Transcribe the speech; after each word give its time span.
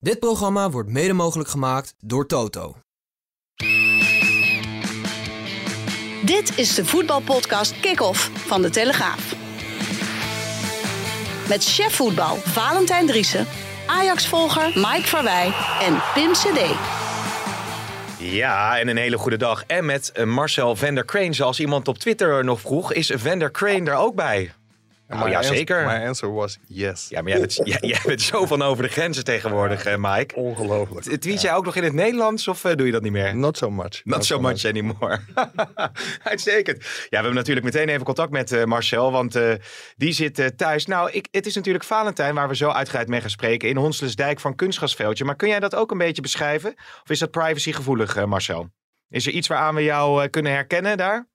Dit 0.00 0.18
programma 0.18 0.70
wordt 0.70 0.88
mede 0.88 1.12
mogelijk 1.12 1.48
gemaakt 1.48 1.94
door 1.98 2.26
Toto. 2.26 2.76
Dit 6.24 6.58
is 6.58 6.74
de 6.74 6.84
voetbalpodcast 6.84 7.80
Kick-Off 7.80 8.30
van 8.34 8.62
De 8.62 8.70
Telegraaf. 8.70 9.34
Met 11.48 11.64
chef 11.64 11.94
voetbal 11.94 12.36
Valentijn 12.36 13.06
Driessen, 13.06 13.46
Ajax-volger 13.86 14.72
Mike 14.74 15.08
Verwij 15.08 15.52
en 15.80 16.02
Pim 16.14 16.32
CD. 16.32 16.60
Ja, 18.18 18.78
en 18.78 18.88
een 18.88 18.96
hele 18.96 19.18
goede 19.18 19.36
dag. 19.36 19.64
En 19.66 19.84
met 19.84 20.24
Marcel 20.24 20.76
Vander 20.76 21.04
Crane, 21.04 21.32
zoals 21.32 21.60
iemand 21.60 21.88
op 21.88 21.98
Twitter 21.98 22.44
nog 22.44 22.60
vroeg, 22.60 22.92
is 22.92 23.12
Vander 23.14 23.50
Crane 23.50 23.90
er 23.90 23.96
ook 23.96 24.14
bij. 24.14 24.52
Oh 25.08 25.28
ja, 25.28 25.42
zeker. 25.42 25.86
My 25.86 26.06
answer 26.06 26.32
was 26.32 26.58
yes. 26.66 27.06
Ja, 27.08 27.22
maar 27.22 27.30
jij 27.30 27.40
bent, 27.40 27.60
jij, 27.64 27.78
jij 27.80 28.00
bent 28.04 28.22
zo 28.22 28.46
van 28.46 28.62
over 28.62 28.82
de 28.82 28.88
grenzen 28.88 29.24
tegenwoordig, 29.24 29.84
eh, 29.84 29.94
Mike. 29.98 30.34
Ongelooflijk. 30.34 31.20
Tweet 31.20 31.40
jij 31.40 31.54
ook 31.54 31.64
nog 31.64 31.76
in 31.76 31.82
het 31.82 31.92
Nederlands 31.92 32.48
of 32.48 32.64
eh, 32.64 32.74
doe 32.74 32.86
je 32.86 32.92
dat 32.92 33.02
niet 33.02 33.12
meer? 33.12 33.36
Not 33.36 33.56
so 33.56 33.70
much. 33.70 34.00
Not 34.04 34.24
so 34.24 34.40
much 34.40 34.64
anymore. 34.64 35.20
Uitstekend. 36.22 36.82
Ja, 36.82 37.08
we 37.08 37.16
hebben 37.16 37.34
natuurlijk 37.34 37.66
meteen 37.66 37.88
even 37.88 38.04
contact 38.04 38.30
met 38.30 38.52
eh, 38.52 38.64
Marcel, 38.64 39.12
want 39.12 39.34
eh, 39.34 39.52
die 39.96 40.12
zit 40.12 40.52
thuis. 40.56 40.86
Nou, 40.86 41.10
ik, 41.10 41.28
het 41.30 41.46
is 41.46 41.54
natuurlijk 41.54 41.84
Valentijn 41.84 42.34
waar 42.34 42.48
we 42.48 42.56
zo 42.56 42.68
uitgebreid 42.68 43.08
mee 43.08 43.20
gaan 43.20 43.30
spreken 43.30 43.68
in 43.68 43.76
Honslesdijk 43.76 44.40
van 44.40 44.54
Kunstgrasveldje. 44.54 45.24
Maar 45.24 45.36
kun 45.36 45.48
jij 45.48 45.60
dat 45.60 45.74
ook 45.74 45.90
een 45.90 45.98
beetje 45.98 46.22
beschrijven? 46.22 46.74
Of 47.02 47.10
is 47.10 47.18
dat 47.18 47.30
privacygevoelig, 47.30 48.26
Marcel? 48.26 48.70
Is 49.08 49.26
er 49.26 49.32
iets 49.32 49.48
waaraan 49.48 49.74
we 49.74 49.82
jou 49.82 50.28
kunnen 50.28 50.52
herkennen 50.52 50.96
daar? 50.96 51.28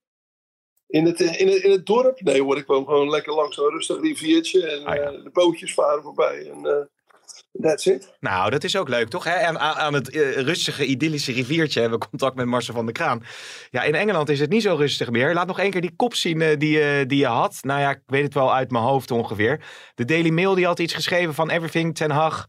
In 0.93 1.05
het, 1.05 1.19
in, 1.19 1.47
het, 1.47 1.63
in 1.63 1.71
het 1.71 1.85
dorp? 1.85 2.21
Nee 2.21 2.41
hoor, 2.41 2.57
ik 2.57 2.65
woon 2.65 2.85
gewoon 2.85 3.09
lekker 3.09 3.33
langs 3.33 3.57
een 3.57 3.69
rustig 3.69 4.01
riviertje. 4.01 4.67
En 4.67 4.85
Ah, 4.85 4.95
ja. 4.95 5.01
eh, 5.01 5.23
de 5.23 5.29
bootjes 5.33 5.73
varen 5.73 6.03
voorbij. 6.03 6.49
En 6.51 6.65
eh 6.65 7.61
that's 7.61 7.85
it. 7.85 8.13
Nou, 8.19 8.49
dat 8.49 8.63
is 8.63 8.75
ook 8.77 8.89
leuk, 8.89 9.07
toch? 9.09 9.23
Hè? 9.23 9.31
En 9.31 9.59
aan, 9.59 9.75
aan 9.75 9.93
het 9.93 10.09
eh, 10.09 10.31
rustige, 10.31 10.85
idyllische 10.85 11.31
riviertje 11.31 11.79
hebben 11.81 11.99
we 11.99 12.07
contact 12.09 12.35
met 12.35 12.45
Marcel 12.45 12.73
van 12.73 12.85
der 12.85 12.93
Kraan. 12.93 13.23
Ja, 13.69 13.83
in 13.83 13.95
Engeland 13.95 14.29
is 14.29 14.39
het 14.39 14.49
niet 14.49 14.61
zo 14.61 14.75
rustig 14.75 15.09
meer. 15.09 15.33
Laat 15.33 15.47
nog 15.47 15.59
één 15.59 15.71
keer 15.71 15.81
die 15.81 15.95
kop 15.95 16.13
zien 16.15 16.41
eh, 16.41 16.57
die, 16.57 16.71
je- 16.77 17.03
die 17.07 17.19
je 17.19 17.25
had. 17.25 17.57
Nou 17.61 17.79
ja, 17.79 17.89
ik 17.89 18.01
weet 18.05 18.23
het 18.23 18.33
wel 18.33 18.53
uit 18.53 18.71
mijn 18.71 18.83
hoofd 18.83 19.11
ongeveer. 19.11 19.61
De 19.95 20.05
Daily 20.05 20.29
Mail 20.29 20.55
die 20.55 20.65
had 20.65 20.79
iets 20.79 20.93
geschreven 20.93 21.33
van 21.33 21.49
Everything 21.49 21.95
Ten 21.95 22.11
Hag 22.11 22.45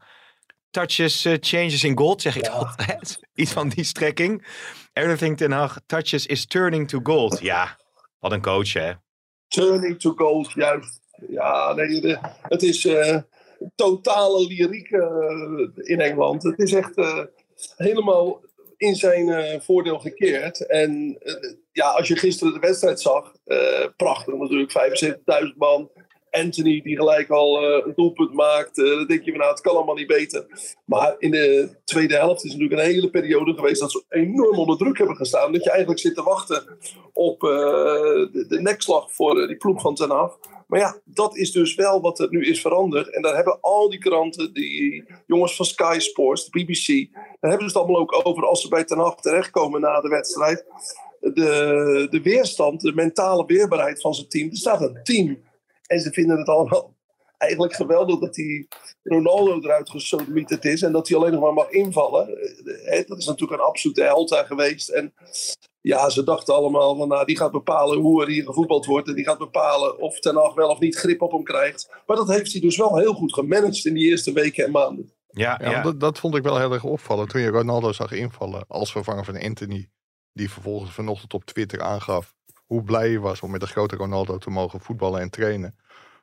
touches 0.70 1.24
eh, 1.24 1.34
changes 1.40 1.84
in 1.84 1.98
gold, 1.98 2.22
zeg 2.22 2.36
ik 2.36 2.46
altijd. 2.48 3.18
Iets 3.34 3.52
van 3.52 3.68
die 3.68 3.84
strekking. 3.84 4.46
Everything 4.92 5.36
Ten 5.36 5.52
Hag 5.52 5.78
touches 5.86 6.26
is 6.26 6.46
turning 6.46 6.88
to 6.88 7.00
gold. 7.02 7.38
Ja, 7.40 7.76
wat 8.24 8.32
een 8.32 8.42
coach, 8.42 8.72
hè? 8.72 8.92
Turning 9.48 10.00
to 10.00 10.12
gold, 10.16 10.52
juist. 10.52 11.00
Ja, 11.28 11.72
nee, 11.72 12.16
het 12.42 12.62
is 12.62 12.84
eh, 12.84 13.18
totale 13.74 14.46
lyriek 14.46 14.90
eh, 14.90 15.68
in 15.74 16.00
Engeland. 16.00 16.42
Het 16.42 16.58
is 16.58 16.72
echt 16.72 16.96
eh, 16.96 17.20
helemaal 17.76 18.40
in 18.76 18.94
zijn 18.94 19.62
voordeel 19.62 19.98
gekeerd. 19.98 20.66
En 20.66 21.18
ja, 21.72 21.90
als 21.90 22.08
je 22.08 22.16
gisteren 22.16 22.52
de 22.52 22.58
wedstrijd 22.58 23.00
zag, 23.00 23.32
prachtig 23.96 24.34
natuurlijk, 24.34 24.72
75.000 25.50 25.56
man. 25.56 25.90
Anthony 26.34 26.80
die 26.82 26.96
gelijk 26.96 27.30
al 27.30 27.62
eh, 27.62 27.86
een 27.86 27.92
doelpunt 27.94 28.32
maakt. 28.32 28.78
eh, 28.78 28.84
dan 28.84 29.06
denk 29.06 29.24
je 29.24 29.30
van 29.30 29.40
nou, 29.40 29.52
het 29.52 29.60
kan 29.60 29.74
allemaal 29.74 29.94
niet 29.94 30.06
beter. 30.06 30.46
Maar 30.84 31.14
in 31.18 31.30
de 31.30 31.68
tweede 31.84 32.14
helft 32.14 32.44
is 32.44 32.52
natuurlijk 32.52 32.80
een 32.80 32.86
hele 32.86 33.10
periode 33.10 33.54
geweest 33.54 33.80
dat 33.80 33.90
ze 33.90 34.04
enorm 34.08 34.58
onder 34.58 34.76
druk 34.76 34.98
hebben 34.98 35.16
gestaan. 35.16 35.52
Dat 35.52 35.64
je 35.64 35.70
eigenlijk 35.70 36.00
zit 36.00 36.14
te 36.14 36.22
wachten 36.22 36.78
op 37.12 37.42
eh, 37.42 37.50
de, 38.32 38.44
de 38.48 38.60
nekslag 38.60 39.12
voor 39.12 39.46
die 39.46 39.56
ploeg 39.56 39.80
van 39.80 39.94
Ten 39.94 40.10
Hag. 40.10 40.38
Maar 40.66 40.80
ja, 40.80 41.00
dat 41.04 41.36
is 41.36 41.52
dus 41.52 41.74
wel 41.74 42.00
wat 42.00 42.18
er 42.18 42.28
nu 42.30 42.46
is 42.46 42.60
veranderd. 42.60 43.14
En 43.14 43.22
daar 43.22 43.34
hebben 43.34 43.60
al 43.60 43.90
die 43.90 43.98
kranten, 43.98 44.52
die 44.52 45.04
jongens 45.26 45.56
van 45.56 45.66
Sky 45.66 45.96
Sports, 45.98 46.50
de 46.50 46.64
BBC, 46.64 47.12
daar 47.12 47.50
hebben 47.50 47.70
ze 47.70 47.78
het 47.78 47.84
allemaal 47.86 48.00
ook 48.00 48.26
over 48.26 48.46
als 48.46 48.60
ze 48.60 48.68
bij 48.68 48.84
Ten 48.84 48.98
Hag 48.98 49.20
terechtkomen 49.20 49.80
na 49.80 50.00
de 50.00 50.08
wedstrijd. 50.08 50.64
De, 51.20 52.06
de 52.10 52.22
weerstand, 52.22 52.80
de 52.80 52.94
mentale 52.94 53.46
weerbaarheid 53.46 54.00
van 54.00 54.14
zijn 54.14 54.28
team. 54.28 54.50
Er 54.50 54.56
staat 54.56 54.80
een 54.80 55.00
team. 55.02 55.42
En 55.86 56.00
ze 56.00 56.12
vinden 56.12 56.38
het 56.38 56.48
allemaal 56.48 56.94
eigenlijk 57.38 57.74
geweldig 57.74 58.18
dat 58.18 58.34
die 58.34 58.68
Ronaldo 59.02 59.60
eruit 59.60 59.90
gesodemieterd 59.90 60.64
is. 60.64 60.82
En 60.82 60.92
dat 60.92 61.08
hij 61.08 61.16
alleen 61.16 61.32
nog 61.32 61.40
maar 61.40 61.52
mag 61.52 61.70
invallen. 61.70 62.28
Eh, 62.84 63.08
Dat 63.08 63.18
is 63.18 63.26
natuurlijk 63.26 63.60
een 63.60 63.66
absolute 63.66 64.02
held 64.02 64.28
daar 64.28 64.46
geweest. 64.46 64.88
En 64.88 65.14
ja, 65.80 66.08
ze 66.10 66.24
dachten 66.24 66.54
allemaal 66.54 66.96
van 66.96 67.08
nou, 67.08 67.24
die 67.24 67.36
gaat 67.36 67.52
bepalen 67.52 67.98
hoe 67.98 68.22
er 68.22 68.28
hier 68.28 68.44
gevoetbald 68.44 68.86
wordt. 68.86 69.08
En 69.08 69.14
die 69.14 69.24
gaat 69.24 69.38
bepalen 69.38 69.98
of 69.98 70.20
Ten 70.20 70.36
Hag 70.36 70.54
wel 70.54 70.68
of 70.68 70.78
niet 70.78 70.96
grip 70.96 71.22
op 71.22 71.32
hem 71.32 71.42
krijgt. 71.42 71.88
Maar 72.06 72.16
dat 72.16 72.28
heeft 72.28 72.52
hij 72.52 72.60
dus 72.60 72.76
wel 72.76 72.98
heel 72.98 73.14
goed 73.14 73.34
gemanaged 73.34 73.84
in 73.84 73.94
die 73.94 74.08
eerste 74.08 74.32
weken 74.32 74.64
en 74.64 74.70
maanden. 74.70 75.12
Ja, 75.30 75.58
Ja, 75.60 75.70
ja. 75.70 75.82
Dat, 75.82 76.00
dat 76.00 76.18
vond 76.18 76.36
ik 76.36 76.42
wel 76.42 76.58
heel 76.58 76.72
erg 76.72 76.84
opvallend 76.84 77.30
toen 77.30 77.40
je 77.40 77.48
Ronaldo 77.48 77.92
zag 77.92 78.12
invallen 78.12 78.64
als 78.68 78.92
vervanger 78.92 79.24
van 79.24 79.40
Anthony. 79.40 79.88
Die 80.32 80.50
vervolgens 80.50 80.92
vanochtend 80.92 81.34
op 81.34 81.44
Twitter 81.44 81.80
aangaf 81.80 82.34
hoe 82.66 82.82
blij 82.82 83.08
hij 83.08 83.18
was 83.18 83.40
om 83.40 83.50
met 83.50 83.60
de 83.60 83.66
grote 83.66 83.96
Ronaldo 83.96 84.38
te 84.38 84.50
mogen 84.50 84.80
voetballen 84.80 85.20
en 85.20 85.30
trainen. 85.30 85.78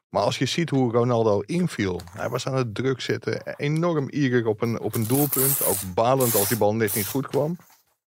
Maar 0.09 0.23
als 0.23 0.37
je 0.37 0.45
ziet 0.45 0.69
hoe 0.69 0.91
Ronaldo 0.91 1.39
inviel, 1.39 2.01
hij 2.11 2.29
was 2.29 2.47
aan 2.47 2.55
het 2.55 2.75
druk 2.75 3.01
zetten, 3.01 3.55
enorm 3.57 4.09
ierig 4.09 4.45
op 4.45 4.61
een, 4.61 4.79
op 4.79 4.95
een 4.95 5.07
doelpunt, 5.07 5.65
ook 5.65 5.93
balend 5.93 6.35
als 6.35 6.47
die 6.47 6.57
bal 6.57 6.75
net 6.75 6.95
niet 6.95 7.07
goed 7.07 7.27
kwam. 7.27 7.57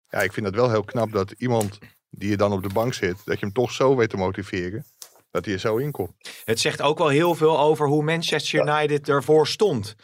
Ja, 0.09 0.21
ik 0.21 0.33
vind 0.33 0.47
het 0.47 0.55
wel 0.55 0.71
heel 0.71 0.85
knap 0.85 1.13
dat 1.13 1.31
iemand 1.31 1.79
die 2.11 2.31
je 2.31 2.37
dan 2.37 2.53
op 2.53 2.63
de 2.63 2.73
bank 2.73 2.95
zit, 2.95 3.17
dat 3.25 3.39
je 3.39 3.45
hem 3.45 3.55
toch 3.55 3.71
zo 3.71 3.97
weet 3.97 4.11
te 4.11 4.17
motiveren, 4.17 4.85
dat 5.31 5.45
hij 5.45 5.55
er 5.55 5.61
zo 5.61 5.77
in 5.77 5.91
komt. 5.91 6.13
Het 6.45 6.61
zegt 6.61 6.83
ook 6.83 6.99
wel 6.99 7.09
heel 7.09 7.35
veel 7.35 7.61
over 7.61 7.87
hoe 7.87 8.03
Manchester 8.03 8.61
United 8.61 9.09
ervoor 9.09 9.47
stond. 9.47 9.95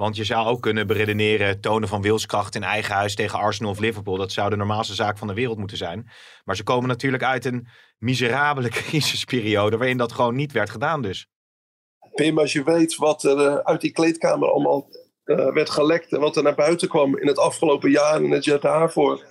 Want 0.00 0.16
je 0.16 0.24
zou 0.24 0.46
ook 0.46 0.62
kunnen 0.62 0.86
beredeneren 0.86 1.60
tonen 1.60 1.88
van 1.88 2.02
wilskracht 2.02 2.54
in 2.54 2.62
eigen 2.62 2.94
huis 2.94 3.14
tegen 3.14 3.38
Arsenal 3.38 3.70
of 3.70 3.78
Liverpool. 3.78 4.16
Dat 4.16 4.32
zou 4.32 4.50
de 4.50 4.56
normaalste 4.56 4.94
zaak 4.94 5.18
van 5.18 5.28
de 5.28 5.34
wereld 5.34 5.58
moeten 5.58 5.76
zijn. 5.76 6.10
Maar 6.44 6.56
ze 6.56 6.62
komen 6.62 6.88
natuurlijk 6.88 7.22
uit 7.22 7.44
een 7.44 7.66
miserabele 7.98 8.68
crisisperiode 8.80 9.76
waarin 9.76 9.96
dat 9.96 10.12
gewoon 10.12 10.34
niet 10.34 10.52
werd 10.52 10.70
gedaan 10.70 11.02
dus. 11.02 11.28
Pim, 12.14 12.38
als 12.38 12.52
je 12.52 12.62
weet 12.62 12.96
wat 12.96 13.24
er 13.24 13.38
eh, 13.38 13.54
uit 13.54 13.80
die 13.80 13.92
kleedkamer 13.92 14.48
allemaal 14.48 14.88
eh, 15.24 15.52
werd 15.52 15.70
gelekt 15.70 16.12
en 16.12 16.20
wat 16.20 16.36
er 16.36 16.42
naar 16.42 16.54
buiten 16.54 16.88
kwam 16.88 17.18
in 17.18 17.26
het 17.26 17.38
afgelopen 17.38 17.90
jaar 17.90 18.22
en 18.22 18.30
het 18.30 18.44
jaar 18.44 18.60
daarvoor. 18.60 19.24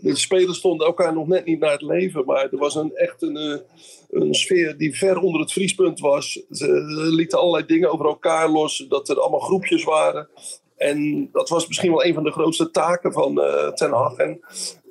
De 0.00 0.16
spelers 0.16 0.58
stonden 0.58 0.86
elkaar 0.86 1.14
nog 1.14 1.26
net 1.26 1.44
niet 1.44 1.60
naar 1.60 1.72
het 1.72 1.82
leven, 1.82 2.24
maar 2.24 2.48
er 2.50 2.58
was 2.58 2.74
een, 2.74 2.94
echt 2.94 3.22
een, 3.22 3.36
eh, 3.36 3.58
een 4.10 4.34
sfeer 4.34 4.76
die 4.76 4.96
ver 4.96 5.18
onder 5.18 5.40
het 5.40 5.52
vriespunt 5.52 6.00
was. 6.00 6.40
Ze, 6.50 6.82
lieten 7.14 7.38
allerlei 7.38 7.66
dingen 7.66 7.92
over 7.92 8.06
elkaar 8.06 8.50
los, 8.50 8.86
dat 8.88 9.08
er 9.08 9.20
allemaal 9.20 9.40
groepjes 9.40 9.84
waren. 9.84 10.28
En 10.76 11.28
dat 11.32 11.48
was 11.48 11.68
misschien 11.68 11.90
wel 11.90 12.04
een 12.04 12.14
van 12.14 12.22
de 12.22 12.30
grootste 12.30 12.70
taken 12.70 13.12
van 13.12 13.40
eh, 13.40 13.68
Ten 13.68 13.90
Hag. 13.90 14.16
En 14.16 14.40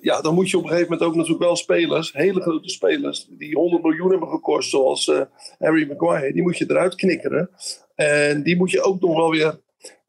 ja, 0.01 0.21
dan 0.21 0.33
moet 0.33 0.49
je 0.49 0.57
op 0.57 0.63
een 0.63 0.69
gegeven 0.69 0.91
moment 0.91 1.09
ook 1.09 1.15
natuurlijk 1.15 1.43
wel 1.43 1.55
spelers, 1.55 2.13
hele 2.13 2.41
grote 2.41 2.69
spelers, 2.69 3.27
die 3.29 3.55
100 3.55 3.83
miljoen 3.83 4.09
hebben 4.09 4.29
gekost, 4.29 4.69
zoals 4.69 5.07
eh, 5.07 5.21
Harry 5.59 5.87
Maguire, 5.87 6.33
die 6.33 6.41
moet 6.41 6.57
je 6.57 6.65
eruit 6.67 6.95
knikkeren. 6.95 7.49
En 7.95 8.43
die 8.43 8.57
moet 8.57 8.71
je 8.71 8.81
ook 8.81 9.01
nog 9.01 9.15
wel 9.15 9.29
weer 9.29 9.59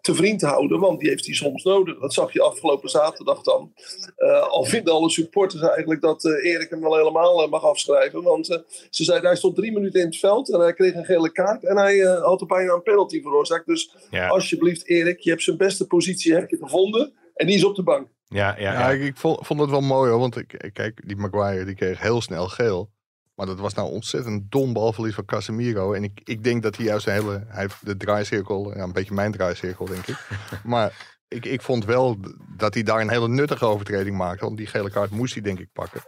te 0.01 0.15
vriend 0.15 0.43
houden, 0.43 0.81
want 0.81 1.01
die 1.01 1.09
heeft 1.09 1.25
hij 1.27 1.35
soms 1.35 1.65
nodig. 1.65 1.99
Dat 1.99 2.15
zag 2.15 2.33
je 2.33 2.43
afgelopen 2.43 2.89
zaterdag 2.89 3.43
dan. 3.43 3.73
Eh, 4.17 4.43
al 4.49 4.65
vinden 4.65 4.93
alle 4.95 5.11
supporters 5.11 5.63
eigenlijk 5.63 6.01
dat 6.01 6.25
eh, 6.25 6.53
Erik 6.53 6.71
hem 6.71 6.81
wel 6.81 6.97
helemaal 6.97 7.43
eh, 7.43 7.51
mag 7.51 7.63
afschrijven. 7.65 8.23
Want 8.23 8.51
eh, 8.51 8.59
ze 8.91 9.05
zeiden 9.05 9.29
hij 9.29 9.37
stond 9.39 9.57
drie 9.57 9.73
minuten 9.73 10.01
in 10.01 10.07
het 10.07 10.19
veld 10.19 10.53
en 10.53 10.61
hij 10.61 10.73
kreeg 10.75 10.95
een 10.95 11.05
gele 11.05 11.33
kaart. 11.33 11.65
En 11.65 11.77
hij 11.77 12.01
eh, 12.03 12.23
had 12.23 12.41
er 12.41 12.47
bijna 12.47 12.73
een 12.73 12.83
penalty 12.83 13.23
veroorzaakt. 13.23 13.67
Dus 13.67 13.91
Ja, 14.11 14.29
alsjeblieft 14.29 14.89
Erik, 14.89 15.21
je 15.21 15.31
hebt 15.31 15.43
zijn 15.43 15.57
beste 15.57 15.87
positie 15.87 16.35
heb 16.35 16.51
je 16.51 16.57
gevonden. 16.57 17.13
En 17.35 17.47
die 17.47 17.57
is 17.57 17.65
op 17.65 17.75
de 17.77 17.83
bank. 17.83 18.09
ja, 18.29 18.55
ja. 18.59 18.73
Ja, 18.73 18.79
ja. 18.81 18.91
ik, 18.91 19.03
ik 19.03 19.17
vond, 19.17 19.47
vond 19.47 19.61
het 19.61 19.71
wel 19.71 19.81
mooi 19.81 20.11
hoor, 20.11 20.19
want 20.21 20.37
ik, 20.37 20.53
ik- 20.53 20.73
kijk, 20.75 21.03
die 21.07 21.17
Maguire 21.17 21.65
die 21.65 21.75
kreeg 21.75 22.01
heel 22.01 22.21
snel 22.21 22.49
geel. 22.49 22.91
Maar 23.39 23.47
dat 23.47 23.59
was 23.59 23.75
nou 23.75 23.91
ontzettend 23.91 24.51
dom 24.51 24.73
balverlies 24.73 25.15
van 25.15 25.25
Casemiro. 25.25 25.93
En 25.93 26.05
ik, 26.05 26.21
ik 26.25 26.45
denk 26.45 26.63
dat 26.63 26.77
hij 26.77 26.85
juist 26.85 27.07
een 27.07 27.13
hele, 27.13 27.45
hij 27.49 27.61
heeft 27.63 27.87
de 27.87 27.97
draaicirkel, 27.97 28.77
ja, 28.77 28.83
een 28.83 28.93
beetje 28.93 29.15
mijn 29.15 29.33
draaicirkel 29.33 29.85
denk 29.87 30.07
ik. 30.07 30.29
maar 30.65 31.19
ik, 31.29 31.45
ik 31.45 31.63
vond 31.63 31.85
wel 31.85 32.17
dat 32.57 32.75
hij 32.75 32.83
daar 32.83 33.01
een 33.01 33.11
hele 33.11 33.29
nuttige 33.29 33.65
overtreding 33.65 34.17
maakte. 34.17 34.45
Want 34.45 34.57
die 34.57 34.67
gele 34.67 34.91
kaart 34.91 35.11
moest 35.11 35.35
hij 35.35 35.43
denk 35.43 35.59
ik 35.59 35.69
pakken. 35.73 36.01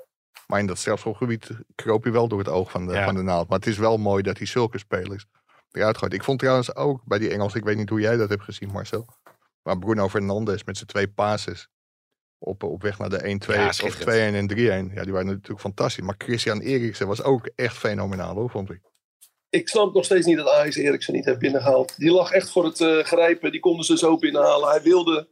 Maar 0.47 0.59
in 0.61 0.67
dat 0.67 0.79
strafschopgebied 0.79 1.51
kroop 1.75 2.03
hij 2.03 2.13
wel 2.13 2.29
door 2.29 2.39
het 2.39 2.49
oog 2.49 2.71
van 2.71 2.87
de, 2.87 2.93
Ja. 2.93 3.05
van 3.05 3.15
de 3.15 3.23
naald. 3.23 3.49
Maar 3.49 3.59
het 3.59 3.69
is 3.69 3.79
wel 3.79 3.97
mooi 3.97 4.23
dat 4.23 4.39
hij 4.39 4.47
zulke 4.47 4.79
spelers 4.79 5.27
eruit 5.71 5.99
gooit. 5.99 6.13
Ik 6.13 6.25
vond 6.25 6.39
trouwens 6.39 6.75
ook 6.75 7.05
bij 7.05 7.19
die 7.19 7.31
Engels, 7.31 7.55
ik 7.55 7.65
weet 7.65 7.77
niet 7.77 7.89
hoe 7.89 8.01
jij 8.01 8.17
dat 8.17 8.29
hebt 8.29 8.43
gezien 8.43 8.71
Marcel. 8.71 9.07
Maar 9.63 9.79
Bruno 9.79 10.09
Fernandes 10.09 10.65
met 10.65 10.77
zijn 10.77 10.89
twee 10.89 11.09
passes 11.09 11.69
op, 12.43 12.63
op 12.63 12.83
weg 12.83 12.99
naar 12.99 13.09
de 13.11 13.19
1-2 13.19 13.55
Ja, 13.55 13.67
of 13.69 13.73
2-1 13.73 13.75
schitterend. 13.75 14.53
en 14.53 14.91
3-1. 14.91 14.95
Ja, 14.95 15.03
die 15.03 15.13
waren 15.13 15.27
natuurlijk 15.27 15.61
fantastisch. 15.61 16.05
Maar 16.05 16.15
Christian 16.19 16.61
Eriksen 16.61 17.07
was 17.07 17.23
ook 17.23 17.51
echt 17.55 17.77
fenomenaal 17.77 18.35
hoor, 18.35 18.51
vond 18.51 18.71
ik. 18.71 18.81
Ik 19.51 19.69
snap 19.69 19.95
nog 19.95 20.05
steeds 20.05 20.27
niet 20.27 20.37
dat 20.37 20.49
Ajax 20.49 20.77
Eriksen 20.77 21.15
niet 21.15 21.25
heeft 21.25 21.39
binnengehaald. 21.39 21.95
Die 21.97 22.11
lag 22.11 22.31
echt 22.31 22.51
voor 22.51 22.65
het 22.65 22.81
eh, 22.81 22.99
grijpen. 22.99 23.51
Die 23.53 23.61
konden 23.61 23.85
ze 23.85 23.99
zo 23.99 24.19
binnenhalen. 24.19 24.69
Hij 24.69 24.83
wilde 24.83 25.29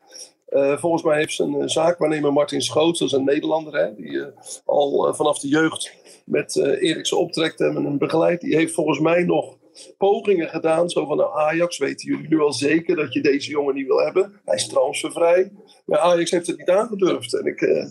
Eh, 0.48 0.78
volgens 0.78 1.02
mij 1.02 1.18
heeft 1.18 1.34
zijn 1.34 1.54
eh, 1.60 1.66
zaakwaarnemer 1.68 2.32
Martin 2.32 2.62
Schoots, 2.62 2.98
dat 2.98 3.08
is 3.08 3.14
een 3.14 3.24
Nederlander, 3.24 3.74
hè, 3.74 3.94
die 3.94 4.22
al 4.64 5.08
eh, 5.08 5.14
vanaf 5.14 5.38
de 5.38 5.48
jeugd 5.48 5.92
met 6.24 6.56
eh 6.56 6.82
Eriksen 6.90 7.18
optrekt 7.18 7.60
en 7.60 7.74
hem 7.74 7.98
begeleidt. 7.98 8.40
Die 8.42 8.56
heeft 8.56 8.74
volgens 8.74 8.98
mij 8.98 9.22
nog 9.22 9.56
pogingen 9.96 10.48
gedaan. 10.48 10.88
Zo 10.90 11.06
van, 11.06 11.16
nou, 11.16 11.38
Ajax, 11.38 11.78
weten 11.78 12.08
jullie 12.08 12.28
nu 12.28 12.36
wel 12.36 12.52
zeker 12.52 12.96
dat 12.96 13.12
je 13.12 13.20
deze 13.20 13.50
jongen 13.50 13.74
niet 13.74 13.86
wil 13.86 13.98
hebben? 14.04 14.40
Hij 14.44 14.54
is 14.54 14.66
transfervrij. 14.68 15.52
Maar 15.86 15.98
Ajax 15.98 16.30
heeft 16.30 16.46
het 16.46 16.58
niet 16.58 16.68
aangedurfd. 16.70 17.34
En 17.34 17.46
ik, 17.46 17.60
eh, 17.60 17.82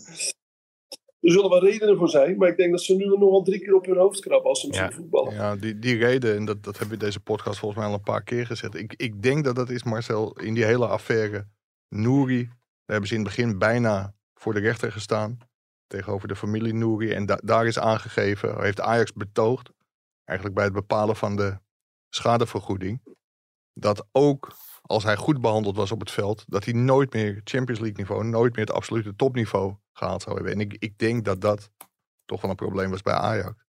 er 1.19 1.31
zullen 1.31 1.49
wel 1.49 1.63
redenen 1.65 1.97
voor 1.97 2.09
zijn, 2.09 2.37
maar 2.37 2.49
ik 2.49 2.57
denk 2.57 2.71
dat 2.71 2.81
ze 2.81 2.95
nu 2.95 3.05
nog 3.05 3.19
wel 3.19 3.43
drie 3.43 3.59
keer 3.59 3.75
op 3.75 3.85
hun 3.85 3.97
hoofd 3.97 4.19
krabben 4.19 4.49
als 4.49 4.59
ze 4.61 4.67
misschien 4.67 4.89
Ja. 4.89 4.95
voetballen. 4.95 5.33
Ja, 5.33 5.55
die, 5.55 5.79
die 5.79 5.97
reden, 5.97 6.35
en 6.35 6.45
dat, 6.45 6.63
dat 6.63 6.77
hebben 6.77 6.97
we 6.97 7.03
in 7.03 7.09
deze 7.09 7.19
podcast 7.19 7.59
volgens 7.59 7.79
mij 7.81 7.89
al 7.89 7.95
een 7.97 8.03
paar 8.03 8.23
keer 8.23 8.45
gezet. 8.45 8.75
Ik, 8.75 8.93
ik 8.97 9.21
denk 9.21 9.43
dat 9.43 9.55
dat 9.55 9.69
is, 9.69 9.83
Marcel, 9.83 10.39
in 10.39 10.53
die 10.53 10.65
hele 10.65 10.87
affaire 10.87 11.47
Nouri. 11.89 12.43
Daar 12.43 12.55
hebben 12.85 13.07
ze 13.07 13.15
in 13.15 13.19
het 13.25 13.35
begin 13.35 13.57
bijna 13.57 14.13
voor 14.33 14.53
de 14.53 14.59
rechter 14.59 14.91
gestaan. 14.91 15.37
Tegenover 15.87 16.27
de 16.27 16.35
familie 16.35 16.73
Nouri. 16.73 17.11
En 17.11 17.25
da- 17.25 17.39
daar 17.43 17.65
is 17.67 17.79
aangegeven, 17.79 18.61
heeft 18.61 18.81
Ajax 18.81 19.13
betoogd. 19.13 19.69
Eigenlijk 20.23 20.57
bij 20.57 20.65
het 20.67 20.75
bepalen 20.75 21.15
van 21.15 21.35
de 21.35 21.57
schadevergoeding. 22.17 23.01
Dat 23.73 24.05
ook 24.11 24.51
als 24.81 25.03
hij 25.03 25.15
goed 25.15 25.41
behandeld 25.41 25.75
was 25.75 25.91
op 25.91 25.99
het 25.99 26.11
veld. 26.11 26.43
Dat 26.47 26.63
hij 26.65 26.73
nooit 26.73 27.13
meer 27.13 27.41
Champions 27.43 27.79
League 27.79 27.97
niveau, 27.97 28.23
nooit 28.25 28.55
meer 28.55 28.65
het 28.65 28.75
absolute 28.75 29.15
topniveau 29.15 29.75
gehaald 29.93 30.21
zou 30.21 30.35
hebben. 30.35 30.53
En 30.53 30.59
ik, 30.59 30.75
ik 30.79 30.97
denk 30.97 31.25
dat 31.25 31.41
dat 31.41 31.69
toch 32.25 32.41
wel 32.41 32.49
een 32.49 32.55
probleem 32.55 32.89
was 32.89 33.01
bij 33.01 33.13
Ajax 33.13 33.65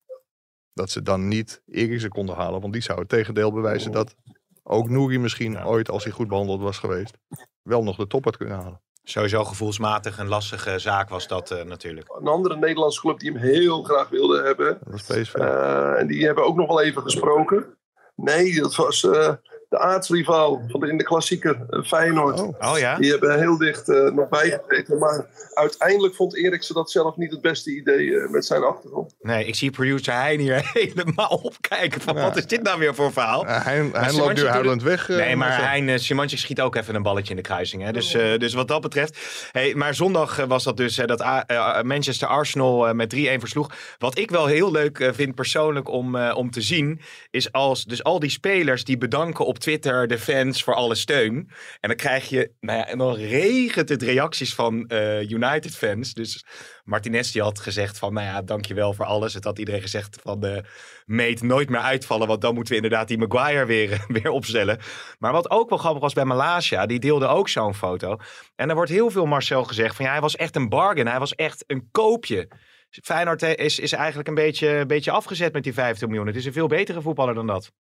dat 0.72 0.90
ze 0.90 1.02
dan 1.02 1.28
niet 1.28 1.62
Eriksen 1.66 2.10
konden 2.10 2.34
halen. 2.36 2.60
Want 2.60 2.72
die 2.72 2.82
zou 2.82 2.98
het 2.98 3.08
tegendeel 3.08 3.52
bewijzen 3.52 3.92
dat 3.92 4.14
ook 4.62 4.88
Nouri 4.88 5.18
misschien 5.18 5.52
Ja. 5.52 5.64
ooit, 5.64 5.90
als 5.90 6.04
hij 6.04 6.12
goed 6.12 6.28
behandeld 6.28 6.60
was 6.60 6.78
geweest, 6.78 7.18
wel 7.62 7.82
nog 7.82 7.96
de 7.96 8.06
top 8.06 8.24
had 8.24 8.36
kunnen 8.36 8.56
halen. 8.56 8.80
Sowieso 9.02 9.44
gevoelsmatig 9.44 10.18
een 10.18 10.28
lastige 10.28 10.78
zaak 10.78 11.08
was 11.08 11.26
dat 11.26 11.50
eh, 11.50 11.64
natuurlijk. 11.64 12.14
Een 12.18 12.26
andere 12.26 12.56
Nederlandse 12.56 13.00
club 13.00 13.18
die 13.18 13.32
hem 13.32 13.40
heel 13.40 13.82
graag 13.82 14.08
wilde 14.08 14.42
hebben. 14.42 14.78
Dat 14.84 14.92
was 14.92 15.02
PSV. 15.02 15.34
eh, 15.34 15.98
en 16.00 16.06
die 16.06 16.24
hebben 16.24 16.44
ook 16.44 16.56
nog 16.56 16.68
wel 16.68 16.82
even 16.82 17.02
gesproken. 17.02 17.77
Nee, 18.20 18.60
dat 18.60 18.76
was 18.76 19.04
eh, 19.04 19.32
de 19.68 19.78
aardsrivaal 19.78 20.62
van 20.68 20.80
de, 20.80 20.88
in 20.88 20.98
de 20.98 21.04
klassieker, 21.04 21.66
eh, 21.70 21.82
Feyenoord. 21.82 22.40
oh. 22.40 22.72
Oh 22.72 22.78
ja? 22.78 22.96
Die 22.96 23.10
hebben 23.10 23.38
heel 23.38 23.58
dicht 23.58 23.88
eh, 23.88 24.10
nog 24.10 24.28
bijgezeten. 24.28 24.98
Maar 24.98 25.26
uiteindelijk 25.54 26.14
vond 26.14 26.36
Eriksen 26.36 26.74
dat 26.74 26.90
zelf 26.90 27.16
niet 27.16 27.30
het 27.30 27.40
beste 27.40 27.70
idee 27.70 28.18
eh, 28.18 28.30
met 28.30 28.44
zijn 28.44 28.62
achtergrond. 28.62 29.14
Nee, 29.20 29.44
ik 29.44 29.54
zie 29.54 29.70
producer 29.70 30.12
Hein 30.12 30.40
hier 30.40 30.70
helemaal 30.72 31.40
opkijken 31.42 32.00
van 32.00 32.14
Ja. 32.14 32.22
wat 32.22 32.36
is 32.36 32.46
dit 32.46 32.62
nou 32.62 32.78
weer 32.78 32.94
voor 32.94 33.12
verhaal? 33.12 33.46
Hij 33.46 33.88
hij 33.92 34.12
loopt 34.12 34.36
nu 34.36 34.46
huilend 34.46 34.82
weg. 34.82 35.08
Nee, 35.08 35.36
maar 35.36 35.48
Marcel. 35.48 35.64
Hein 35.64 35.88
uh, 35.88 36.26
schiet 36.26 36.60
ook 36.60 36.76
even 36.76 36.94
een 36.94 37.02
balletje 37.02 37.30
in 37.30 37.36
de 37.36 37.42
kruising. 37.42 37.82
Hè? 37.82 37.92
Dus, 37.92 38.10
dus 38.12 38.54
wat 38.54 38.68
dat 38.68 38.80
betreft. 38.80 39.18
Hey, 39.52 39.74
maar 39.74 39.94
zondag 39.94 40.44
was 40.46 40.64
dat 40.64 40.76
dus 40.76 40.96
hè, 40.96 41.04
dat 41.04 41.44
Manchester 41.82 42.28
Arsenal 42.28 42.94
met 42.94 43.14
3-1 43.16 43.18
versloeg. 43.18 43.70
Wat 43.98 44.18
ik 44.18 44.30
wel 44.30 44.46
heel 44.46 44.70
leuk 44.70 45.10
vind 45.12 45.34
persoonlijk 45.34 45.88
om, 45.88 46.16
om 46.16 46.50
te 46.50 46.60
zien. 46.60 47.00
Is 47.30 47.52
als 47.52 47.84
dus 47.84 48.04
al 48.04 48.18
die 48.18 48.30
spelers 48.30 48.84
die 48.84 48.98
bedanken 48.98 49.46
op 49.46 49.57
Twitter 49.58 50.06
de 50.06 50.18
fans 50.18 50.62
voor 50.62 50.74
alle 50.74 50.94
steun. 50.94 51.50
En 51.80 51.88
dan 51.88 51.96
krijg 51.96 52.28
je, 52.28 52.52
nou 52.60 52.78
ja, 52.78 52.86
en 52.86 52.98
dan 52.98 53.14
regent 53.14 53.88
het 53.88 54.02
reacties 54.02 54.54
van 54.54 54.86
eh, 54.86 55.30
United 55.30 55.76
fans. 55.76 56.14
Dus 56.14 56.44
Martinez 56.84 57.32
die 57.32 57.42
had 57.42 57.58
gezegd 57.58 57.98
van, 57.98 58.12
nou 58.12 58.26
ja, 58.26 58.42
dankjewel 58.42 58.92
voor 58.92 59.04
alles. 59.04 59.34
Het 59.34 59.44
had 59.44 59.58
iedereen 59.58 59.82
gezegd 59.82 60.18
van, 60.22 60.44
eh 60.44 60.62
meet 61.08 61.42
nooit 61.42 61.68
meer 61.68 61.80
uitvallen. 61.80 62.26
Want 62.26 62.40
dan 62.40 62.54
moeten 62.54 62.74
we 62.74 62.82
inderdaad 62.82 63.08
die 63.08 63.18
Maguire 63.18 63.66
weer, 63.66 64.04
weer 64.22 64.30
opstellen. 64.30 64.78
Maar 65.18 65.32
wat 65.32 65.50
ook 65.50 65.68
wel 65.68 65.78
grappig 65.78 66.02
was 66.02 66.12
bij 66.12 66.24
Malasia, 66.24 66.86
die 66.86 66.98
deelde 66.98 67.26
ook 67.26 67.48
zo'n 67.48 67.74
foto. 67.74 68.16
En 68.56 68.68
er 68.68 68.74
wordt 68.74 68.90
heel 68.90 69.10
veel 69.10 69.26
Marcel 69.26 69.64
gezegd 69.64 69.96
van, 69.96 70.04
ja, 70.04 70.10
hij 70.10 70.20
was 70.20 70.36
echt 70.36 70.56
een 70.56 70.68
bargain. 70.68 71.06
Hij 71.06 71.18
was 71.18 71.34
echt 71.34 71.64
een 71.66 71.88
koopje. 71.90 72.48
Feyenoord 72.90 73.42
eh, 73.42 73.64
is, 73.64 73.78
is 73.78 73.92
eigenlijk 73.92 74.28
een 74.28 74.34
beetje, 74.34 74.68
een 74.68 74.86
beetje 74.86 75.10
afgezet 75.10 75.52
met 75.52 75.62
die 75.62 75.74
50 75.74 76.08
miljoen. 76.08 76.26
Het 76.26 76.36
is 76.36 76.44
een 76.44 76.52
veel 76.52 76.66
betere 76.66 77.00
voetballer 77.00 77.34
dan 77.34 77.46
dat. 77.46 77.72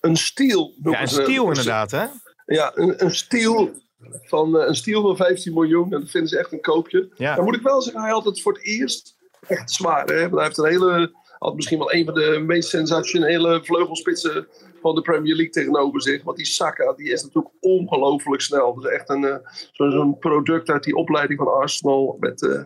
Een 0.00 0.16
stiel. 0.16 0.74
Ja, 0.82 1.00
een 1.00 1.08
stiel 1.08 1.46
inderdaad, 1.48 1.90
hè? 1.90 2.04
Ja, 2.46 2.72
een, 2.74 3.04
een 3.04 3.14
stiel 3.14 3.70
van, 4.22 4.58
eh, 4.58 4.66
een 4.66 4.74
stiel 4.74 5.02
van 5.02 5.16
15 5.16 5.52
miljoen. 5.52 5.92
En 5.92 6.00
dat 6.00 6.10
vinden 6.10 6.30
ze 6.30 6.38
echt 6.38 6.52
een 6.52 6.60
koopje. 6.60 7.08
Ja. 7.16 7.34
Dan 7.34 7.44
moet 7.44 7.56
ik 7.56 7.62
wel 7.62 7.82
zeggen, 7.82 8.02
hij 8.02 8.10
had 8.10 8.24
het 8.24 8.42
voor 8.42 8.52
het 8.52 8.62
eerst 8.62 9.16
echt 9.46 9.70
zwaar. 9.72 10.06
Hè? 10.06 10.20
Want 10.20 10.34
hij 10.34 10.44
heeft 10.44 10.58
een 10.58 10.66
hele, 10.68 11.12
had 11.38 11.54
misschien 11.54 11.78
wel 11.78 11.92
een 11.92 12.04
van 12.04 12.14
de 12.14 12.42
meest 12.46 12.68
sensationele 12.68 13.60
vleugelspitsen 13.64 14.46
van 14.82 14.94
de 14.94 15.00
Premier 15.02 15.34
League 15.34 15.52
tegenover 15.52 16.02
zich. 16.02 16.22
Want 16.22 16.36
die 16.36 16.46
Saka, 16.46 16.92
die 16.92 17.12
is 17.12 17.22
natuurlijk 17.22 17.54
ongelooflijk 17.60 18.42
snel. 18.42 18.74
Dat 18.74 18.84
is 18.84 18.90
echt 18.90 19.08
een, 19.08 19.24
eh, 19.24 19.36
zo- 19.72 19.90
zo'n 19.90 20.18
product 20.18 20.68
uit 20.70 20.82
die 20.84 20.94
opleiding 20.96 21.38
van 21.38 21.52
Arsenal. 21.54 22.16
Met 22.20 22.42
eh, 22.42 22.60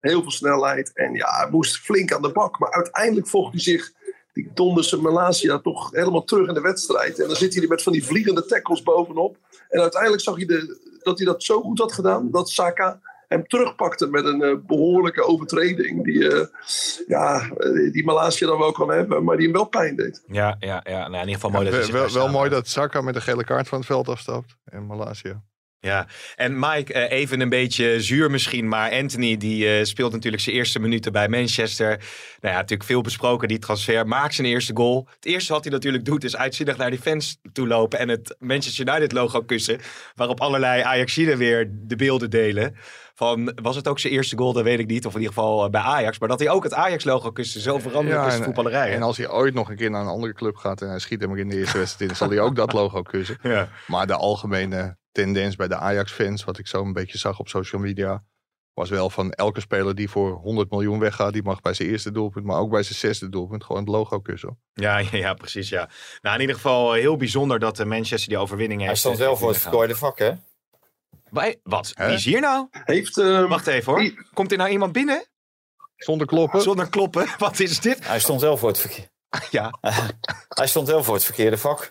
heel 0.00 0.22
veel 0.22 0.30
snelheid. 0.30 0.90
En 0.94 1.14
ja, 1.14 1.36
hij 1.40 1.50
moest 1.50 1.76
flink 1.78 2.12
aan 2.12 2.22
de 2.22 2.32
bak. 2.32 2.58
Maar 2.58 2.70
uiteindelijk 2.72 3.26
vocht 3.28 3.52
hij 3.52 3.60
zich 3.60 3.92
die 4.36 4.50
donderse 4.54 5.00
Malasia 5.00 5.58
toch 5.58 5.90
helemaal 5.90 6.24
terug 6.24 6.48
in 6.48 6.54
de 6.54 6.60
wedstrijd. 6.60 7.20
En 7.20 7.26
dan 7.26 7.36
zit 7.36 7.54
hij 7.54 7.62
er 7.62 7.68
met 7.68 7.82
van 7.82 7.92
die 7.92 8.04
vliegende 8.04 8.44
tackles 8.44 8.82
bovenop. 8.82 9.36
En 9.68 9.80
uiteindelijk 9.80 10.22
zag 10.22 10.38
je 10.38 10.46
de, 10.46 10.98
dat 11.02 11.18
hij 11.18 11.26
dat 11.26 11.42
zo 11.42 11.60
goed 11.60 11.78
had 11.78 11.92
gedaan, 11.92 12.30
dat 12.30 12.48
Saka 12.48 13.00
hem 13.28 13.46
terugpakte 13.46 14.06
met 14.06 14.24
een 14.24 14.42
eh, 14.42 14.54
behoorlijke 14.66 15.24
overtreding. 15.24 16.04
Die, 16.04 16.28
eh, 16.28 16.46
ja, 17.06 17.50
eh, 17.56 17.92
die 17.92 18.04
Malasia 18.04 18.46
dan 18.46 18.58
wel 18.58 18.72
kan 18.72 18.90
hebben, 18.90 19.24
maar 19.24 19.36
die 19.36 19.44
hem 19.44 19.54
wel 19.54 19.64
pijn 19.64 19.96
deed. 19.96 20.22
Ja, 20.26 20.56
ja, 20.58 20.80
ja. 20.84 21.08
Nou, 21.08 21.12
in 21.12 21.18
ieder 21.18 21.34
geval 21.34 21.50
mooi 21.50 21.70
dat 21.70 21.82
hij 21.82 21.92
wel, 21.92 22.12
wel, 22.12 22.28
mooi 22.28 22.50
dat 22.50 22.68
Saka 22.68 23.00
met 23.00 23.14
een 23.14 23.22
gele 23.22 23.44
kaart 23.44 23.68
van 23.68 23.78
het 23.78 23.86
veld 23.86 24.08
afstapt. 24.08 24.56
En 24.64 24.86
Malasia. 24.86 25.42
Ja, 25.80 26.06
en 26.36 26.58
Mike, 26.58 26.92
eh, 26.92 27.18
even 27.18 27.40
een 27.40 27.48
beetje 27.48 28.00
zuur 28.00 28.30
misschien, 28.30 28.68
maar 28.68 28.92
Anthony 28.92 29.36
die 29.36 29.68
eh, 29.68 29.84
speelt 29.84 30.12
natuurlijk 30.12 30.42
zijn 30.42 30.56
eerste 30.56 30.78
minuten 30.78 31.12
bij 31.12 31.28
Manchester. 31.28 31.88
Nou 32.40 32.54
ja, 32.54 32.60
natuurlijk 32.60 32.88
veel 32.88 33.00
besproken 33.00 33.48
die 33.48 33.58
transfer, 33.58 34.06
maakt 34.06 34.34
zijn 34.34 34.46
eerste 34.46 34.76
goal. 34.76 35.08
Het 35.14 35.24
eerste 35.24 35.52
wat 35.52 35.64
hij 35.64 35.72
natuurlijk 35.72 36.04
doet 36.04 36.24
is 36.24 36.36
uitzinnig 36.36 36.76
naar 36.76 36.90
die 36.90 37.00
fans 37.00 37.38
toe 37.52 37.66
lopen 37.66 37.98
en 37.98 38.08
het 38.08 38.36
Manchester 38.38 38.88
United 38.88 39.12
logo 39.12 39.42
kussen, 39.42 39.80
waarop 40.14 40.40
allerlei 40.40 40.82
Ajaxiden 40.82 41.38
weer 41.38 41.70
de 41.72 41.96
beelden 41.96 42.30
delen. 42.30 42.76
Van, 43.14 43.52
was 43.62 43.76
het 43.76 43.88
ook 43.88 43.98
zijn 43.98 44.12
eerste 44.12 44.36
goal, 44.36 44.52
dat 44.52 44.64
weet 44.64 44.78
ik 44.78 44.86
niet, 44.86 45.06
of 45.06 45.14
in 45.14 45.20
ieder 45.20 45.34
geval 45.34 45.64
eh, 45.64 45.70
bij 45.70 45.80
Ajax, 45.80 46.18
maar 46.18 46.28
dat 46.28 46.38
hij 46.38 46.50
ook 46.50 46.62
het 46.62 46.74
Ajax-logo 46.74 47.30
kuste, 47.30 47.60
zo 47.60 47.78
veranderlijk 47.78 48.26
is 48.26 48.36
de 48.36 48.42
voetballerij. 48.42 48.94
en 48.94 49.02
als 49.02 49.16
hij 49.16 49.28
ooit 49.28 49.54
nog 49.54 49.70
een 49.70 49.76
keer 49.76 49.90
naar 49.90 50.00
een 50.00 50.06
andere 50.06 50.32
club 50.32 50.56
gaat 50.56 50.82
en 50.82 50.88
hij 50.88 50.98
schiet 50.98 51.20
hem 51.20 51.36
in 51.36 51.48
de 51.48 51.56
eerste 51.56 51.78
wedstrijd 51.78 52.10
in, 52.10 52.16
zal 52.16 52.28
hij 52.28 52.40
ook 52.40 52.56
dat 52.56 52.72
logo 52.72 53.02
kussen. 53.02 53.38
ja. 53.42 53.68
Maar 53.86 54.06
de 54.06 54.14
algemene 54.14 54.96
tendens 55.16 55.56
bij 55.56 55.68
de 55.68 55.76
Ajax-fans, 55.76 56.44
wat 56.44 56.58
ik 56.58 56.66
zo 56.66 56.82
een 56.82 56.92
beetje 56.92 57.18
zag 57.18 57.38
op 57.38 57.48
social 57.48 57.80
media, 57.80 58.24
was 58.74 58.90
wel 58.90 59.10
van 59.10 59.30
elke 59.32 59.60
speler 59.60 59.94
die 59.94 60.10
voor 60.10 60.30
100 60.32 60.70
miljoen 60.70 60.98
weggaat, 60.98 61.32
die 61.32 61.42
mag 61.42 61.60
bij 61.60 61.74
zijn 61.74 61.88
eerste 61.88 62.10
doelpunt, 62.12 62.44
maar 62.46 62.58
ook 62.58 62.70
bij 62.70 62.82
zijn 62.82 62.98
zesde 62.98 63.28
doelpunt 63.28 63.64
gewoon 63.64 63.82
het 63.82 63.90
logo 63.90 64.20
kussen. 64.20 64.58
Ja, 64.72 64.98
ja, 65.10 65.16
ja, 65.16 65.34
precies, 65.34 65.68
ja. 65.68 65.88
Nou, 66.20 66.34
in 66.34 66.40
ieder 66.40 66.56
geval 66.56 66.94
eh, 66.94 67.00
heel 67.00 67.16
bijzonder 67.16 67.58
dat 67.58 67.78
eh, 67.78 67.86
Manchester 67.86 68.28
die 68.28 68.38
overwinning 68.38 68.80
heeft. 68.80 68.92
Hij 68.92 69.00
stond 69.00 69.18
eh, 69.18 69.24
wel 69.24 69.36
voor 69.36 69.48
het 69.48 69.58
verkooide 69.58 69.96
vak, 69.96 70.18
hè? 70.18 70.32
Wij- 71.30 71.60
Wat? 71.62 71.92
Hè? 71.94 72.06
Wie 72.06 72.14
is 72.16 72.24
hier 72.24 72.40
nou? 72.40 72.66
Heeft, 72.70 73.18
eh, 73.18 73.48
Wacht 73.48 73.66
even 73.66 73.92
hoor. 73.92 74.00
Wie- 74.02 74.18
Komt 74.32 74.52
er 74.52 74.58
nou 74.58 74.70
iemand 74.70 74.92
binnen? 74.92 75.26
Zonder 75.96 76.26
kloppen. 76.26 76.60
Zonder 76.62 76.88
kloppen. 76.88 77.26
Wat 77.38 77.60
is 77.60 77.80
dit? 77.80 78.06
Hij 78.06 78.20
stond 78.20 78.40
wel 78.40 78.56
voor 78.56 78.68
het, 78.68 78.78
verkeer... 78.78 79.08
Ja. 79.50 79.74
hij 80.60 80.66
stond 80.66 80.88
wel 80.88 81.04
voor 81.04 81.14
het 81.14 81.24
verkeerde 81.24 81.58
vak. 81.58 81.90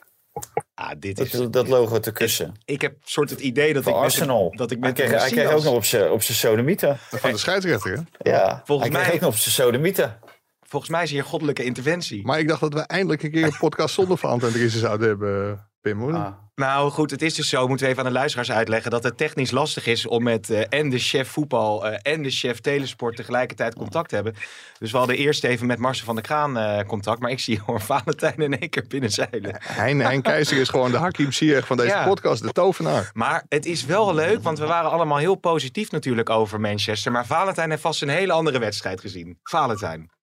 Ah, 0.75 0.91
dit 0.99 1.19
is... 1.19 1.31
Dat, 1.31 1.53
dat 1.53 1.67
logo 1.67 1.99
te 1.99 2.11
kussen. 2.11 2.53
Ik 2.65 2.81
heb 2.81 2.95
soort 3.03 3.29
het 3.29 3.39
idee 3.39 3.73
dat 3.73 3.81
ik 3.87 3.93
met 3.93 4.03
Arsenal. 4.03 4.53
dat 4.55 4.71
ik 4.71 4.79
met 4.79 4.93
kreeg, 4.93 5.09
hij 5.09 5.29
kreeg 5.29 5.51
ook 5.51 5.63
nog 5.63 5.73
op 5.73 5.85
zijn 5.85 6.11
op. 6.11 6.99
Van 7.09 7.31
de 7.31 7.37
scheidsrechter, 7.37 7.91
hè? 7.91 8.29
Ja, 8.31 8.61
Volgens 8.65 8.89
hij 8.89 8.97
kreeg 8.97 9.07
mij- 9.07 9.15
ook 9.15 9.21
nog 9.21 9.33
op 9.33 9.39
zijn 9.39 9.53
sodomieten. 9.53 10.19
Volgens 10.61 10.91
mij 10.91 11.03
is 11.03 11.11
hier 11.11 11.23
goddelijke 11.23 11.63
interventie. 11.63 12.25
Maar 12.25 12.39
ik 12.39 12.47
dacht 12.47 12.61
dat 12.61 12.73
we 12.73 12.79
eindelijk 12.79 13.23
een 13.23 13.31
keer 13.31 13.43
een 13.43 13.57
podcast 13.59 13.93
zonder 13.93 14.17
Driessen 14.51 14.79
zouden 14.79 15.07
hebben, 15.07 15.67
Pim. 15.81 15.99
Hoor. 15.99 16.13
Ah. 16.13 16.33
Nou 16.55 16.91
goed, 16.91 17.11
het 17.11 17.21
is 17.21 17.33
dus 17.33 17.49
zo, 17.49 17.67
moeten 17.67 17.85
we 17.85 17.91
even 17.91 18.05
aan 18.05 18.11
de 18.11 18.17
luisteraars 18.17 18.51
uitleggen, 18.51 18.91
dat 18.91 19.03
het 19.03 19.17
technisch 19.17 19.51
lastig 19.51 19.85
is 19.85 20.07
om 20.07 20.23
met 20.23 20.49
eh, 20.49 20.61
en 20.69 20.89
de 20.89 20.97
chef 20.97 21.29
voetbal 21.29 21.87
eh, 21.87 22.13
en 22.13 22.21
de 22.21 22.29
chef 22.29 22.59
telesport 22.59 23.15
tegelijkertijd 23.15 23.75
contact 23.75 24.09
te 24.09 24.15
hebben. 24.15 24.35
Dus 24.79 24.91
we 24.91 24.97
hadden 24.97 25.17
eerst 25.17 25.43
even 25.43 25.67
met 25.67 25.79
Marcel 25.79 26.05
van 26.05 26.15
der 26.15 26.23
Kraan 26.23 26.57
eh, 26.57 26.85
contact, 26.87 27.19
maar 27.19 27.31
ik 27.31 27.39
zie 27.39 27.61
hoor 27.65 27.81
Valentijn 27.81 28.37
in 28.37 28.59
één 28.59 28.69
keer 28.69 28.85
binnenzeilen. 28.87 29.57
Hein, 29.59 29.99
hein 29.99 30.21
Keizer 30.21 30.57
is 30.57 30.69
gewoon 30.69 30.91
de 30.91 30.97
Hakim 30.97 31.31
Ziyech 31.31 31.67
van 31.67 31.77
deze 31.77 31.89
Ja. 31.89 32.05
podcast, 32.05 32.41
de 32.41 32.51
tovenaar. 32.51 33.11
Maar 33.13 33.45
het 33.49 33.65
is 33.65 33.85
wel 33.85 34.13
leuk, 34.13 34.43
want 34.43 34.59
we 34.59 34.65
waren 34.65 34.91
allemaal 34.91 35.17
heel 35.17 35.35
positief 35.35 35.91
natuurlijk 35.91 36.29
over 36.29 36.59
Manchester. 36.59 37.11
Maar 37.11 37.25
Valentijn 37.25 37.69
heeft 37.69 37.81
vast 37.81 38.01
een 38.01 38.09
hele 38.09 38.31
andere 38.31 38.59
wedstrijd 38.59 39.01
gezien. 39.01 39.39
Valentijn. 39.43 40.14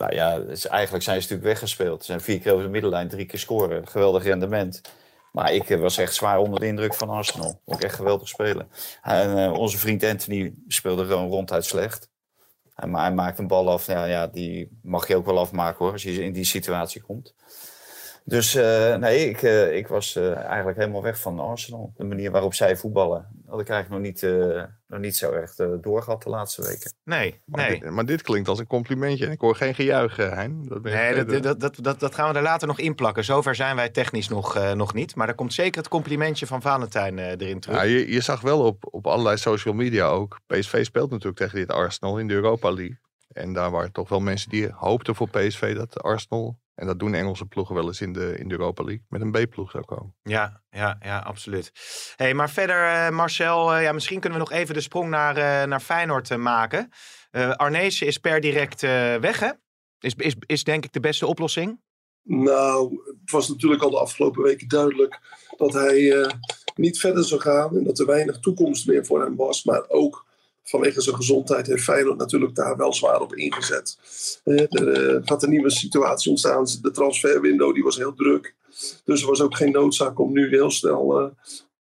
Nou 0.00 0.14
ja, 0.14 0.30
eigenlijk 0.70 1.04
zijn 1.04 1.22
ze 1.22 1.28
natuurlijk 1.28 1.42
weggespeeld. 1.42 2.00
Ze 2.00 2.06
zijn 2.06 2.20
vier 2.20 2.40
keer 2.40 2.52
over 2.52 2.64
de 2.64 2.70
middenlijn, 2.70 3.08
drie 3.08 3.26
keer 3.26 3.38
scoren. 3.38 3.88
Geweldig 3.88 4.22
rendement. 4.22 4.80
Maar 5.32 5.52
ik 5.52 5.70
eh, 5.70 5.80
was 5.80 5.98
echt 5.98 6.14
zwaar 6.14 6.38
onder 6.38 6.60
de 6.60 6.66
indruk 6.66 6.94
van 6.94 7.08
Arsenal. 7.08 7.60
Ook 7.64 7.80
echt 7.80 7.94
geweldig 7.94 8.28
spelen. 8.28 8.68
En 9.02 9.38
eh, 9.38 9.52
onze 9.52 9.78
vriend 9.78 10.04
Anthony 10.04 10.54
speelde 10.68 11.06
gewoon 11.06 11.28
ronduit 11.28 11.64
slecht. 11.64 12.10
Hij, 12.74 12.88
ma- 12.88 13.00
hij 13.00 13.12
maakt 13.12 13.38
een 13.38 13.46
bal 13.46 13.70
af. 13.70 13.86
Ja, 13.86 14.04
ja, 14.04 14.26
die 14.26 14.78
mag 14.82 15.08
je 15.08 15.16
ook 15.16 15.26
wel 15.26 15.38
afmaken 15.38 15.84
hoor, 15.84 15.92
als 15.92 16.02
je 16.02 16.24
in 16.24 16.32
die 16.32 16.44
situatie 16.44 17.02
komt. 17.02 17.34
Dus 18.24 18.54
eh, 18.54 18.96
nee, 18.96 19.28
ik, 19.28 19.42
ik 19.72 19.88
was 19.88 20.16
eigenlijk 20.16 20.78
helemaal 20.78 21.02
weg 21.02 21.20
van 21.20 21.40
Arsenal. 21.40 21.92
De 21.96 22.04
manier 22.04 22.30
waarop 22.30 22.54
zij 22.54 22.76
voetballen. 22.76 23.39
Had 23.50 23.60
ik 23.60 23.68
eigenlijk 23.68 24.02
nog 24.02 24.12
niet, 24.12 24.22
eh, 24.22 24.62
nog 24.86 25.00
niet 25.00 25.16
zo 25.16 25.32
echt 25.32 25.60
uh, 25.60 25.68
doorgehad 25.80 26.22
de 26.22 26.30
laatste 26.30 26.62
weken. 26.62 26.92
Nee, 27.04 27.40
Maar, 27.44 27.68
nee. 27.68 27.80
dit, 27.80 27.90
maar 27.90 28.06
dit 28.06 28.22
klinkt 28.22 28.48
als 28.48 28.58
een 28.58 28.66
complimentje. 28.66 29.26
En 29.26 29.32
ik 29.32 29.40
hoor 29.40 29.56
geen 29.56 29.74
gejuich, 29.74 30.18
eh, 30.18 30.32
Hein. 30.32 30.64
Dat 30.68 30.82
Nee, 30.82 31.14
dat, 31.24 31.42
dat, 31.42 31.60
dat, 31.60 31.76
dat, 31.80 32.00
dat 32.00 32.14
gaan 32.14 32.32
we 32.32 32.36
er 32.36 32.42
later 32.42 32.68
nog 32.68 32.78
inplakken. 32.78 33.24
Zover 33.24 33.54
zijn 33.54 33.76
wij 33.76 33.88
technisch 33.88 34.28
nog, 34.28 34.56
eh, 34.56 34.72
nog 34.72 34.94
niet. 34.94 35.14
Maar 35.14 35.28
er 35.28 35.34
komt 35.34 35.52
zeker 35.52 35.80
het 35.80 35.90
complimentje 35.90 36.46
van 36.46 36.62
Valentijn 36.62 37.18
eh, 37.18 37.26
erin 37.26 37.60
terug. 37.60 37.76
Ja, 37.76 37.82
je, 37.82 38.12
je 38.12 38.20
zag 38.20 38.40
wel 38.40 38.64
op, 38.64 38.88
op 38.90 39.06
allerlei 39.06 39.36
social 39.36 39.74
media 39.74 40.06
ook. 40.06 40.40
PSV 40.46 40.84
speelt 40.84 41.10
natuurlijk 41.10 41.38
tegen 41.38 41.58
dit 41.58 41.72
Arsenal 41.72 42.18
in 42.18 42.28
de 42.28 42.34
Europa 42.34 42.72
League. 42.72 42.98
En 43.32 43.52
daar 43.52 43.70
waren 43.70 43.92
toch 43.92 44.08
wel 44.08 44.20
mensen 44.20 44.50
die 44.50 44.70
hoopten 44.72 45.14
voor 45.14 45.28
PSV 45.28 45.76
dat 45.76 46.02
Arsenal... 46.02 46.58
En 46.80 46.86
dat 46.86 46.98
doen 46.98 47.14
Engelse 47.14 47.46
ploegen 47.46 47.74
wel 47.74 47.86
eens 47.86 48.00
in 48.00 48.12
de, 48.12 48.38
in 48.38 48.48
de 48.48 48.54
Europa 48.54 48.84
League. 48.84 49.04
Met 49.08 49.20
een 49.20 49.30
B-ploeg 49.30 49.70
zou 49.70 49.84
komen. 49.84 50.14
Ja, 50.22 50.62
ja, 50.70 50.98
ja, 51.02 51.18
absoluut. 51.18 51.72
Hey, 52.16 52.34
maar 52.34 52.50
verder, 52.50 52.84
eh, 52.84 53.10
Marcel, 53.10 53.74
eh, 53.74 53.82
ja, 53.82 53.92
misschien 53.92 54.20
kunnen 54.20 54.38
we 54.38 54.44
nog 54.44 54.58
even 54.58 54.74
de 54.74 54.80
sprong 54.80 55.08
naar, 55.08 55.36
eh, 55.36 55.68
naar 55.68 55.80
Feyenoord 55.80 56.36
maken. 56.36 56.90
Eh 57.30 57.50
Arnezen 57.50 58.06
is 58.06 58.18
per 58.18 58.40
direct 58.40 58.82
eh, 58.82 59.16
weg, 59.16 59.40
hè? 59.40 59.50
Is, 59.98 60.14
is, 60.16 60.34
is 60.46 60.64
denk 60.64 60.84
ik 60.84 60.92
de 60.92 61.00
beste 61.00 61.26
oplossing. 61.26 61.80
Nou, 62.22 63.02
het 63.20 63.30
was 63.30 63.48
natuurlijk 63.48 63.82
al 63.82 63.90
de 63.90 63.98
afgelopen 63.98 64.42
weken 64.42 64.68
duidelijk 64.68 65.18
dat 65.56 65.72
hij 65.72 66.20
eh, 66.20 66.30
niet 66.74 66.98
verder 66.98 67.24
zou 67.24 67.40
gaan. 67.40 67.76
En 67.76 67.84
dat 67.84 67.98
er 67.98 68.06
weinig 68.06 68.38
toekomst 68.38 68.86
meer 68.86 69.06
voor 69.06 69.22
hem 69.22 69.36
was. 69.36 69.64
Maar 69.64 69.84
ook 69.88 70.26
vanwege 70.70 71.00
zijn 71.00 71.16
gezondheid 71.16 71.66
heeft 71.66 71.82
Feyenoord 71.82 72.18
natuurlijk 72.18 72.54
daar 72.54 72.76
wel 72.76 72.94
zwaar 72.94 73.20
op 73.20 73.34
ingezet. 73.34 73.98
Er 74.44 74.88
eh, 74.88 75.20
gaat 75.24 75.42
een 75.42 75.50
nieuwe 75.50 75.70
situatie 75.70 76.30
ontstaan. 76.30 76.64
De 76.82 76.90
transferwindow 76.90 77.74
die 77.74 77.82
was 77.82 77.96
heel 77.96 78.14
druk. 78.14 78.54
Dus 79.04 79.20
er 79.22 79.28
was 79.28 79.40
ook 79.40 79.56
geen 79.56 79.72
noodzaak 79.72 80.18
om 80.18 80.32
nu 80.32 80.48
heel 80.48 80.70
snel 80.70 81.20
eh, 81.20 81.26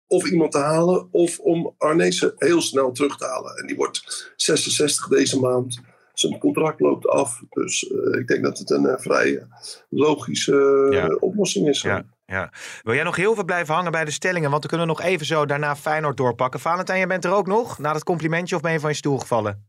of 0.06 0.30
iemand 0.30 0.52
te 0.52 0.58
halen. 0.58 1.08
Of 1.10 1.38
om 1.38 1.74
Arnezen 1.78 2.34
heel 2.36 2.60
snel 2.60 2.92
terug 2.92 3.16
te 3.16 3.24
halen. 3.26 3.56
En 3.56 3.66
die 3.66 3.76
wordt 3.76 4.32
66 4.36 5.08
deze 5.08 5.40
maand. 5.40 5.80
Zijn 6.14 6.38
contract 6.38 6.80
loopt 6.80 7.06
af. 7.06 7.42
Dus 7.50 7.86
eh, 7.90 8.20
ik 8.20 8.26
denk 8.26 8.42
dat 8.44 8.58
het 8.58 8.70
een 8.70 8.98
vrij 8.98 9.46
logische 9.88 10.88
Ja. 10.90 11.16
oplossing 11.20 11.68
is. 11.68 11.80
Ja. 11.82 12.04
Ja. 12.32 12.50
Wil 12.82 12.94
jij 12.94 13.02
nog 13.04 13.16
heel 13.16 13.34
veel 13.34 13.44
blijven 13.44 13.74
hangen 13.74 13.92
bij 13.92 14.04
de 14.04 14.10
stellingen? 14.10 14.50
Want 14.50 14.62
dan 14.62 14.70
kunnen 14.70 14.86
we 14.86 14.92
nog 15.02 15.10
even 15.10 15.26
zo 15.26 15.46
daarna 15.46 15.76
Feyenoord 15.76 16.16
doorpakken. 16.16 16.60
Valentijn, 16.60 16.98
jij 16.98 17.06
bent 17.06 17.24
er 17.24 17.32
ook 17.32 17.46
nog? 17.46 17.78
Na 17.78 17.92
dat 17.92 18.04
complimentje 18.04 18.56
of 18.56 18.60
ben 18.62 18.72
je 18.72 18.80
van 18.80 18.90
je 18.90 18.96
stoel 18.96 19.18
gevallen? 19.18 19.66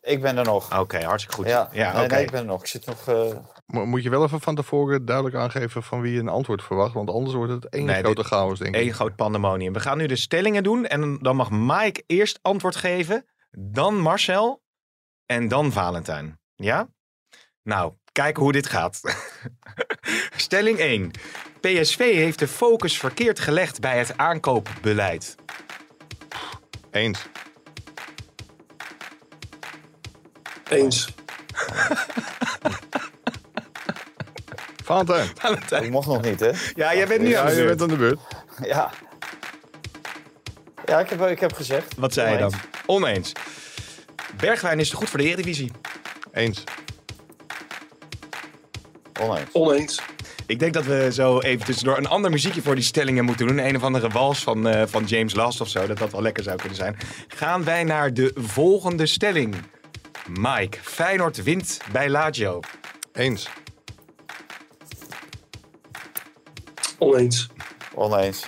Ik 0.00 0.20
ben 0.20 0.36
er 0.36 0.44
nog. 0.44 0.78
Oké, 0.80 1.04
hartstikke 1.04 1.36
goed. 1.36 1.46
Ja, 1.46 1.68
ja 1.72 1.92
nee, 1.92 2.04
oké. 2.04 2.14
nee, 2.14 2.24
ik 2.24 2.30
ben 2.30 2.40
er 2.40 2.46
nog. 2.46 2.60
Ik 2.60 2.66
zit 2.66 2.86
nog... 2.86 3.08
eh, 3.08 3.36
Mo- 3.66 3.86
Moet 3.86 4.02
je 4.02 4.10
wel 4.10 4.24
even 4.24 4.40
van 4.40 4.54
tevoren 4.54 5.04
duidelijk 5.04 5.36
aangeven 5.36 5.82
van 5.82 6.00
wie 6.00 6.12
je 6.12 6.18
een 6.20 6.28
antwoord 6.28 6.62
verwacht. 6.62 6.94
Want 6.94 7.10
anders 7.10 7.34
wordt 7.34 7.52
het 7.52 7.68
één 7.68 7.84
Nee, 7.84 8.02
grote 8.02 8.24
chaos, 8.24 8.58
denk 8.58 8.74
Eén 8.74 8.86
ik. 8.86 8.94
groot 8.94 9.16
pandemonium. 9.16 9.72
We 9.72 9.80
gaan 9.80 9.98
nu 9.98 10.06
de 10.06 10.16
stellingen 10.16 10.62
doen. 10.62 10.86
En 10.86 11.18
dan 11.18 11.36
mag 11.36 11.50
Mike 11.50 12.02
eerst 12.06 12.38
antwoord 12.42 12.76
geven. 12.76 13.26
Dan 13.50 13.98
Marcel. 14.00 14.62
En 15.26 15.48
dan 15.48 15.72
Valentijn. 15.72 16.40
Ja? 16.54 16.88
Nou, 17.62 17.92
kijken 18.12 18.42
hoe 18.42 18.52
dit 18.52 18.66
gaat. 18.66 19.00
Stelling 20.36 20.78
1. 20.78 21.10
PSV 21.66 21.98
heeft 21.98 22.38
de 22.38 22.48
focus 22.48 22.98
verkeerd 22.98 23.40
gelegd 23.40 23.80
bij 23.80 23.98
het 23.98 24.16
aankoopbeleid. 24.18 25.34
Eens. 26.90 27.26
Eens. 30.68 31.08
Valentijn. 34.84 35.24
ik 35.28 35.40
Valentijn. 35.40 35.90
mocht 35.90 36.06
nog 36.06 36.22
niet, 36.22 36.40
hè? 36.40 36.50
Ja, 36.74 36.94
jij 36.94 37.06
bent 37.06 37.20
nu 37.20 37.28
Ja, 37.28 37.40
aan 37.40 37.46
de 37.46 37.50
je 37.54 37.56
beurt. 37.56 37.68
bent 37.78 37.82
aan 37.82 37.88
de 37.88 37.96
beurt. 37.96 38.18
Ja. 38.62 38.90
Ja, 40.84 40.98
ik 41.00 41.08
heb, 41.10 41.26
ik 41.26 41.40
heb 41.40 41.52
gezegd. 41.52 41.94
Wat 41.96 42.12
zei 42.12 42.32
je 42.32 42.38
dan? 42.38 42.52
Oneens. 42.86 42.86
Oneens. 42.86 43.32
Bergwijn 44.36 44.80
is 44.80 44.88
te 44.90 44.96
goed 44.96 45.08
voor 45.08 45.18
de 45.18 45.24
Eredivisie. 45.24 45.70
Eens. 46.32 46.64
Oneens. 49.20 49.48
Oneens. 49.52 50.00
Ik 50.46 50.58
denk 50.58 50.72
dat 50.72 50.84
we 50.84 51.08
zo 51.12 51.40
even 51.40 51.66
tussendoor 51.66 51.96
een 51.96 52.06
ander 52.06 52.30
muziekje 52.30 52.62
voor 52.62 52.74
die 52.74 52.84
stellingen 52.84 53.24
moeten 53.24 53.46
doen. 53.46 53.58
Een 53.58 53.76
of 53.76 53.82
andere 53.82 54.08
wals 54.08 54.42
van, 54.42 54.68
eh, 54.68 54.82
van 54.86 55.04
James 55.04 55.34
Last 55.34 55.60
of 55.60 55.68
zo. 55.68 55.86
Dat 55.86 55.98
dat 55.98 56.12
wel 56.12 56.22
lekker 56.22 56.42
zou 56.42 56.56
kunnen 56.56 56.76
zijn. 56.76 56.96
Gaan 57.28 57.64
wij 57.64 57.84
naar 57.84 58.14
de 58.14 58.32
volgende 58.34 59.06
stelling. 59.06 59.54
Mike, 60.28 60.78
Feyenoord 60.82 61.42
wint 61.42 61.80
bij 61.92 62.10
Lazio. 62.10 62.60
Eens. 63.12 63.48
Oneens. 66.98 67.48
Oneens. 67.94 68.44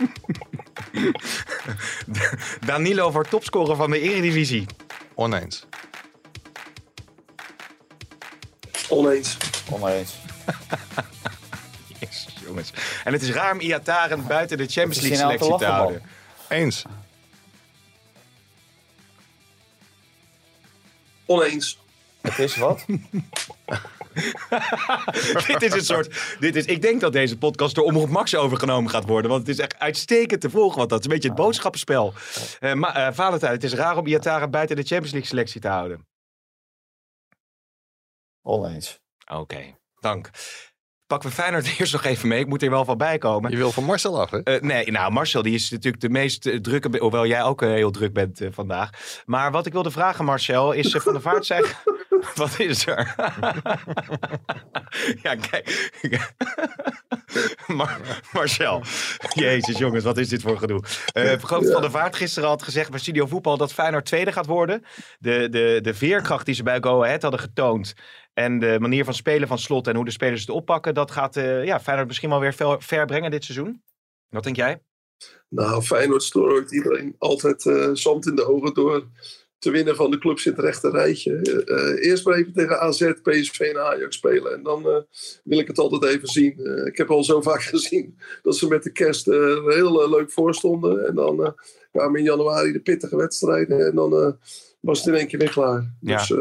Danilo 2.67 3.13
wordt 3.13 3.31
topscorer 3.31 3.77
van 3.77 3.91
de 3.91 4.01
Eredivisie. 4.01 4.67
Oneens. 5.15 5.67
Oneens. 8.89 9.37
Oneens. 9.71 10.17
Jongens. 12.59 13.03
En 13.05 13.13
het 13.13 13.23
is 13.23 13.31
raar 13.31 13.53
om 13.53 13.61
Iataren 13.61 14.27
buiten 14.27 14.57
de 14.57 14.67
Champions 14.67 15.01
League 15.01 15.19
selectie 15.19 15.57
te 15.57 15.65
houden. 15.65 16.03
Eens. 16.49 16.85
Oneens. 21.27 21.79
Het 22.21 22.39
is 22.39 22.57
wat? 22.57 22.85
dit 25.47 25.63
is 25.63 25.73
een 25.73 25.85
soort. 25.85 26.37
Dit 26.41 26.57
is, 26.57 26.65
ik 26.65 26.83
denk 26.83 27.01
dat 27.01 27.13
deze 27.13 27.39
podcast 27.39 27.75
door 27.75 27.85
Omroep 27.85 28.09
Max 28.09 28.35
overgenomen 28.35 28.91
gaat 28.91 29.05
worden. 29.05 29.31
Want 29.31 29.47
het 29.47 29.57
is 29.57 29.63
echt 29.63 29.79
uitstekend 29.79 30.41
te 30.41 30.51
volgen. 30.51 30.79
Want 30.79 30.91
dat 30.91 30.99
is 30.99 31.05
een 31.05 31.13
beetje 31.13 31.29
het 31.29 31.39
boodschappenspel. 31.39 32.15
Eh 32.61 32.73
maar, 32.73 32.95
eh, 32.95 33.13
Valentijn, 33.13 33.53
het 33.53 33.65
is 33.65 33.75
raar 33.75 33.97
om 33.97 34.07
Iataren 34.07 34.51
buiten 34.51 34.77
de 34.77 34.83
Champions 34.83 35.13
League 35.13 35.31
selectie 35.31 35.61
te 35.61 35.69
houden. 35.69 36.07
Oneens. 38.43 38.99
Oké, 39.27 39.77
dank. 40.01 40.31
Pakken 41.09 41.29
we 41.29 41.35
Feyenoord 41.35 41.67
eerst 41.79 41.93
nog 41.93 42.05
even 42.05 42.29
mee. 42.29 42.41
Ik 42.41 42.47
moet 42.47 42.63
er 42.63 42.71
wel 42.71 42.85
van 42.85 42.99
bij 42.99 43.19
komen. 43.19 43.51
Je 43.51 43.57
wil 43.57 43.73
van 43.73 43.85
Marcel 43.85 44.21
af, 44.21 44.31
hè? 44.31 44.43
Eh, 44.43 44.61
nee, 44.61 44.91
nou 44.91 45.13
Marcel 45.13 45.43
die 45.43 45.55
is 45.55 45.71
natuurlijk 45.71 46.03
de 46.03 46.09
meest 46.09 46.47
eh, 46.47 46.57
drukke, 46.61 46.99
hoewel 46.99 47.27
jij 47.27 47.43
ook 47.43 47.63
eh, 47.63 47.69
heel 47.69 47.91
druk 47.91 48.13
bent 48.13 48.41
vandaag. 48.51 48.91
Maar 49.27 49.51
wat 49.51 49.67
ik 49.67 49.73
wilde 49.73 49.91
vragen 49.91 50.25
Marcel, 50.25 50.73
is 50.73 50.97
Van 50.99 51.13
der 51.13 51.23
Vaart 51.23 51.47
zei... 51.47 51.65
wat 52.35 52.59
is 52.59 52.87
er? 52.87 53.15
ja, 55.23 55.35
kijk. 55.35 55.93
Mar- 57.67 58.23
Marcel, 58.33 58.83
jezus 59.35 59.79
jongens, 59.79 60.05
wat 60.05 60.19
is 60.19 60.29
dit 60.29 60.43
voor 60.43 60.59
gedoe? 60.59 60.83
Groot 61.43 61.71
Van 61.71 61.81
der 61.81 61.91
Vaart 61.91 62.17
gisteren 62.17 62.49
had 62.49 62.63
gezegd 62.63 62.91
bij 62.91 62.99
Studio 62.99 63.27
Voetbal 63.27 63.57
dat 63.57 63.73
Feyenoord 63.73 64.05
tweede 64.05 64.33
gaat 64.33 64.47
worden. 64.47 64.85
De, 65.19 65.49
de, 65.49 65.79
de 65.83 65.95
veerkracht 65.95 66.47
die 66.47 66.55
ze 66.55 66.63
bij 66.63 66.79
Go 66.81 67.05
Ahead 67.05 67.23
hadden 67.23 67.41
getoond... 67.41 67.95
En 68.39 68.59
de 68.59 68.77
manier 68.81 69.05
van 69.05 69.15
spelen 69.15 69.49
van 69.49 69.59
Slot 69.59 69.87
en 69.87 69.97
hoe 69.97 70.05
de 70.05 70.11
spelers 70.11 70.41
het 70.41 70.51
oppakken... 70.51 70.95
dat 70.95 71.11
gaat 71.11 71.37
eh, 71.37 71.65
ja, 71.65 71.81
Feyenoord 71.81 72.09
misschien 72.09 72.29
wel 72.29 72.41
weer 72.41 72.55
ver, 72.55 72.83
ver 72.83 73.07
brengen 73.07 73.31
dit 73.31 73.45
seizoen. 73.45 73.83
Wat 74.29 74.45
denk 74.45 74.57
jij? 74.57 74.83
Nou, 75.49 75.83
Feyenoord 75.83 76.23
strooit 76.23 76.73
iedereen 76.73 77.15
altijd 77.19 77.67
eh, 77.67 77.91
zand 77.93 78.27
in 78.27 78.35
de 78.35 78.49
ogen 78.49 78.75
door 78.75 79.07
te 79.59 79.71
winnen 79.71 79.97
van 79.97 80.11
de 80.11 80.19
clubs 80.19 80.47
in 80.47 80.53
het 80.53 80.61
rechte 80.61 80.91
rijtje. 80.91 81.37
Eh, 81.65 82.11
eerst 82.11 82.25
maar 82.25 82.35
even 82.35 82.53
tegen 82.53 82.81
AZ, 82.81 83.13
PSV 83.23 83.61
en 83.61 83.81
Ajax 83.81 84.17
spelen. 84.17 84.53
En 84.53 84.63
dan 84.63 84.83
wil 85.45 85.59
ik 85.59 85.67
het 85.67 85.79
altijd 85.79 86.05
even 86.05 86.29
zien. 86.29 86.87
Ik 86.87 86.97
heb 86.97 87.11
al 87.11 87.25
zo 87.25 87.41
vaak 87.41 87.63
gezien 87.75 88.19
dat 88.43 88.57
ze 88.57 88.69
met 88.69 88.83
de 88.83 88.93
kerst 88.93 89.25
heel 89.25 90.09
leuk 90.09 90.31
voor 90.31 90.55
stonden. 90.55 91.07
En 91.07 91.15
dan 91.15 91.55
kwamen 91.91 92.19
in 92.19 92.25
januari 92.25 92.73
de 92.73 92.81
pittige 92.81 93.17
wedstrijden. 93.17 93.87
En 93.87 93.95
dan 93.95 94.39
was 94.81 94.99
het 94.99 95.07
in 95.07 95.15
één 95.15 95.27
keer 95.27 95.39
weer 95.39 95.51
klaar. 95.51 95.95
Ja. 96.01 96.17
Dus 96.17 96.31
eh 96.31 96.39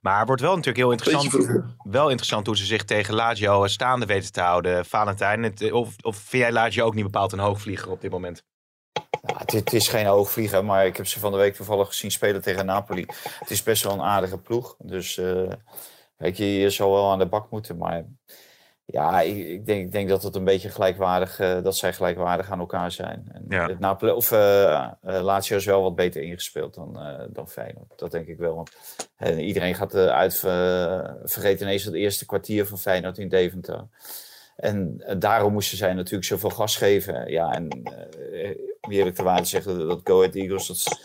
Maar 0.00 0.18
het 0.18 0.26
wordt 0.26 0.42
wel 0.42 0.56
natuurlijk 0.56 0.76
heel 0.76 0.90
interessant, 0.90 1.64
wel 1.82 2.08
interessant 2.08 2.46
hoe 2.46 2.56
ze 2.56 2.64
zich 2.64 2.84
tegen 2.84 3.14
Lazio 3.14 3.66
staande 3.66 4.06
weten 4.06 4.32
te 4.32 4.40
houden. 4.40 4.84
Valentijn, 4.84 5.42
het, 5.42 5.60
eh, 5.60 5.74
of, 5.74 5.94
of 6.00 6.16
vind 6.16 6.42
jij 6.42 6.52
Lazio 6.52 6.84
ook 6.84 6.94
niet 6.94 7.04
bepaald 7.04 7.32
een 7.32 7.38
hoogvlieger 7.38 7.90
op 7.90 8.00
dit 8.00 8.10
moment? 8.10 8.44
Ja, 9.22 9.38
het, 9.38 9.52
het 9.52 9.72
is 9.72 9.88
geen 9.88 10.06
hoogvlieger, 10.06 10.64
maar 10.64 10.86
ik 10.86 10.96
heb 10.96 11.06
ze 11.06 11.20
van 11.20 11.32
de 11.32 11.38
week 11.38 11.54
toevallig 11.54 11.86
gezien 11.86 12.10
spelen 12.10 12.42
tegen 12.42 12.66
Napoli. 12.66 13.06
Het 13.38 13.50
is 13.50 13.62
best 13.62 13.82
wel 13.82 13.92
een 13.92 14.02
aardige 14.02 14.38
ploeg. 14.38 14.76
Dus 14.78 15.18
eh, 15.18 15.52
kijk, 16.16 16.36
je, 16.36 16.44
je 16.44 16.70
zal 16.70 16.92
wel 16.92 17.10
aan 17.10 17.18
de 17.18 17.26
bak 17.26 17.50
moeten. 17.50 17.76
Maar 17.76 18.04
ja, 18.90 19.20
ik, 19.20 19.46
ik, 19.48 19.66
denk, 19.66 19.86
ik 19.86 19.92
denk 19.92 20.08
dat 20.08 20.22
het 20.22 20.34
een 20.34 20.44
beetje 20.44 20.68
gelijkwaardig, 20.68 21.40
eh, 21.40 21.62
dat 21.62 21.76
zij 21.76 21.92
gelijkwaardig 21.92 22.50
aan 22.50 22.58
elkaar 22.58 22.92
zijn. 22.92 23.28
En 23.32 23.44
Ja. 23.48 23.68
het 23.68 23.78
Napoli, 23.78 24.12
of 24.12 24.32
eh, 24.32 24.90
Lazio 25.02 25.56
is 25.56 25.64
wel 25.64 25.82
wat 25.82 25.94
beter 25.94 26.22
ingespeeld 26.22 26.74
dan, 26.74 26.98
dan 27.32 27.48
Feyenoord. 27.48 27.92
Dat 27.96 28.10
denk 28.10 28.26
ik 28.26 28.38
wel. 28.38 28.54
Want 28.54 28.70
iedereen 29.38 29.74
gaat 29.74 29.94
uh, 29.94 30.06
uit, 30.06 30.38
vergeet 31.24 31.60
ineens 31.60 31.84
het 31.84 31.94
eerste 31.94 32.26
kwartier 32.26 32.66
van 32.66 32.78
Feyenoord 32.78 33.18
in 33.18 33.28
Deventer. 33.28 33.86
En 34.58 35.04
daarom 35.18 35.52
moesten 35.52 35.78
zij 35.78 35.92
natuurlijk 35.92 36.24
zoveel 36.24 36.50
gas 36.50 36.76
geven. 36.76 37.30
Ja, 37.30 37.52
en 37.52 37.68
eh, 37.68 38.56
om 38.80 38.92
eerlijk 38.92 39.16
te 39.16 39.22
waarde 39.22 39.44
zeggen, 39.44 39.88
dat 39.88 40.00
Go 40.04 40.18
Ahead 40.18 40.34
Eagles, 40.34 40.66
dat, 40.66 40.98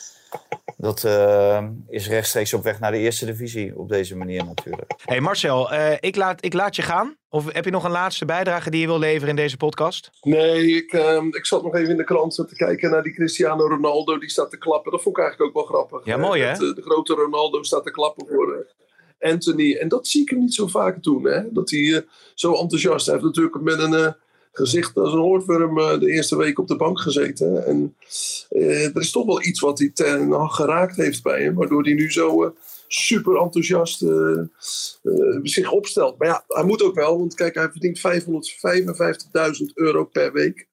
dat 0.83 1.03
eh, 1.03 1.67
is 1.87 2.07
rechtstreeks 2.07 2.53
op 2.53 2.63
weg 2.63 2.79
naar 2.79 2.91
de 2.91 2.97
eerste 2.97 3.25
divisie 3.25 3.77
op 3.77 3.89
deze 3.89 4.15
manier 4.15 4.45
natuurlijk. 4.45 4.91
hey 5.05 5.21
Marcel, 5.21 5.71
eh, 5.71 5.97
ik, 5.99 6.15
laat, 6.15 6.45
ik 6.45 6.53
laat 6.53 6.75
je 6.75 6.81
gaan. 6.81 7.17
Of 7.29 7.53
heb 7.53 7.65
je 7.65 7.71
nog 7.71 7.83
een 7.83 7.91
laatste 7.91 8.25
bijdrage 8.25 8.69
die 8.69 8.81
je 8.81 8.87
wil 8.87 8.99
leveren 8.99 9.29
in 9.29 9.35
deze 9.35 9.57
podcast? 9.57 10.09
Nee, 10.21 10.75
ik, 10.75 10.91
ehm, 10.91 11.27
ik 11.27 11.45
zat 11.45 11.63
nog 11.63 11.75
even 11.75 11.89
in 11.89 11.97
de 11.97 12.03
krant 12.03 12.35
te 12.35 12.55
kijken 12.55 12.91
naar 12.91 13.03
die 13.03 13.13
Cristiano 13.13 13.67
Ronaldo. 13.67 14.17
Die 14.17 14.29
staat 14.29 14.49
te 14.49 14.57
klappen. 14.57 14.91
Dat 14.91 15.01
vond 15.01 15.17
ik 15.17 15.23
eigenlijk 15.23 15.57
ook 15.57 15.67
wel 15.67 15.77
grappig. 15.77 16.05
Ja, 16.05 16.17
mooi, 16.17 16.41
hè? 16.41 16.51
Dat, 16.51 16.69
eh, 16.69 16.75
de 16.75 16.81
grote 16.81 17.13
Ronaldo 17.13 17.63
staat 17.63 17.83
te 17.83 17.91
klappen 17.91 18.27
voor 18.27 18.53
eh, 18.53 19.31
Anthony. 19.31 19.75
En 19.75 19.87
dat 19.87 20.07
zie 20.07 20.21
ik 20.21 20.29
hem 20.29 20.39
niet 20.39 20.53
zo 20.53 20.67
vaak 20.67 21.03
doen. 21.03 21.23
Hè? 21.23 21.51
Dat 21.51 21.69
hij 21.69 21.95
eh, 21.95 22.01
zo 22.33 22.53
enthousiast 22.53 23.05
Hij 23.05 23.15
heeft 23.15 23.27
natuurlijk 23.27 23.61
met 23.61 23.79
een 23.79 23.93
eh, 23.93 24.11
gezicht 24.53 24.98
als 24.98 25.13
een 25.13 25.19
hoortworm 25.19 25.79
eh, 25.79 26.00
de 26.00 26.12
eerste 26.12 26.38
week 26.38 26.60
op 26.60 26.67
de 26.67 26.75
bank 26.75 27.00
gezeten. 27.00 27.65
En 27.65 27.95
eh, 28.50 28.86
er 28.86 29.01
is 29.01 29.12
toch 29.12 29.25
wel 29.25 29.43
iets 29.43 29.60
wat 29.60 29.79
hij 29.79 29.91
ten 29.93 30.31
Hag 30.31 30.55
geraakt 30.55 30.95
heeft 30.95 31.24
bij 31.24 31.43
hem. 31.43 31.55
Waardoor 31.55 31.83
hij 31.83 31.93
nu 31.93 32.12
zo 32.12 32.43
eh, 32.43 32.50
super 32.88 33.38
enthousiast 33.38 34.01
eh, 34.01 34.39
eh, 35.03 35.39
zich 35.43 35.72
opstelt. 35.72 36.17
Maar 36.17 36.27
ja, 36.27 36.43
hij 36.48 36.63
moet 36.63 36.83
ook 36.83 36.95
wel. 36.95 37.17
Want 37.17 37.36
kijk, 37.36 37.55
hij 37.55 37.69
verdient 37.69 38.00
555.000 38.00 39.74
euro 39.74 40.05
per 40.05 40.33
week. 40.33 40.67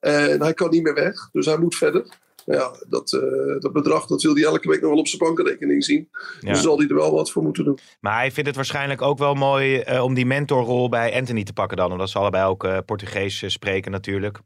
En 0.00 0.42
hij 0.42 0.54
kan 0.54 0.70
niet 0.70 0.82
meer 0.82 0.94
weg. 0.94 1.28
Dus 1.32 1.46
hij 1.46 1.58
moet 1.58 1.76
verder. 1.76 2.18
Nou 2.50 2.62
Ja, 2.62 2.86
dat, 2.88 3.12
eh, 3.12 3.60
dat 3.60 3.72
bedrag 3.72 4.06
dat 4.06 4.22
wil 4.22 4.34
hij 4.34 4.44
elke 4.44 4.68
week 4.68 4.80
nog 4.80 4.90
wel 4.90 4.98
op 4.98 5.08
zijn 5.08 5.22
bankrekening 5.22 5.84
zien. 5.84 6.08
Ja. 6.40 6.52
Dus 6.52 6.62
zal 6.62 6.78
hij 6.78 6.88
er 6.88 6.94
wel 6.94 7.12
wat 7.12 7.30
voor 7.30 7.42
moeten 7.42 7.64
doen. 7.64 7.78
Maar 8.00 8.14
hij 8.14 8.30
vindt 8.30 8.48
het 8.48 8.56
waarschijnlijk 8.56 9.02
ook 9.02 9.18
wel 9.18 9.34
mooi 9.34 9.78
eh, 9.78 10.04
om 10.04 10.14
die 10.14 10.26
mentorrol 10.26 10.88
bij 10.88 11.14
Anthony 11.14 11.44
te 11.44 11.52
pakken 11.52 11.76
dan. 11.76 11.92
Omdat 11.92 12.10
ze 12.10 12.18
allebei 12.18 12.44
ook 12.44 12.64
eh, 12.64 12.78
Portugees 12.86 13.44
spreken 13.46 13.90
natuurlijk. 13.90 14.40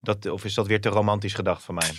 Dat, 0.00 0.26
of 0.26 0.44
is 0.44 0.54
dat 0.54 0.66
weer 0.66 0.80
te 0.80 0.88
romantisch 0.88 1.34
gedacht 1.34 1.62
van 1.62 1.74
mij? 1.74 1.90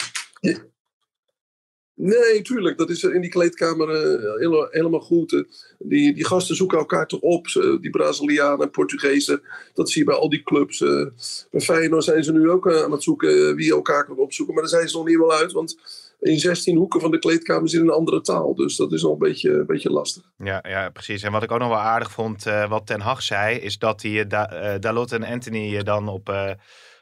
Nee, 2.02 2.42
tuurlijk. 2.42 2.78
Dat 2.78 2.90
is 2.90 3.04
in 3.04 3.22
die 3.22 3.30
kleedkamer 3.30 3.90
eh, 3.90 4.40
hele- 4.40 4.68
helemaal 4.72 5.00
goed. 5.00 5.34
Eh, 5.34 5.40
die, 5.80 6.14
die 6.14 6.26
gasten 6.26 6.56
zoeken 6.56 6.78
elkaar 6.78 7.08
toch 7.08 7.20
op. 7.20 7.48
Die 7.82 7.90
Brazilianen 7.90 8.60
en 8.66 8.70
Portugezen. 8.72 9.42
Dat 9.74 9.90
zie 9.90 10.02
je 10.02 10.08
bij 10.08 10.18
al 10.18 10.30
die 10.30 10.44
clubs. 10.44 10.82
eh. 10.82 11.06
bij 11.52 11.62
Feyenoord 11.62 12.04
zijn 12.04 12.24
ze 12.24 12.32
nu 12.32 12.50
ook 12.50 12.72
aan 12.74 12.92
het 12.92 13.04
zoeken 13.04 13.56
wie 13.56 13.72
elkaar 13.72 14.06
kan 14.06 14.18
opzoeken. 14.18 14.54
Maar 14.54 14.64
daar 14.64 14.72
zijn 14.74 14.90
ze 14.90 14.98
nog 14.98 15.08
niet 15.08 15.18
wel 15.18 15.34
uit. 15.34 15.52
Want 15.52 15.78
in 16.20 16.40
16 16.40 16.78
hoeken 16.78 17.02
van 17.02 17.12
de 17.12 17.20
kleedkamer 17.20 17.70
zit 17.70 17.82
een 17.82 17.90
andere 17.90 18.22
taal. 18.22 18.56
Dus 18.56 18.76
dat 18.76 18.92
is 18.92 19.02
nog 19.02 19.12
een 19.12 19.18
beetje, 19.20 19.52
een 19.52 19.66
beetje 19.66 19.92
lastig. 19.92 20.24
Ja, 20.38 20.64
ja, 20.68 20.90
precies. 20.90 21.24
En 21.24 21.32
wat 21.32 21.44
ik 21.44 21.52
ook 21.52 21.60
nog 21.60 21.68
wel 21.70 21.78
aardig 21.78 22.12
vond, 22.12 22.44
wat 22.70 22.86
Ten 22.88 23.00
Hag 23.02 23.22
zei, 23.22 23.58
is 23.58 23.78
dat 23.78 24.02
hij 24.02 24.28
da 24.28 24.78
Dalot 24.80 25.12
en 25.12 25.24
Anthony 25.24 25.84
dan 25.84 26.08
op, 26.08 26.34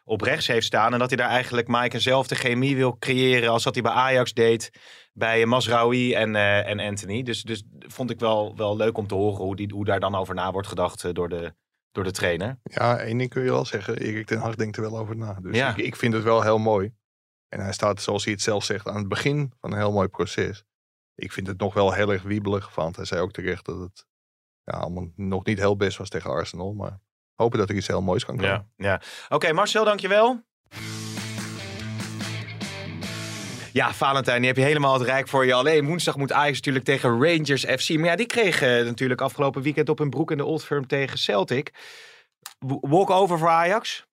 op 0.08 0.22
rechts 0.22 0.48
heeft 0.48 0.66
staan. 0.66 0.94
En 0.94 1.00
dat 1.00 1.10
hij 1.10 1.18
daar 1.18 1.30
eigenlijk 1.30 1.68
Mike 1.68 1.96
eenzelfde 1.96 2.36
chemie 2.36 2.76
wil 2.76 2.98
creëren 2.98 3.50
als 3.50 3.64
dat 3.64 3.74
hij 3.74 3.84
bij 3.84 3.92
Ajax 3.92 4.34
deed 4.34 4.72
bij 5.14 5.46
Masraoui 5.46 6.14
en, 6.14 6.36
eh, 6.36 6.70
en 6.70 6.80
Anthony. 6.80 7.24
Dus, 7.24 7.42
dus 7.44 7.64
vond 7.80 8.10
ik 8.10 8.20
wel, 8.20 8.56
wel 8.56 8.76
leuk 8.78 8.98
om 8.98 9.08
te 9.08 9.16
horen 9.16 9.44
hoe, 9.44 9.56
die, 9.56 9.72
hoe 9.74 9.86
daar 9.86 10.00
dan 10.00 10.16
over 10.16 10.36
na 10.36 10.52
wordt 10.52 10.68
gedacht 10.68 11.04
eh, 11.04 11.14
door, 11.14 11.30
de, 11.30 11.54
door 11.92 12.04
de 12.04 12.12
trainer. 12.12 12.60
Ja, 12.64 12.98
één 12.98 13.18
ding 13.18 13.30
kun 13.30 13.44
je 13.44 13.50
wel 13.50 13.66
zeggen. 13.66 13.98
Erik 13.98 14.26
ten 14.26 14.40
Hag 14.40 14.56
denkt 14.56 14.76
er 14.76 14.82
wel 14.82 14.98
over 14.98 15.16
na. 15.16 15.34
Dus 15.42 15.56
Ja. 15.56 15.70
ik, 15.70 15.78
ik 15.78 15.96
vind 15.96 16.14
het 16.14 16.24
wel 16.24 16.42
heel 16.42 16.58
mooi. 16.60 16.92
En 17.50 17.60
hij 17.60 17.74
staat, 17.74 18.02
zoals 18.02 18.24
hij 18.24 18.34
het 18.34 18.42
zelf 18.42 18.64
zegt, 18.64 18.88
aan 18.88 18.98
het 18.98 19.08
begin 19.08 19.54
van 19.60 19.72
een 19.72 19.78
heel 19.78 19.92
mooi 19.92 20.08
proces. 20.08 20.64
Ik 21.16 21.32
vind 21.32 21.48
het 21.48 21.60
nog 21.60 21.74
wel 21.74 21.94
heel 21.94 22.12
erg 22.12 22.24
wiebelig. 22.24 22.76
Want 22.76 22.96
hij 22.96 23.06
zei 23.06 23.22
ook 23.22 23.32
terecht 23.32 23.66
dat 23.66 23.80
het 23.80 24.06
ja, 24.64 24.78
allemaal 24.78 25.08
nog 25.16 25.46
niet 25.46 25.60
heel 25.60 25.76
best 25.76 25.98
was 25.98 26.10
tegen 26.10 26.30
Arsenal. 26.30 26.74
Maar 26.74 27.00
hopen 27.38 27.60
dat 27.60 27.70
er 27.70 27.76
iets 27.76 27.88
heel 27.88 28.02
moois 28.02 28.26
kan 28.26 28.36
komen. 28.38 28.52
Ja, 28.78 28.86
ja. 28.86 29.02
Oké, 29.30 29.54
Marcel, 29.54 29.86
dankjewel. 29.86 30.42
Ja, 33.74 33.94
Valentijn, 33.94 34.38
die 34.38 34.48
heb 34.48 34.58
je 34.58 34.64
helemaal 34.64 34.94
het 34.94 35.02
rijk 35.02 35.28
voor 35.28 35.46
je. 35.46 35.54
Alleen 35.54 35.86
woensdag 35.86 36.18
moet 36.18 36.32
Ajax 36.32 36.56
natuurlijk 36.56 36.86
tegen 36.86 37.10
Rangers 37.10 37.66
FC. 37.66 37.90
Maar 37.98 38.06
ja, 38.06 38.16
die 38.16 38.26
kregen 38.26 38.86
natuurlijk 38.86 39.22
afgelopen 39.22 39.62
weekend 39.62 39.90
op 39.90 39.98
hun 39.98 40.10
broek 40.10 40.32
in 40.32 40.38
de 40.38 40.46
Old 40.46 40.64
Firm 40.64 40.88
tegen 40.88 41.18
Celtic. 41.18 41.74
W- 42.60 42.90
Walk-over 42.90 43.38
voor 43.38 43.50
Ajax? 43.50 44.06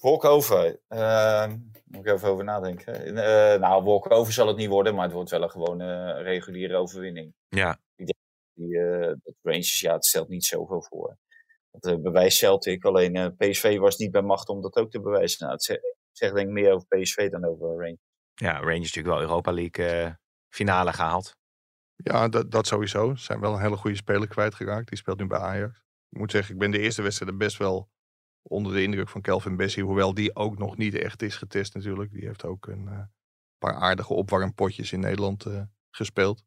Walkover. 0.00 0.80
Uh, 0.88 1.46
moet 1.84 2.06
ik 2.06 2.12
even 2.12 2.28
over 2.28 2.44
nadenken. 2.44 3.04
Eh, 3.04 3.60
nou, 3.60 3.84
walkover 3.84 4.32
zal 4.32 4.46
het 4.46 4.56
niet 4.56 4.68
worden, 4.68 4.94
maar 4.94 5.04
het 5.04 5.12
wordt 5.12 5.30
wel 5.30 5.42
een 5.42 5.50
gewone 5.50 6.12
reguliere 6.22 6.76
overwinning. 6.76 7.34
Ja. 7.48 7.78
Die, 8.54 8.78
eh, 8.78 9.14
dat 9.22 9.34
Rangers, 9.42 9.80
ja, 9.80 9.94
het 9.94 10.04
stelt 10.04 10.28
niet 10.28 10.44
zoveel 10.44 10.82
voor. 10.82 11.18
Dat 11.80 11.92
uh, 11.92 12.02
bewijst 12.02 12.38
Celtic, 12.38 12.84
alleen 12.84 13.16
eh, 13.16 13.26
PSV 13.36 13.78
was 13.78 13.96
niet 13.96 14.10
bij 14.10 14.22
macht 14.22 14.48
om 14.48 14.60
dat 14.60 14.76
ook 14.76 14.90
te 14.90 15.00
bewijzen. 15.00 15.38
Nou, 15.40 15.52
het 15.52 15.62
zegt, 15.62 15.96
zegt 16.12 16.34
denk 16.34 16.46
ik 16.46 16.52
meer 16.52 16.72
over 16.72 16.86
PSV 16.86 17.30
dan 17.30 17.44
over 17.44 17.68
Rangers. 17.68 18.02
Ja, 18.34 18.58
Rangers 18.58 18.94
natuurlijk 18.94 19.14
wel 19.14 19.20
Europa 19.20 19.52
League 19.52 19.86
eh, 19.86 20.12
finale 20.48 20.92
gehaald. 20.92 21.36
Ja, 21.96 22.28
dat, 22.28 22.50
dat 22.50 22.66
sowieso. 22.66 23.14
Ze 23.14 23.24
zijn 23.24 23.40
wel 23.40 23.54
een 23.54 23.60
hele 23.60 23.76
goede 23.76 23.96
speler 23.96 24.28
kwijtgeraakt. 24.28 24.88
Die 24.88 24.98
speelt 24.98 25.18
nu 25.18 25.26
bij 25.26 25.38
Ajax. 25.38 25.78
Ik 26.08 26.18
moet 26.18 26.30
zeggen, 26.30 26.54
ik 26.54 26.60
ben 26.60 26.70
de 26.70 26.78
eerste 26.78 27.02
wedstrijd 27.02 27.38
best 27.38 27.56
wel 27.56 27.90
onder 28.42 28.72
de 28.72 28.82
indruk 28.82 29.08
van 29.08 29.20
Kelvin 29.20 29.56
Bessie. 29.56 29.84
Hoewel 29.84 30.14
die 30.14 30.36
ook 30.36 30.58
nog 30.58 30.76
niet 30.76 30.94
echt 30.94 31.22
is 31.22 31.36
getest 31.36 31.74
natuurlijk. 31.74 32.12
Die 32.12 32.26
heeft 32.26 32.44
ook 32.44 32.66
een 32.66 32.86
uh, 32.88 33.02
paar 33.58 33.74
aardige 33.74 34.14
opwarmpotjes 34.14 34.92
in 34.92 35.00
Nederland 35.00 35.46
uh, 35.46 35.62
gespeeld. 35.90 36.44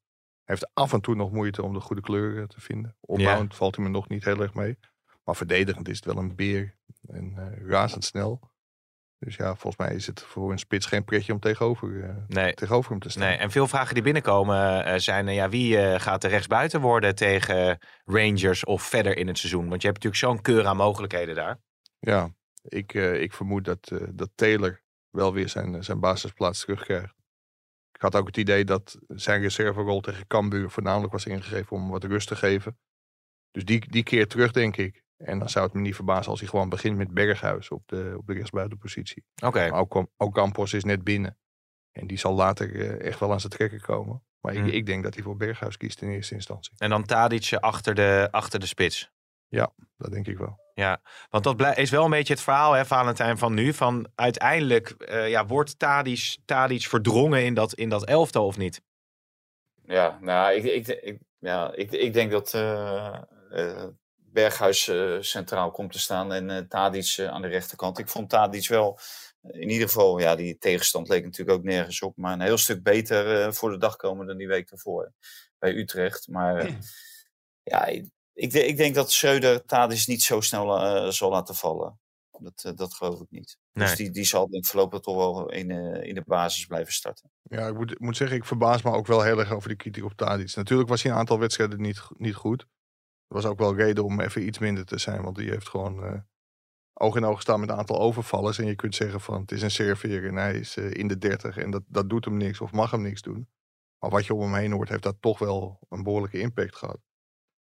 Heeft 0.48 0.70
af 0.74 0.94
en 0.94 1.02
toe 1.02 1.16
nog 1.16 1.32
moeite 1.32 1.64
om 1.64 1.74
de 1.74 1.80
goede 1.80 2.02
kleuren 2.02 2.48
te 2.48 2.62
vinden. 2.62 2.96
Opbouwend 3.00 3.52
ja. 3.52 3.58
valt 3.58 3.76
hij 3.76 3.86
me 3.86 3.92
nog 3.92 4.10
niet 4.10 4.24
heel 4.24 4.42
erg 4.42 4.54
mee. 4.54 4.78
Maar 5.24 5.36
verdedigend 5.36 5.90
is 5.90 5.96
het 5.96 6.06
wel 6.06 6.18
een 6.18 6.36
beer. 6.36 6.76
En 7.08 7.36
uh, 7.38 7.70
razendsnel. 7.70 8.52
Dus 9.20 9.36
ja, 9.36 9.56
volgens 9.56 9.88
mij 9.88 9.96
is 9.96 10.08
het 10.08 10.22
voor 10.22 10.52
een 10.52 10.60
spits 10.60 10.86
geen 10.86 11.04
pretje 11.04 11.34
om 11.34 11.40
tegenover, 11.40 11.90
uh, 11.90 12.10
nee. 12.28 12.54
tegenover 12.54 12.92
hem 12.92 13.00
te 13.00 13.10
staan. 13.10 13.28
Nee, 13.28 13.38
en 13.38 13.52
veel 13.52 13.68
vragen 13.68 13.94
die 13.94 14.04
binnenkomen 14.04 14.88
uh, 14.88 14.94
zijn, 14.96 15.28
ja, 15.28 15.50
wie 15.50 16.00
gaat 16.00 16.24
er 16.24 16.30
rechtsbuiten 16.30 16.82
worden 16.82 17.16
tegen 17.16 17.78
Rangers 18.06 18.66
of 18.66 18.84
verder 18.84 19.18
in 19.18 19.28
het 19.28 19.38
seizoen? 19.38 19.70
Want 19.70 19.82
je 19.82 19.88
hebt 19.88 20.04
natuurlijk 20.04 20.34
zo'n 20.34 20.42
keur 20.42 20.68
aan 20.68 20.78
mogelijkheden 20.78 21.36
daar. 21.36 21.60
Ja, 22.00 22.30
ik, 22.62 22.94
ik 22.94 23.34
vermoed 23.34 23.66
dat, 23.66 23.92
dat 24.12 24.30
Taylor 24.36 24.82
wel 25.10 25.34
weer 25.34 25.50
zijn, 25.50 25.84
zijn 25.84 26.00
basisplaats 26.00 26.60
terugkrijgt. 26.60 27.17
Ik 27.98 28.04
had 28.04 28.16
ook 28.16 28.28
het 28.28 28.38
idee 28.38 28.66
dat 28.66 28.98
zijn 29.08 29.42
reserverol 29.42 30.02
tegen 30.02 30.28
Cambuur 30.28 30.70
voornamelijk 30.70 31.12
was 31.12 31.26
ingegeven 31.26 31.76
om 31.76 31.90
wat 31.90 32.04
rust 32.04 32.28
te 32.28 32.36
geven. 32.36 32.78
Dus 33.52 33.66
die, 33.66 33.92
die 33.92 34.04
keert 34.04 34.30
terug, 34.30 34.52
denk 34.52 34.78
ik. 34.78 35.04
En 35.18 35.40
dan 35.40 35.50
zou 35.50 35.66
het 35.66 35.74
me 35.74 35.82
niet 35.82 35.96
verbazen 35.96 36.32
als 36.32 36.40
hij 36.40 36.50
gewoon 36.50 36.70
begint 36.70 36.98
met 36.98 37.14
Berghuis 37.14 37.70
op 37.70 37.84
de, 37.86 38.14
op 38.18 38.28
de 38.28 38.34
rechtsbuitenpositie. 38.34 39.26
Oké. 39.36 39.48
Okay. 39.48 39.70
Ook, 39.70 40.08
ook 40.18 40.34
Campos 40.34 40.74
is 40.74 40.84
net 40.84 41.04
binnen. 41.04 41.38
En 41.92 42.08
die 42.08 42.18
zal 42.18 42.34
later 42.34 42.72
uh, 42.72 43.02
echt 43.02 43.20
wel 43.20 43.32
aan 43.32 43.40
zijn 43.40 43.54
trekken 43.54 43.82
komen. 43.82 44.24
Maar 44.42 44.54
Hmm. 44.54 44.66
ik, 44.66 44.74
ik, 44.74 44.86
denk 44.86 45.04
dat 45.04 45.14
hij 45.14 45.24
voor 45.24 45.38
Berghuis 45.38 45.78
kiest 45.78 46.02
in 46.02 46.10
eerste 46.10 46.34
instantie. 46.34 46.74
En 46.78 46.90
dan 46.90 47.06
Tadic 47.06 47.54
achter 47.54 47.96
de, 47.96 48.28
achter 48.32 48.60
de 48.60 48.66
spits. 48.66 49.12
Ja, 49.48 49.74
dat 49.98 50.12
denk 50.12 50.28
ik 50.28 50.38
wel. 50.38 50.60
Ja, 50.74 51.02
want 51.30 51.44
dat 51.44 51.78
is 51.78 51.90
wel 51.90 52.04
een 52.04 52.10
beetje 52.10 52.34
het 52.34 52.42
verhaal, 52.44 52.74
hè, 52.74 52.86
Valentijn, 52.86 53.38
van 53.38 53.54
nu. 53.54 53.74
Van 53.74 54.12
uiteindelijk 54.16 54.96
uh, 54.98 55.30
ja, 55.30 55.46
wordt 55.46 55.80
Tadic, 55.80 56.38
Tadic 56.46 56.82
verdrongen 56.82 57.44
in 57.44 57.54
dat, 57.54 57.74
in 57.74 57.90
dat 57.90 58.06
elftal 58.06 58.46
of 58.46 58.58
niet? 58.58 58.82
Ja, 59.84 60.18
nou, 60.22 60.54
ik, 60.54 60.64
ik, 60.64 60.88
ik 60.88 61.20
ja, 61.40 61.74
ik, 61.74 61.92
ik 61.92 62.14
denk 62.14 62.32
dat 62.32 62.54
uh, 62.54 63.22
uh, 63.52 63.84
Berghuis 64.16 64.88
uh, 64.88 65.22
centraal 65.22 65.72
komt 65.72 65.92
te 65.92 66.00
staan 66.00 66.34
en 66.34 66.50
uh, 66.50 66.58
Tadic 66.58 67.20
aan 67.20 67.42
de 67.42 67.48
rechterkant. 67.48 67.98
Ik 67.98 68.08
vond 68.08 68.30
Tadic 68.30 68.68
wel, 68.68 69.00
in 69.42 69.70
ieder 69.70 69.88
geval, 69.88 70.20
ja, 70.20 70.36
die 70.36 70.58
tegenstand 70.58 71.08
leek 71.08 71.24
natuurlijk 71.24 71.58
ook 71.58 71.64
nergens 71.64 72.02
op, 72.02 72.18
maar 72.18 72.34
een 72.34 72.42
heel 72.42 72.58
stuk 72.58 72.84
beter 72.84 73.54
voor 73.54 73.72
de 73.72 73.78
dag 73.78 73.96
komen 73.96 74.28
dan 74.28 74.38
die 74.38 74.48
week 74.48 74.70
daarvoor 74.70 75.14
bij 75.60 75.76
Utrecht. 75.76 76.28
Maar 76.28 76.70
ja, 77.72 77.88
ik, 78.38 78.54
ik, 78.54 78.78
denk 78.78 78.96
dat 78.96 79.12
Schreuder 79.12 79.66
Tadic 79.66 80.08
niet 80.08 80.24
zo 80.24 80.42
snel 80.42 80.84
uh, 80.84 81.12
zal 81.12 81.30
laten 81.30 81.56
vallen. 81.56 82.00
Dat, 82.40 82.64
uh, 82.68 82.72
dat 82.76 82.94
geloof 82.94 83.22
ik 83.22 83.30
niet. 83.30 83.58
Nee. 83.74 83.88
Dus 83.88 83.98
die, 83.98 84.12
die 84.12 84.26
zal 84.26 84.50
denk 84.50 84.64
ik 84.64 84.70
voorlopig 84.70 85.00
toch 85.00 85.16
wel 85.16 85.52
in, 85.52 85.70
uh, 85.70 86.04
in 86.04 86.16
de 86.16 86.24
basis 86.26 86.66
blijven 86.66 86.94
starten. 86.94 87.32
Ja, 87.42 87.68
ik 87.68 87.74
moet, 87.74 88.00
moet 88.00 88.18
zeggen, 88.18 88.38
ik 88.38 88.46
verbaas 88.46 88.82
me 88.82 88.92
ook 88.92 89.08
wel 89.08 89.22
heel 89.22 89.40
erg 89.40 89.52
over 89.52 89.70
de 89.70 89.76
kritiek 89.76 90.04
op 90.04 90.14
Tadic. 90.14 90.56
Natuurlijk 90.56 90.90
was 90.90 91.04
hij 91.04 91.12
een 91.12 91.18
aantal 91.18 91.40
wedstrijden 91.40 91.82
niet, 91.82 92.02
niet 92.18 92.36
goed. 92.36 92.62
Er 93.28 93.36
was 93.36 93.46
ook 93.46 93.60
wel 93.60 93.76
reden 93.76 94.04
om 94.04 94.22
even 94.22 94.48
iets 94.48 94.60
minder 94.60 94.86
te 94.86 94.98
zijn. 94.98 95.22
Want 95.22 95.36
die 95.36 95.50
heeft 95.50 95.70
gewoon 95.70 96.04
uh, 96.04 96.20
oog 96.94 97.16
in 97.16 97.26
oog 97.26 97.42
staan 97.42 97.60
met 97.60 97.70
een 97.70 97.78
aantal 97.78 98.00
overvallers. 98.00 98.58
En 98.58 98.66
je 98.66 98.76
kunt 98.76 98.96
zeggen 98.96 99.22
van 99.22 99.42
het 99.42 99.52
is 99.52 99.62
een 99.62 99.72
Servier 99.72 100.28
en 100.28 100.36
hij 100.36 100.54
is 100.54 100.78
in 100.78 101.08
de 101.08 101.18
30. 101.18 101.58
En 101.58 101.72
dat, 101.72 101.84
dat 101.88 102.10
doet 102.10 102.26
hem 102.26 102.38
niks 102.38 102.62
of 102.62 102.72
mag 102.72 102.92
hem 102.92 103.02
niks 103.02 103.22
doen. 103.22 103.50
Maar 104.00 104.10
wat 104.10 104.26
je 104.26 104.34
om 104.34 104.42
hem 104.42 104.54
heen 104.54 104.72
hoort, 104.72 104.90
heeft 104.90 105.04
dat 105.04 105.22
toch 105.22 105.40
wel 105.40 105.80
een 105.90 106.04
behoorlijke 106.04 106.40
impact 106.40 106.76
gehad. 106.76 107.00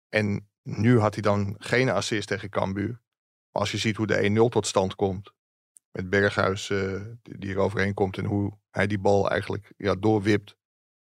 En 0.08 0.48
nu 0.76 0.98
had 0.98 1.14
hij 1.14 1.22
dan 1.22 1.54
geen 1.58 1.88
assist 1.88 2.28
tegen 2.28 2.50
Cambuur. 2.50 3.00
Maar 3.50 3.62
als 3.62 3.70
je 3.70 3.78
ziet 3.78 3.96
hoe 3.96 4.06
de 4.06 4.48
1-0 4.48 4.48
tot 4.48 4.66
stand 4.66 4.94
komt. 4.94 5.32
Met 5.90 6.10
Berghuis 6.10 6.68
uh, 6.68 7.02
die 7.22 7.50
er 7.50 7.58
overheen 7.58 7.94
komt. 7.94 8.18
En 8.18 8.24
hoe 8.24 8.58
hij 8.70 8.86
die 8.86 8.98
bal 8.98 9.30
eigenlijk 9.30 9.72
ja, 9.76 9.94
doorwipt. 9.94 10.56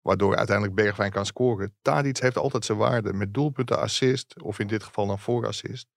Waardoor 0.01 0.35
uiteindelijk 0.35 0.75
Bergwijn 0.75 1.11
kan 1.11 1.25
scoren. 1.25 1.75
Tadic 1.81 2.17
heeft 2.17 2.37
altijd 2.37 2.65
zijn 2.65 2.77
waarde. 2.77 3.13
Met 3.13 3.33
doelpunten, 3.33 3.79
assist. 3.79 4.41
Of 4.41 4.59
in 4.59 4.67
dit 4.67 4.83
geval 4.83 5.09
een 5.09 5.17
voorassist. 5.17 5.87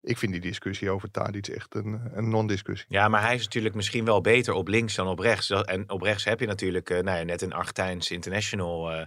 Ik 0.00 0.18
vind 0.18 0.32
die 0.32 0.40
discussie 0.40 0.90
over 0.90 1.10
Tadic 1.10 1.46
echt 1.46 1.74
een, 1.74 2.00
een 2.12 2.28
non-discussie. 2.28 2.86
Ja, 2.88 3.08
maar 3.08 3.22
hij 3.22 3.34
is 3.34 3.44
natuurlijk 3.44 3.74
misschien 3.74 4.04
wel 4.04 4.20
beter 4.20 4.54
op 4.54 4.68
links 4.68 4.94
dan 4.94 5.08
op 5.08 5.18
rechts. 5.18 5.50
En 5.50 5.90
op 5.90 6.02
rechts 6.02 6.24
heb 6.24 6.40
je 6.40 6.46
natuurlijk 6.46 6.90
uh, 6.90 7.00
nou 7.00 7.18
ja, 7.18 7.24
net 7.24 7.42
een 7.42 7.52
Argentijns 7.52 8.10
international 8.10 8.92
uh, 8.92 9.04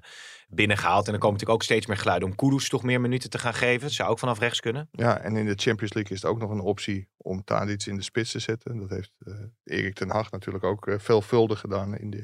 binnengehaald. 0.47 1.05
En 1.05 1.11
dan 1.11 1.19
komen 1.19 1.33
natuurlijk 1.33 1.61
ook 1.61 1.63
steeds 1.63 1.85
meer 1.85 1.97
geluiden 1.97 2.29
om 2.29 2.35
Kudus 2.35 2.69
toch 2.69 2.83
meer 2.83 3.01
minuten 3.01 3.29
te 3.29 3.39
gaan 3.39 3.53
geven. 3.53 3.81
Dat 3.81 3.91
zou 3.91 4.09
ook 4.09 4.19
vanaf 4.19 4.39
rechts 4.39 4.59
kunnen. 4.59 4.89
Ja, 4.91 5.19
en 5.19 5.35
in 5.35 5.45
de 5.45 5.55
Champions 5.55 5.93
League 5.93 6.15
is 6.15 6.21
het 6.21 6.31
ook 6.31 6.39
nog 6.39 6.49
een 6.49 6.59
optie 6.59 7.09
om 7.17 7.43
Tadic 7.43 7.85
in 7.85 7.95
de 7.95 8.03
spits 8.03 8.31
te 8.31 8.39
zetten. 8.39 8.79
Dat 8.79 8.89
heeft 8.89 9.11
uh, 9.19 9.35
Erik 9.63 9.93
ten 9.93 10.09
Hag 10.09 10.31
natuurlijk 10.31 10.63
ook 10.63 10.95
veelvuldig 10.97 11.59
gedaan 11.59 11.97
in, 11.97 12.09
de, 12.09 12.17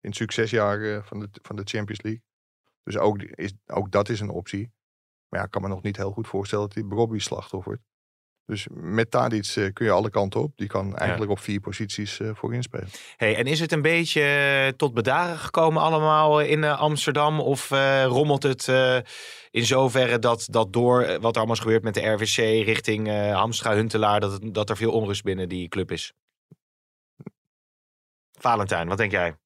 in 0.00 0.08
het 0.08 0.16
succesjaar 0.16 1.04
van, 1.04 1.18
de, 1.18 1.28
van 1.42 1.56
de 1.56 1.62
Champions 1.64 2.02
League. 2.02 2.22
Dus 2.82 2.98
ook, 2.98 3.22
is, 3.22 3.52
ook 3.66 3.90
dat 3.90 4.08
is 4.08 4.20
een 4.20 4.30
optie. 4.30 4.72
Maar 5.28 5.40
ja, 5.40 5.46
ik 5.46 5.50
kan 5.50 5.62
me 5.62 5.68
nog 5.68 5.82
niet 5.82 5.96
heel 5.96 6.10
goed 6.10 6.26
voorstellen 6.26 6.68
dat 6.68 6.74
hij 6.74 6.84
Robbie 6.88 7.20
slachtoffer 7.20 7.72
wordt. 7.72 7.82
Dus 8.46 8.66
met 8.72 9.10
Tadic 9.10 9.54
uh, 9.56 9.72
kun 9.72 9.86
je 9.86 9.92
alle 9.92 10.10
kanten 10.10 10.40
op. 10.42 10.52
Die 10.56 10.66
kan 10.66 10.96
eigenlijk 10.96 11.30
op 11.30 11.38
vier 11.38 11.60
posities 11.60 12.18
uh, 12.18 12.30
voor 12.34 12.54
inspelen. 12.54 12.88
Hey, 13.16 13.36
en 13.36 13.44
is 13.44 13.60
het 13.60 13.72
een 13.72 13.82
beetje 13.82 14.20
uh, 14.66 14.68
tot 14.76 14.94
bedaren 14.94 15.38
gekomen 15.38 15.82
allemaal 15.82 16.40
in 16.40 16.64
Amsterdam? 16.64 17.40
Of 17.40 17.70
rommelt 18.04 18.42
het 18.42 18.68
in 19.50 19.66
zoverre 19.66 20.18
dat, 20.18 20.46
dat 20.50 20.72
door 20.72 21.00
wat 21.00 21.32
er 21.32 21.36
allemaal 21.36 21.54
is 21.54 21.60
gebeurd 21.60 21.82
met 21.82 21.94
de 21.94 22.06
RVC 22.06 22.36
richting 22.64 23.08
Hamstra, 23.32 23.74
Huntelaar, 23.74 24.20
dat, 24.20 24.32
het, 24.32 24.54
dat 24.54 24.70
er 24.70 24.76
veel 24.76 24.92
onrust 24.92 25.22
binnen 25.22 25.48
die 25.48 25.68
club 25.68 25.90
is? 25.90 26.12
Valentijn, 28.38 28.88
wat 28.88 28.98
denk 28.98 29.10
jij? 29.10 29.36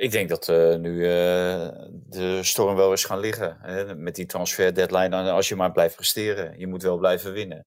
Ik 0.00 0.10
denk 0.10 0.28
dat 0.28 0.48
uh, 0.48 0.76
nu 0.76 0.94
uh, 0.94 1.68
de 1.92 2.38
storm 2.42 2.76
wel 2.76 2.90
eens 2.90 3.04
gaan 3.04 3.18
liggen. 3.18 3.56
Hè, 3.60 3.94
met 3.94 4.14
die 4.14 4.26
transfer 4.26 4.74
deadline. 4.74 5.30
Als 5.30 5.48
je 5.48 5.56
maar 5.56 5.72
blijft 5.72 5.96
presteren. 5.96 6.58
Je 6.58 6.66
moet 6.66 6.82
wel 6.82 6.98
blijven 6.98 7.32
winnen. 7.32 7.66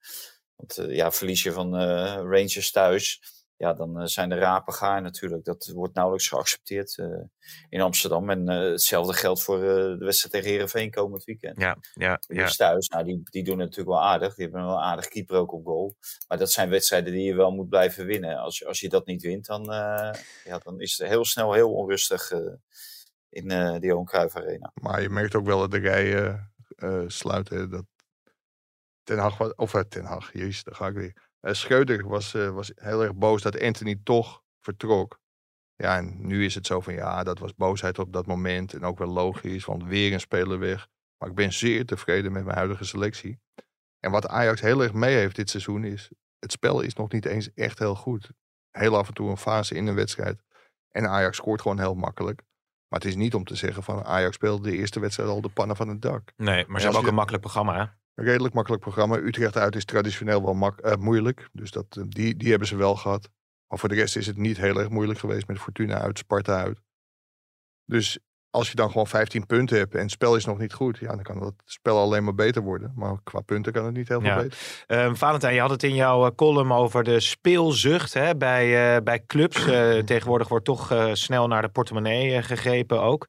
Want 0.56 0.78
uh, 0.78 0.96
ja, 0.96 1.12
verlies 1.12 1.44
je 1.44 1.52
van 1.52 1.76
Rangers 2.16 2.72
thuis 2.72 3.22
ja, 3.64 3.74
dan 3.74 4.00
uh, 4.02 4.06
zijn 4.06 4.30
de 4.30 4.36
rapen 4.36 4.74
gaar 4.74 5.02
natuurlijk. 5.02 5.44
Dat 5.44 5.72
wordt 5.74 5.94
nauwelijks 5.94 6.28
geaccepteerd 6.28 6.98
uh, 6.98 7.22
in 7.70 7.82
Amsterdam. 7.82 8.30
En 8.30 8.50
uh, 8.50 8.72
hetzelfde 8.72 9.14
geldt 9.14 9.44
voor 9.44 9.60
de 9.60 9.96
wedstrijd 10.00 10.34
tegen 10.34 10.50
Herenveen 10.50 10.92
komend 10.92 11.24
weekend. 11.24 11.58
Ja, 11.58 11.78
ja, 11.94 12.20
ja. 12.28 12.44
Dus 12.44 12.56
thuis, 12.56 12.88
nou, 12.88 13.04
die, 13.04 13.22
die 13.24 13.44
doen 13.44 13.60
het 13.60 13.70
natuurlijk 13.70 13.98
wel 13.98 14.04
aardig. 14.04 14.36
Die 14.36 14.44
hebben 14.44 14.66
wel 14.66 14.76
een 14.76 14.84
aardig 14.84 15.08
keeper 15.08 15.36
ook 15.36 15.52
op 15.52 15.66
goal. 15.66 15.96
Maar 16.28 16.38
dat 16.38 16.52
zijn 16.52 16.70
wedstrijden 16.70 17.14
die 17.14 17.24
je 17.24 17.36
wel 17.36 17.52
moet 17.52 17.70
blijven 17.70 18.06
winnen. 18.06 18.38
Als, 18.38 18.66
als 18.66 18.80
je 18.80 18.90
dat 18.90 19.06
niet 19.06 19.22
wint, 19.22 19.46
dan, 19.46 19.64
ja, 20.44 20.58
dan 20.64 20.80
is 20.80 20.98
het 20.98 21.08
heel 21.08 21.26
snel 21.26 21.54
heel 21.54 21.74
onrustig 21.74 22.32
in 23.30 23.48
de 23.48 23.78
Johan 23.82 24.06
Cruijff 24.06 24.36
Arena. 24.36 24.72
Maar 24.74 25.02
je 25.02 25.10
merkt 25.10 25.36
ook 25.36 25.46
wel 25.46 25.60
dat 25.60 25.72
de 25.72 25.78
rijen 25.78 26.54
sluiten. 27.08 27.70
Dat 27.70 27.86
Ten 29.04 29.18
Hag, 29.18 29.56
of 29.56 29.84
Ten 29.90 30.06
Hag, 30.06 30.34
jezus, 30.34 30.64
daar 30.64 30.76
ga 30.76 30.88
ik 30.88 30.96
weer 30.96 31.32
uh, 31.46 31.54
Schreuder 31.54 32.08
was, 32.08 32.34
uh, 32.34 32.50
was 32.50 32.72
heel 32.76 33.04
erg 33.04 33.16
boos 33.16 33.42
dat 33.42 33.62
Anthony 33.62 34.00
toch 34.04 34.44
vertrok. 34.62 35.22
Ja, 35.76 35.98
en 35.98 36.28
nu 36.28 36.46
is 36.46 36.56
het 36.56 36.66
zo 36.66 36.80
van 36.80 36.94
ja, 36.94 37.24
dat 37.24 37.40
was 37.40 37.56
boosheid 37.56 38.00
op 38.00 38.14
dat 38.14 38.26
moment. 38.26 38.74
En 38.74 38.84
ook 38.84 38.98
wel 38.98 39.08
logisch, 39.08 39.66
want 39.66 39.84
weer 39.84 40.14
een 40.14 40.20
speler 40.20 40.60
weg. 40.60 40.88
Maar 41.18 41.30
ik 41.30 41.36
ben 41.36 41.54
zeer 41.54 41.86
tevreden 41.86 42.32
met 42.32 42.44
mijn 42.44 42.58
huidige 42.58 42.84
selectie. 42.84 43.40
En 44.00 44.12
wat 44.12 44.28
Ajax 44.28 44.62
heel 44.62 44.84
erg 44.84 44.94
mee 44.94 45.16
heeft 45.16 45.36
dit 45.36 45.50
seizoen 45.50 45.84
is, 45.84 46.12
het 46.40 46.52
spel 46.52 46.82
is 46.82 46.94
nog 46.94 47.12
niet 47.12 47.26
eens 47.26 47.54
echt 47.54 47.80
heel 47.80 47.96
goed. 47.96 48.32
Heel 48.72 48.98
af 48.98 49.08
en 49.08 49.14
toe 49.14 49.30
een 49.30 49.38
fase 49.38 49.76
in 49.76 49.88
een 49.88 49.96
wedstrijd. 49.96 50.44
En 50.92 51.08
Ajax 51.08 51.38
scoort 51.38 51.62
gewoon 51.62 51.80
heel 51.80 51.96
makkelijk. 51.96 52.42
Maar 52.88 53.00
het 53.00 53.06
is 53.06 53.16
niet 53.16 53.34
om 53.34 53.44
te 53.44 53.56
zeggen 53.56 53.84
van 53.84 54.04
Ajax 54.04 54.36
speelde 54.36 54.70
de 54.70 54.78
eerste 54.78 55.00
wedstrijd 55.00 55.30
al 55.30 55.42
de 55.42 55.50
pannen 55.50 55.76
van 55.76 55.88
het 55.88 56.02
dak. 56.02 56.32
Nee, 56.36 56.66
maar 56.68 56.80
ze 56.80 56.86
hebben 56.86 57.04
ook 57.04 57.10
een 57.10 57.16
makkelijk 57.16 57.44
programma 57.44 57.78
hè? 57.78 57.86
Een 58.14 58.26
redelijk 58.26 58.54
makkelijk 58.54 58.82
programma. 58.82 59.18
Utrecht 59.18 59.58
uit 59.58 59.76
is 59.76 59.86
traditioneel 59.86 60.44
wel 60.44 60.54
mak 60.54 60.86
uh, 60.86 60.96
moeilijk. 60.96 61.50
Dus 61.52 61.72
dat, 61.72 61.96
uh, 61.98 62.04
die, 62.08 62.36
die 62.36 62.50
hebben 62.50 62.68
ze 62.68 62.76
wel 62.76 62.96
gehad. 62.96 63.30
Maar 63.68 63.80
voor 63.80 63.90
de 63.90 63.96
rest 63.96 64.16
is 64.16 64.28
het 64.28 64.38
niet 64.38 64.58
heel 64.58 64.80
erg 64.80 64.90
moeilijk 64.90 65.20
geweest 65.20 65.48
met 65.48 65.60
Fortuna 65.60 66.02
uit, 66.02 66.18
Sparta 66.18 66.62
uit. 66.62 66.80
Dus 67.86 68.20
als 68.54 68.70
je 68.70 68.76
dan 68.76 68.90
gewoon 68.90 69.08
15 69.08 69.46
punten 69.46 69.78
hebt 69.78 69.96
en 69.96 70.02
het 70.02 70.12
spel 70.12 70.36
is 70.36 70.46
nog 70.46 70.58
niet 70.58 70.74
goed, 70.74 70.98
ja, 70.98 71.08
dan 71.08 71.22
kan 71.22 71.44
het 71.44 71.54
spel 71.66 71.98
alleen 71.98 72.24
maar 72.24 72.36
beter 72.36 72.62
worden. 72.62 72.94
Maar 72.96 73.18
qua 73.24 73.40
punten 73.40 73.74
kan 73.74 73.86
het 73.86 73.94
niet 73.94 74.08
heel 74.08 74.20
veel 74.22 74.30
ja. 74.30 74.42
beter. 74.42 74.58
Um, 74.88 75.16
Valentijn, 75.16 75.54
je 75.54 75.60
had 75.60 75.70
het 75.70 75.84
in 75.84 75.96
jouw 75.96 76.26
uh, 76.26 76.32
column 76.36 76.72
over 76.72 77.04
de 77.04 77.20
speelzucht 77.20 78.14
hè, 78.14 78.36
bij, 78.36 78.96
uh, 78.96 79.04
bij 79.04 79.24
clubs. 79.28 79.68
Uh, 79.68 79.98
tegenwoordig 80.12 80.48
wordt 80.48 80.66
toch 80.66 81.10
snel 81.14 81.48
naar 81.48 81.62
de 81.62 81.70
portemonnee 81.70 82.44
gegrepen 82.44 83.02
ook. 83.02 83.26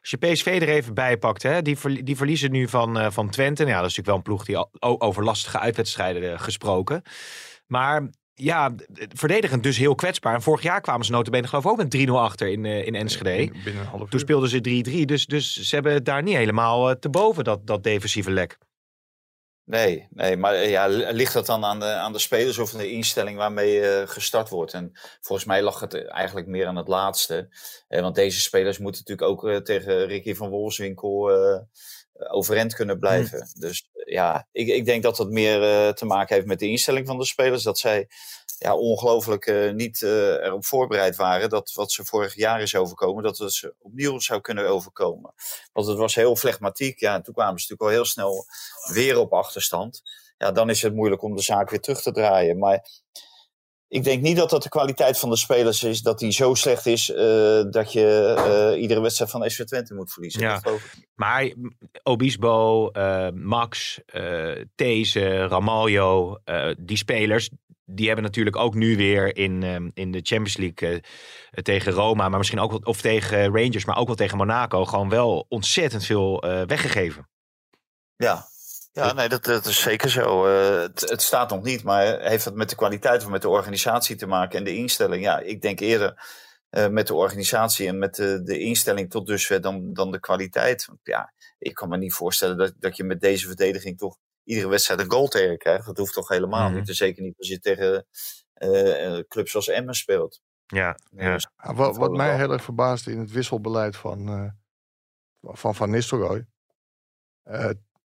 Als 0.00 0.10
je 0.10 0.16
PSV 0.16 0.58
er 0.62 0.68
even 0.68 0.94
bij 0.94 1.16
pakt, 1.16 1.42
hè, 1.42 1.62
die, 1.62 1.78
ver, 1.78 2.04
die 2.04 2.16
verliezen 2.16 2.50
nu 2.50 2.68
van, 2.68 3.12
van 3.12 3.30
Twente. 3.30 3.62
Nou, 3.62 3.74
ja, 3.74 3.80
dat 3.80 3.90
is 3.90 3.96
natuurlijk 3.96 4.06
wel 4.06 4.16
een 4.16 4.22
ploeg 4.22 4.44
die 4.44 4.56
al, 4.56 5.00
over 5.00 5.24
lastige 5.24 5.58
uitwedstrijden 5.58 6.40
gesproken. 6.40 7.02
Maar 7.66 8.08
ja, 8.38 8.74
verdedigend 9.14 9.62
dus 9.62 9.78
heel 9.78 9.94
kwetsbaar. 9.94 10.34
En 10.34 10.42
vorig 10.42 10.62
jaar 10.62 10.80
kwamen 10.80 11.06
ze 11.06 11.12
notabene 11.12 11.46
geloof 11.48 11.64
ik 11.64 11.70
ook 11.70 11.76
met 11.76 12.08
3-0 12.08 12.10
achter 12.10 12.48
in, 12.48 12.64
uh, 12.64 12.86
in 12.86 12.94
Enschede. 12.94 13.52
Binnen 13.64 13.82
een 13.82 13.88
half 13.88 14.08
Toen 14.08 14.20
speelden 14.20 14.48
ze 14.48 14.84
3-3. 15.02 15.04
Dus, 15.04 15.26
dus 15.26 15.60
ze 15.60 15.74
hebben 15.74 15.92
het 15.92 16.04
daar 16.04 16.22
niet 16.22 16.36
helemaal 16.36 16.90
uh, 16.90 16.96
te 16.96 17.08
boven, 17.08 17.44
dat, 17.44 17.66
dat 17.66 17.82
defensieve 17.82 18.30
lek. 18.30 18.58
Nee, 19.64 20.06
nee, 20.10 20.36
maar 20.36 20.68
ja, 20.68 20.86
ligt 20.88 21.32
dat 21.32 21.46
dan 21.46 21.64
aan 21.64 21.80
de, 21.80 21.86
aan 21.86 22.12
de 22.12 22.18
spelers 22.18 22.58
of 22.58 22.72
aan 22.72 22.78
de 22.78 22.90
instelling 22.90 23.38
waarmee 23.38 23.80
uh, 23.80 24.02
gestart 24.08 24.48
wordt? 24.48 24.72
En 24.72 24.92
volgens 25.20 25.48
mij 25.48 25.62
lag 25.62 25.80
het 25.80 26.06
eigenlijk 26.06 26.46
meer 26.46 26.66
aan 26.66 26.76
het 26.76 26.88
laatste. 26.88 27.48
want 27.88 28.14
deze 28.14 28.40
spelers 28.40 28.78
moeten 28.78 29.02
natuurlijk 29.06 29.44
ook 29.44 29.64
tegen 29.64 30.06
Ricky 30.06 30.34
van 30.34 30.48
Wolfswinkel 30.48 31.30
overeind 32.18 32.74
kunnen 32.74 32.98
blijven. 32.98 33.38
Hmm. 33.38 33.60
Dus 33.60 33.90
ja, 34.06 34.48
ik, 34.52 34.68
ik 34.68 34.84
denk 34.84 35.02
dat 35.02 35.16
dat 35.16 35.30
meer 35.30 35.62
uh, 35.62 35.92
te 35.92 36.04
maken 36.04 36.34
heeft 36.34 36.46
met 36.46 36.58
de 36.58 36.68
instelling 36.68 37.06
van 37.06 37.18
de 37.18 37.24
spelers. 37.24 37.62
Dat 37.62 37.78
zij 37.78 38.08
ja, 38.58 38.76
ongelooflijk 38.76 39.46
uh, 39.46 39.72
niet 39.72 40.00
uh, 40.00 40.44
erop 40.44 40.64
voorbereid 40.64 41.16
waren 41.16 41.48
dat 41.48 41.72
wat 41.74 41.92
ze 41.92 42.04
vorig 42.04 42.34
jaar 42.34 42.60
is 42.60 42.74
overkomen, 42.76 43.22
dat 43.22 43.38
het 43.38 43.52
ze 43.52 43.74
opnieuw 43.78 44.18
zou 44.18 44.40
kunnen 44.40 44.68
overkomen. 44.68 45.34
Want 45.72 45.86
het 45.86 45.98
was 45.98 46.14
heel 46.14 46.36
flegmatiek. 46.36 47.00
Ja, 47.00 47.14
en 47.14 47.22
toen 47.22 47.34
kwamen 47.34 47.60
ze 47.60 47.66
natuurlijk 47.68 47.82
al 47.90 48.04
heel 48.04 48.12
snel 48.12 48.46
weer 48.92 49.18
op 49.18 49.32
achterstand. 49.32 50.02
Ja, 50.38 50.52
dan 50.52 50.70
is 50.70 50.82
het 50.82 50.94
moeilijk 50.94 51.22
om 51.22 51.36
de 51.36 51.42
zaak 51.42 51.70
weer 51.70 51.80
terug 51.80 52.02
te 52.02 52.12
draaien. 52.12 52.58
Maar 52.58 52.86
ik 53.88 54.04
denk 54.04 54.22
niet 54.22 54.36
dat 54.36 54.50
dat 54.50 54.62
de 54.62 54.68
kwaliteit 54.68 55.18
van 55.18 55.30
de 55.30 55.36
spelers 55.36 55.82
is, 55.82 56.02
dat 56.02 56.18
die 56.18 56.32
zo 56.32 56.54
slecht 56.54 56.86
is 56.86 57.10
uh, 57.10 57.16
dat 57.70 57.92
je 57.92 58.34
uh, 58.74 58.82
iedere 58.82 59.00
wedstrijd 59.00 59.30
van 59.30 59.50
SV 59.50 59.64
Twente 59.64 59.94
moet 59.94 60.12
verliezen. 60.12 60.40
Ja, 60.40 60.60
maar 61.14 61.52
Obispo, 62.02 62.90
uh, 62.92 63.28
Max, 63.34 64.00
These, 64.74 65.46
Ramaljo, 65.46 66.38
die 66.78 66.96
spelers, 66.96 67.50
die 67.84 68.06
hebben 68.06 68.24
natuurlijk 68.24 68.56
ook 68.56 68.74
nu 68.74 68.96
weer 68.96 69.36
in, 69.36 69.62
in 69.94 70.10
de 70.10 70.20
Champions 70.22 70.56
League 70.56 71.02
tegen 71.50 71.92
Roma, 71.92 72.28
maar 72.28 72.38
misschien 72.38 72.60
ook 72.60 72.70
wel, 72.70 72.80
of 72.82 73.00
tegen 73.00 73.44
Rangers, 73.44 73.84
maar 73.84 73.98
ook 73.98 74.06
wel 74.06 74.16
tegen 74.16 74.36
Monaco, 74.36 74.84
gewoon 74.84 75.08
wel 75.08 75.46
ontzettend 75.48 76.04
veel 76.04 76.40
weggegeven. 76.66 77.28
Ja, 78.16 78.46
ja, 78.96 79.12
nee, 79.12 79.28
dat, 79.28 79.44
dat 79.44 79.66
is 79.66 79.80
zeker 79.80 80.10
zo. 80.10 80.46
Uh, 80.46 80.80
het, 80.80 81.00
het, 81.00 81.22
staat 81.22 81.50
nog 81.50 81.62
niet, 81.62 81.82
maar 81.82 82.20
heeft 82.20 82.44
het 82.44 82.54
met 82.54 82.70
de 82.70 82.76
kwaliteit 82.76 83.22
of 83.22 83.28
met 83.28 83.42
de 83.42 83.48
organisatie 83.48 84.16
te 84.16 84.26
maken 84.26 84.58
en 84.58 84.64
de 84.64 84.76
instelling? 84.76 85.22
Ja, 85.22 85.38
ik 85.38 85.60
denk 85.60 85.80
eerder 85.80 86.26
uh, 86.70 86.88
met 86.88 87.06
de 87.06 87.14
organisatie 87.14 87.88
en 87.88 87.98
met 87.98 88.14
de, 88.14 88.42
de 88.42 88.58
instelling 88.58 89.10
tot 89.10 89.26
dusver 89.26 89.60
dan, 89.60 89.92
dan 89.92 90.10
de 90.10 90.20
kwaliteit. 90.20 90.86
Want 90.86 90.98
ja, 91.02 91.32
ik 91.58 91.74
kan 91.74 91.88
me 91.88 91.96
niet 91.96 92.12
voorstellen 92.12 92.56
dat, 92.56 92.74
dat 92.78 92.96
je 92.96 93.04
met 93.04 93.20
deze 93.20 93.46
verdediging 93.46 93.98
toch 93.98 94.16
iedere 94.44 94.68
wedstrijd 94.68 95.00
een 95.00 95.10
goal 95.10 95.28
tegen 95.28 95.58
krijgt. 95.58 95.86
Dat 95.86 95.96
hoeft 95.96 96.14
toch 96.14 96.28
helemaal 96.28 96.68
mm 96.68 96.74
-hmm. 96.74 96.84
niet. 96.84 96.96
Zeker 96.96 97.22
niet 97.22 97.38
als 97.38 97.48
je 97.48 97.58
tegen 97.58 98.06
uh, 98.58 99.18
clubs 99.28 99.50
zoals 99.50 99.68
Emmen 99.68 99.94
speelt. 99.94 100.40
Ja, 100.66 100.98
ja. 101.10 101.32
Dus, 101.32 101.48
ja 101.64 101.74
wat, 101.74 101.96
wat 101.96 102.10
mij 102.10 102.36
heel 102.36 102.52
erg 102.52 102.62
verbaasde 102.64 103.10
in 103.10 103.18
het 103.18 103.30
wisselbeleid 103.30 103.96
van 103.96 104.52
Van, 105.40 105.74
van 105.74 105.90
Nistelrooy 105.90 106.46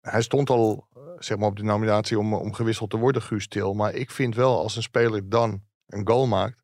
hij 0.01 0.21
stond 0.21 0.49
al 0.49 0.87
zeg 1.19 1.37
maar, 1.37 1.47
op 1.47 1.55
de 1.55 1.63
nominatie 1.63 2.19
om, 2.19 2.33
om 2.33 2.53
gewisseld 2.53 2.89
te 2.89 2.97
worden, 2.97 3.21
Guus 3.21 3.47
Til. 3.47 3.73
Maar 3.73 3.93
ik 3.93 4.11
vind 4.11 4.35
wel, 4.35 4.59
als 4.59 4.75
een 4.75 4.81
speler 4.81 5.29
dan 5.29 5.63
een 5.85 6.07
goal 6.07 6.27
maakt, 6.27 6.63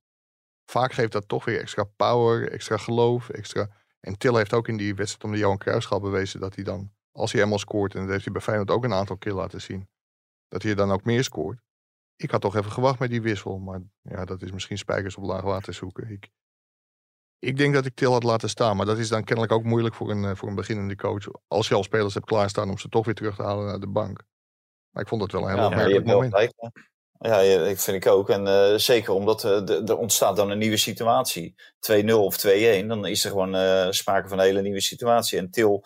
vaak 0.65 0.93
geeft 0.93 1.11
dat 1.11 1.27
toch 1.27 1.45
weer 1.45 1.59
extra 1.59 1.83
power, 1.83 2.51
extra 2.51 2.77
geloof, 2.77 3.29
extra... 3.29 3.69
En 3.99 4.17
Til 4.17 4.37
heeft 4.37 4.53
ook 4.53 4.67
in 4.67 4.77
die 4.77 4.95
wedstrijd 4.95 5.23
om 5.23 5.31
de 5.31 5.37
Johan 5.37 5.57
Cruijffschap 5.57 6.01
bewezen 6.01 6.39
dat 6.39 6.55
hij 6.55 6.63
dan, 6.63 6.91
als 7.11 7.31
hij 7.31 7.39
helemaal 7.39 7.59
scoort, 7.59 7.93
en 7.93 8.01
dat 8.01 8.09
heeft 8.09 8.23
hij 8.23 8.33
bij 8.33 8.41
Feyenoord 8.41 8.71
ook 8.71 8.83
een 8.83 8.93
aantal 8.93 9.17
keer 9.17 9.33
laten 9.33 9.61
zien, 9.61 9.89
dat 10.47 10.63
hij 10.63 10.75
dan 10.75 10.91
ook 10.91 11.03
meer 11.03 11.23
scoort. 11.23 11.61
Ik 12.15 12.31
had 12.31 12.41
toch 12.41 12.55
even 12.55 12.71
gewacht 12.71 12.99
met 12.99 13.09
die 13.09 13.21
wissel, 13.21 13.59
maar 13.59 13.81
ja, 14.01 14.25
dat 14.25 14.41
is 14.41 14.51
misschien 14.51 14.77
spijkers 14.77 15.15
op 15.15 15.23
laag 15.23 15.41
water 15.41 15.73
zoeken. 15.73 16.09
Ik, 16.09 16.29
ik 17.39 17.57
denk 17.57 17.73
dat 17.73 17.85
ik 17.85 17.95
Til 17.95 18.11
had 18.11 18.23
laten 18.23 18.49
staan. 18.49 18.77
Maar 18.77 18.85
dat 18.85 18.97
is 18.97 19.09
dan 19.09 19.23
kennelijk 19.23 19.53
ook 19.53 19.63
moeilijk 19.63 19.95
voor 19.95 20.11
een, 20.11 20.25
eh, 20.25 20.35
voor 20.35 20.49
een 20.49 20.55
beginnende 20.55 20.95
coach. 20.95 21.25
Als 21.47 21.67
je 21.67 21.75
al 21.75 21.83
spelers 21.83 22.13
hebt 22.13 22.25
klaarstaan 22.25 22.69
om 22.69 22.77
ze 22.77 22.89
toch 22.89 23.05
weer 23.05 23.15
terug 23.15 23.35
te 23.35 23.43
halen 23.43 23.65
naar 23.65 23.79
de 23.79 23.87
bank. 23.87 24.23
Maar 24.89 25.03
ik 25.03 25.09
vond 25.09 25.21
het 25.21 25.31
wel 25.31 25.41
een 25.41 25.47
heel 25.47 25.57
ja, 25.57 25.65
opmerkelijk 25.65 26.05
moment. 26.05 26.33
Gelijk, 26.33 26.53
ja, 27.19 27.39
ik 27.39 27.79
vind 27.79 28.05
ik 28.05 28.11
ook. 28.11 28.29
En 28.29 28.45
uh, 28.45 28.77
zeker 28.77 29.13
omdat 29.13 29.43
uh, 29.43 29.89
er 29.89 29.97
ontstaat 29.97 30.35
dan 30.35 30.49
een 30.49 30.57
nieuwe 30.57 30.77
situatie. 30.77 31.55
2-0 31.91 32.05
of 32.05 32.37
2-1. 32.37 32.87
Dan 32.87 33.05
is 33.05 33.23
er 33.23 33.29
gewoon 33.29 33.55
uh, 33.55 33.87
sprake 33.89 34.27
van 34.27 34.39
een 34.39 34.45
hele 34.45 34.61
nieuwe 34.61 34.81
situatie. 34.81 35.37
En 35.37 35.51
Til, 35.51 35.85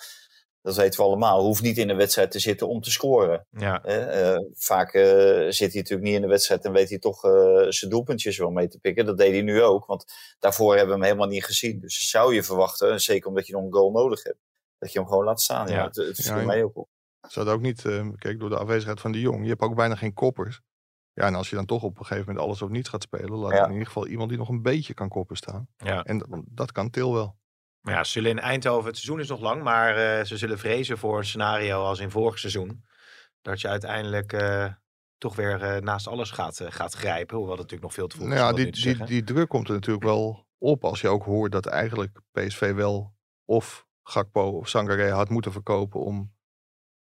Dat 0.69 0.77
weten 0.77 0.99
we 0.99 1.05
allemaal. 1.05 1.41
Hoeft 1.43 1.61
niet 1.61 1.77
in 1.77 1.87
de 1.87 1.95
wedstrijd 1.95 2.31
te 2.31 2.39
zitten 2.39 2.67
om 2.67 2.81
te 2.81 2.91
scoren. 2.91 3.47
Ja. 3.51 3.83
Eh, 3.83 4.37
vaak 4.53 4.93
eh, 4.93 5.03
zit 5.49 5.71
hij 5.71 5.81
natuurlijk 5.81 6.01
niet 6.07 6.15
in 6.15 6.21
de 6.21 6.27
wedstrijd 6.27 6.65
en 6.65 6.71
weet 6.71 6.89
hij 6.89 6.99
toch 6.99 7.23
eh, 7.23 7.65
zijn 7.69 7.91
doelpuntjes 7.91 8.37
wel 8.37 8.49
mee 8.49 8.67
te 8.67 8.79
pikken. 8.79 9.05
Dat 9.05 9.17
deed 9.17 9.31
hij 9.31 9.41
nu 9.41 9.61
ook, 9.63 9.85
want 9.85 10.05
daarvoor 10.39 10.69
hebben 10.75 10.87
we 10.87 10.93
hem 10.93 11.03
helemaal 11.03 11.27
niet 11.27 11.45
gezien. 11.45 11.79
Dus 11.79 12.09
zou 12.09 12.33
je 12.35 12.43
verwachten, 12.43 13.01
zeker 13.01 13.27
omdat 13.29 13.47
je 13.47 13.53
nog 13.53 13.63
een 13.63 13.73
goal 13.73 13.91
nodig 13.91 14.23
hebt, 14.23 14.39
dat 14.77 14.91
je 14.91 14.99
hem 14.99 15.07
gewoon 15.07 15.23
laat 15.25 15.41
staan. 15.41 15.67
Ja, 15.67 15.73
Ja. 15.75 15.83
het, 15.85 15.95
het 15.95 16.21
viel 16.21 16.37
Ja, 16.37 16.45
mij 16.45 16.63
ook 16.63 16.77
op. 16.77 16.87
Ze 17.29 17.35
hadden 17.39 17.53
ook 17.53 17.61
niet, 17.61 17.85
eh, 17.85 18.07
kijk, 18.17 18.39
door 18.39 18.49
de 18.49 18.57
afwezigheid 18.57 18.99
van 18.99 19.11
de 19.11 19.19
Jong, 19.19 19.43
je 19.43 19.49
hebt 19.49 19.61
ook 19.61 19.75
bijna 19.75 19.95
geen 19.95 20.13
koppers. 20.13 20.61
Ja, 21.13 21.25
en 21.25 21.35
als 21.35 21.49
je 21.49 21.55
dan 21.55 21.65
toch 21.65 21.83
op 21.83 21.99
een 21.99 22.05
gegeven 22.05 22.25
moment 22.27 22.45
alles 22.45 22.61
of 22.61 22.69
niets 22.69 22.89
gaat 22.89 23.01
spelen, 23.03 23.31
laat 23.37 23.51
Ja. 23.51 23.65
in 23.65 23.71
ieder 23.71 23.85
geval 23.87 24.07
iemand 24.07 24.29
die 24.29 24.37
nog 24.37 24.49
een 24.49 24.61
beetje 24.61 24.93
kan 24.93 25.09
koppen 25.09 25.35
staan. 25.35 25.67
Ja. 25.77 26.03
En 26.03 26.17
dat, 26.17 26.27
dat 26.45 26.71
kan 26.71 26.89
Til 26.89 27.13
wel. 27.13 27.37
Maar 27.89 27.97
ja, 27.97 28.03
ze 28.03 28.11
zullen 28.11 28.31
in 28.31 28.39
Eindhoven, 28.39 28.87
het 28.87 28.97
seizoen 28.97 29.19
is 29.19 29.27
nog 29.27 29.39
lang, 29.39 29.63
maar 29.63 29.95
eh, 29.95 30.25
ze 30.25 30.37
zullen 30.37 30.59
vrezen 30.59 30.97
voor 30.97 31.17
een 31.17 31.25
scenario 31.25 31.83
als 31.83 31.99
in 31.99 32.11
vorig 32.11 32.39
seizoen. 32.39 32.83
Dat 33.41 33.61
je 33.61 33.67
uiteindelijk 33.67 34.33
eh, 34.33 34.73
toch 35.17 35.35
weer 35.35 35.61
eh, 35.61 35.81
naast 35.81 36.07
alles 36.07 36.31
gaat, 36.31 36.61
gaat 36.63 36.93
grijpen. 36.93 37.37
Hoewel 37.37 37.57
het 37.57 37.61
natuurlijk 37.61 37.87
nog 37.87 37.93
veel 37.93 38.07
te 38.07 38.15
vroeg 38.15 38.27
Nou 38.27 38.39
is 38.39 38.45
ja, 38.45 38.51
dat 38.51 38.63
die, 38.63 38.71
die, 38.71 38.81
zeggen. 38.81 39.05
die 39.05 39.23
druk 39.23 39.49
komt 39.49 39.67
er 39.67 39.73
natuurlijk 39.73 40.05
wel 40.05 40.47
op 40.57 40.83
als 40.83 41.01
je 41.01 41.07
ook 41.07 41.23
hoort 41.23 41.51
dat 41.51 41.65
eigenlijk 41.65 42.19
PSV 42.31 42.73
wel 42.73 43.15
of 43.45 43.87
Gakpo 44.03 44.49
of 44.49 44.69
Sangaré 44.69 45.09
had 45.09 45.29
moeten 45.29 45.51
verkopen 45.51 45.99
om 45.99 46.33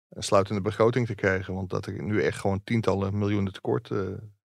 een 0.08 0.22
sluitende 0.22 0.60
begroting 0.60 1.06
te 1.06 1.14
krijgen. 1.14 1.54
Want 1.54 1.70
dat 1.70 1.86
er 1.86 2.02
nu 2.02 2.22
echt 2.22 2.38
gewoon 2.38 2.62
tientallen 2.64 3.18
miljoenen 3.18 3.52
tekort, 3.52 3.88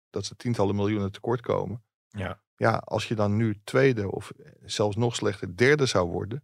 dat 0.10 0.26
ze 0.26 0.36
tientallen 0.36 0.76
miljoenen 0.76 1.12
tekort 1.12 1.42
komen. 1.42 1.84
Ja. 2.08 2.42
Ja, 2.62 2.72
als 2.86 3.08
je 3.08 3.16
dan 3.16 3.36
nu 3.36 3.60
tweede 3.64 4.12
of 4.12 4.32
zelfs 4.66 4.96
nog 4.96 5.16
slechter 5.16 5.58
derde 5.58 5.86
zou 5.86 6.10
worden. 6.10 6.44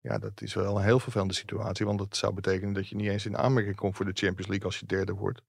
Ja, 0.00 0.18
dat 0.18 0.40
is 0.42 0.54
wel 0.54 0.76
een 0.76 0.82
heel 0.84 1.00
vervelende 1.00 1.34
situatie. 1.34 1.86
Want 1.86 1.98
dat 1.98 2.16
zou 2.16 2.32
betekenen 2.34 2.72
dat 2.74 2.88
je 2.88 2.96
niet 2.96 3.08
eens 3.08 3.26
in 3.26 3.36
aanmerking 3.36 3.76
komt 3.76 3.96
voor 3.96 4.04
de 4.04 4.12
Champions 4.14 4.46
League 4.46 4.66
als 4.66 4.78
je 4.78 4.86
derde 4.86 5.12
wordt. 5.12 5.42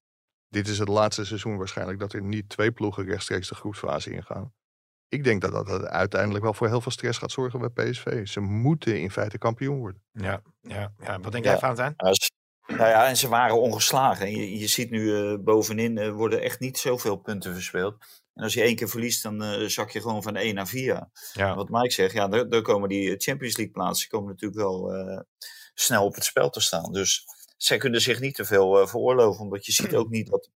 Dit 0.47 0.67
is 0.67 0.79
het 0.79 0.88
laatste 0.88 1.25
seizoen 1.25 1.57
waarschijnlijk 1.57 1.99
dat 1.99 2.13
er 2.13 2.21
niet 2.21 2.49
twee 2.49 2.71
ploegen 2.71 3.05
rechtstreeks 3.05 3.47
de 3.47 3.55
groepsfase 3.55 4.12
ingaan. 4.12 4.53
Ik 5.07 5.23
denk 5.23 5.41
dat 5.41 5.51
dat 5.67 5.83
uiteindelijk 5.86 6.43
wel 6.43 6.53
voor 6.53 6.67
heel 6.67 6.81
veel 6.81 6.91
stress 6.91 7.19
gaat 7.19 7.31
zorgen 7.31 7.60
bij 7.73 7.89
PSV. 7.89 8.27
Ze 8.27 8.39
moeten 8.39 8.99
in 8.99 9.12
feite 9.12 9.38
kampioen 9.38 9.77
worden. 9.77 10.03
Ja, 10.12 10.41
ja, 10.62 10.93
ja. 10.99 11.19
Wat 11.19 11.31
denk 11.31 11.43
Ja. 11.43 11.57
jij? 11.60 11.93
Ja, 11.97 12.13
ze- 12.13 12.31
nou 12.67 12.89
ja, 12.89 13.07
en 13.07 13.17
ze 13.17 13.27
waren 13.27 13.62
ongeslagen. 13.62 14.25
En 14.25 14.31
je, 14.31 14.60
je 14.60 14.67
ziet 14.67 14.89
nu 14.89 15.15
eh, 15.15 15.38
bovenin 15.39 15.97
eh, 15.97 16.12
worden 16.12 16.41
echt 16.41 16.60
niet 16.60 16.77
zoveel 16.77 17.15
punten 17.15 17.53
verspeeld. 17.53 18.25
En 18.38 18.43
als 18.43 18.54
je 18.54 18.62
één 18.62 18.76
keer 18.76 18.89
verliest, 18.89 19.23
dan 19.23 19.43
eh, 19.43 19.67
zak 19.67 19.89
je 19.89 20.02
gewoon 20.02 20.23
van 20.23 20.36
1 20.36 20.56
naar 20.56 20.67
4. 20.67 21.10
Ja. 21.34 21.56
Wat 21.56 21.69
Mike 21.69 21.91
zegt, 21.91 22.13
ja, 22.13 22.28
daar, 22.28 22.50
daar 22.50 22.62
komen 22.62 22.89
die 22.89 23.15
Champions 23.17 23.58
League 23.58 23.73
plaatsen 23.73 24.10
komen 24.10 24.30
natuurlijk 24.30 24.62
wel 24.62 24.93
eh, 24.93 25.21
snel 25.73 26.06
op 26.06 26.15
het 26.15 26.23
spel 26.23 26.50
te 26.50 26.60
staan. 26.60 26.91
Dus 26.91 27.26
zij 27.58 27.78
kunnen 27.78 28.02
zich 28.02 28.19
niet 28.19 28.36
te 28.36 28.45
veel 28.45 28.82
eh, 28.82 28.88
veroorloven. 28.88 29.41
Omdat 29.41 29.65
je 29.65 29.71
ziet 29.71 29.95
ook 29.95 30.10
niet 30.10 30.30
dat 30.30 30.50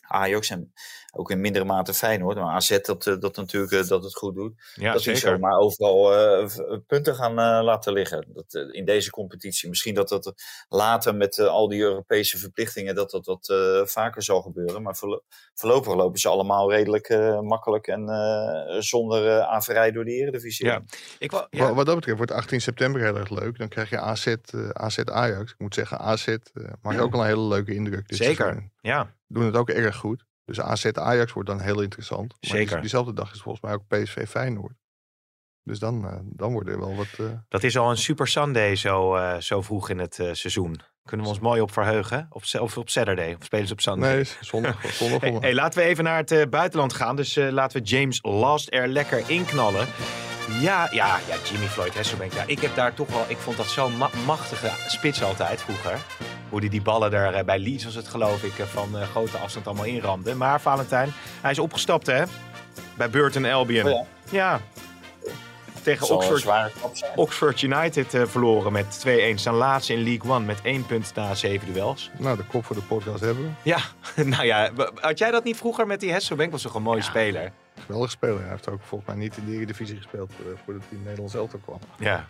Ajax 0.00 0.50
en 0.50 0.72
ook 1.16 1.30
in 1.30 1.40
mindere 1.40 1.64
mate 1.64 1.94
Feyenoord, 1.94 2.36
maar 2.36 2.54
AZ 2.54 2.78
dat, 2.80 3.06
eh, 3.06 3.18
dat 3.18 3.36
natuurlijk 3.36 3.72
eh, 3.72 3.86
dat 3.88 4.04
het 4.04 4.14
goed 4.16 4.34
doet. 4.34 4.52
Ja, 4.74 4.92
dat 4.92 5.02
die 5.02 5.14
zeker. 5.16 5.30
zomaar 5.32 5.58
overal 5.58 6.14
eh, 6.16 6.78
punten 6.86 7.14
gaan 7.14 7.38
eh, 7.38 7.64
laten 7.64 7.92
liggen. 7.92 8.26
Dat, 8.32 8.68
in 8.72 8.84
deze 8.84 9.10
competitie. 9.10 9.68
Misschien 9.68 9.94
dat 9.94 10.08
dat 10.08 10.34
later 10.68 11.14
met 11.14 11.38
al 11.38 11.68
die 11.68 11.80
Europese 11.80 12.38
verplichtingen 12.38 12.94
dat 12.94 13.10
dat 13.10 13.26
wat 13.26 13.48
eh, 13.48 13.80
vaker 13.84 14.22
zal 14.22 14.42
gebeuren. 14.42 14.82
Maar 14.82 14.96
voorlo- 14.96 15.22
voorlopig 15.54 15.94
lopen 15.94 16.18
ze 16.20 16.28
allemaal 16.28 16.70
redelijk 16.72 17.08
eh, 17.08 17.40
makkelijk 17.40 17.86
en 17.86 18.08
eh, 18.08 18.80
zonder 18.80 19.28
eh 19.28 19.48
averij 19.52 19.92
door 19.92 20.04
de 20.04 20.12
Eredivisie. 20.12 20.66
Ja. 20.66 20.82
Ik 21.18 21.30
wou, 21.30 21.46
ja, 21.50 21.74
Wat 21.74 21.86
dat 21.86 21.94
betreft 21.94 22.16
wordt 22.16 22.32
18 22.32 22.60
september 22.60 23.00
heel 23.00 23.16
erg 23.16 23.30
leuk. 23.30 23.58
Dan 23.58 23.68
krijg 23.68 23.90
je 23.90 23.98
AZ, 23.98 24.34
AZ 24.72 24.98
Ajax. 24.98 25.52
Ik 25.52 25.58
moet 25.58 25.74
zeggen, 25.74 25.98
AZ 25.98 26.26
eh, 26.28 26.36
maakt 26.82 27.00
ook 27.00 27.14
al 27.14 27.20
een 27.20 27.26
hele 27.26 27.40
leuke 27.48 27.74
indruk. 27.74 28.08
dit 28.08 28.18
Zeker. 28.18 28.44
seizoen. 28.44 28.70
ja, 28.80 29.10
Doen 29.26 29.44
het 29.44 29.56
ook 29.56 29.70
erg 29.70 29.96
goed. 29.96 30.24
Dus 30.44 30.60
AZ 30.60 30.86
Ajax 30.86 31.32
wordt 31.32 31.48
dan 31.48 31.60
heel 31.60 31.80
interessant. 31.80 32.28
Maar 32.28 32.36
die- 32.40 32.50
Zeker. 32.50 32.80
diezelfde 32.80 33.12
dag 33.12 33.32
is 33.32 33.40
volgens 33.40 33.64
mij 33.64 33.74
ook 33.74 33.86
PSV 33.88 34.28
Feyenoord. 34.28 34.74
Dus 35.62 35.78
dan, 35.78 36.06
eh, 36.08 36.16
dan 36.22 36.52
wordt 36.52 36.68
er 36.68 36.78
wel 36.78 36.94
wat... 36.94 37.06
eh, 37.18 37.26
dat 37.48 37.62
is 37.62 37.76
al 37.76 37.90
een 37.90 37.96
super 37.96 38.28
Sunday 38.28 38.76
zo, 38.76 39.14
eh, 39.16 39.36
zo 39.40 39.62
vroeg 39.62 39.88
in 39.88 39.98
het 39.98 40.14
seizoen. 40.14 40.80
Kunnen 41.02 41.26
we 41.26 41.32
ons 41.32 41.40
mooi 41.42 41.60
op 41.60 41.72
verheugen? 41.72 42.26
Op, 42.30 42.42
of 42.60 42.76
op 42.78 42.88
Saturday? 42.90 43.34
Of 43.34 43.44
spelen 43.44 43.66
ze 43.66 43.72
op 43.72 43.80
Sunday? 43.80 44.14
nee, 44.14 44.24
zondag. 44.40 44.84
zondag 44.94 45.20
Hey, 45.20 45.36
hey, 45.40 45.54
laten 45.54 45.78
we 45.82 45.84
even 45.88 46.04
naar 46.04 46.16
het 46.26 46.50
buitenland 46.50 46.92
gaan. 46.92 47.16
Dus 47.16 47.34
laten 47.34 47.80
we 47.82 47.86
James 47.86 48.18
Last 48.22 48.72
er 48.72 48.88
lekker 48.88 49.30
inknallen. 49.30 49.86
Ja, 50.48 50.88
ja, 50.90 51.18
ja, 51.28 51.36
Jimmy 51.50 51.66
Floyd 51.66 51.94
Hesselbank. 51.94 52.32
Ja, 52.32 52.42
ik 52.46 52.60
heb 52.60 52.74
daar 52.74 52.94
toch 52.94 53.08
wel... 53.08 53.24
Ik 53.28 53.36
vond 53.36 53.56
dat 53.56 53.66
zo'n 53.66 53.96
ma- 53.96 54.10
machtige 54.26 54.70
spits 54.86 55.22
altijd 55.22 55.62
vroeger. 55.62 55.98
Hoe 56.48 56.60
die 56.60 56.70
die 56.70 56.82
ballen 56.82 57.12
er 57.12 57.34
eh, 57.34 57.44
bij 57.44 57.58
Leeds 57.58 57.84
was 57.84 57.94
het 57.94 58.08
geloof 58.08 58.42
ik 58.42 58.58
eh, 58.58 58.66
van 58.66 58.98
eh, 58.98 59.08
grote 59.08 59.36
afstand 59.38 59.66
allemaal 59.66 59.84
inramde. 59.84 60.34
Maar 60.34 60.60
Valentijn, 60.60 61.12
hij 61.40 61.50
is 61.50 61.58
opgestapt 61.58 62.06
hè? 62.06 62.22
Bij 62.96 63.10
Burton 63.10 63.44
Albion. 63.44 63.92
Oh 63.92 64.06
ja. 64.30 64.40
ja. 64.40 64.60
Tegen 65.82 66.10
Oxford. 66.10 66.72
Oxford 67.14 67.62
United 67.62 68.14
eh, 68.14 68.22
verloren 68.26 68.72
met 68.72 69.04
2-1. 69.08 69.34
Staan 69.34 69.54
laatste 69.54 69.92
in 69.92 70.02
League 70.02 70.30
One 70.30 70.44
met 70.44 70.58
één 70.62 70.86
punt 70.86 71.12
na 71.14 71.34
zeven 71.34 71.72
duels. 71.72 72.10
Nou, 72.18 72.36
de 72.36 72.42
kop 72.44 72.64
voor 72.64 72.76
de 72.76 72.82
podcast 72.82 73.20
hebben 73.20 73.44
we. 73.44 73.50
Ja, 73.70 73.78
nou 74.34 74.44
ja, 74.44 74.70
had 75.00 75.18
jij 75.18 75.30
dat 75.30 75.44
niet 75.44 75.56
vroeger 75.56 75.86
met 75.86 76.00
die 76.00 76.12
Hesselbank? 76.12 76.50
Was 76.50 76.62
toch 76.62 76.74
een 76.74 76.82
mooie 76.82 77.02
speler? 77.02 77.52
Geweldig 77.84 78.10
speler. 78.10 78.40
Hij 78.40 78.48
heeft 78.50 78.68
ook 78.68 78.82
volgens 78.82 79.10
mij 79.10 79.18
niet 79.18 79.36
in 79.36 79.44
de 79.44 79.52
Eredivisie 79.52 79.96
gespeeld 79.96 80.30
eh, 80.30 80.46
voordat 80.64 80.82
hij 80.88 80.98
in 80.98 81.02
Nederlands 81.02 81.34
elftal 81.34 81.60
kwam. 81.60 81.78
Ja, 81.98 82.26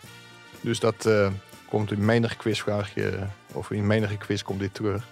Dus 0.60 0.80
dat 0.80 1.06
eh, 1.06 1.30
komt 1.68 1.90
in 1.90 2.04
menige 2.04 2.36
quizvraagje, 2.36 3.08
eh, 3.08 3.22
of 3.52 3.70
in 3.70 3.86
menige 3.86 4.16
quiz 4.16 4.42
komt 4.42 4.60
dit 4.60 4.74
terug. 4.74 5.04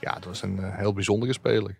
Ja, 0.00 0.14
het 0.14 0.24
was 0.24 0.42
een 0.42 0.58
heel 0.62 0.92
bijzondere 0.92 1.32
speler. 1.32 1.76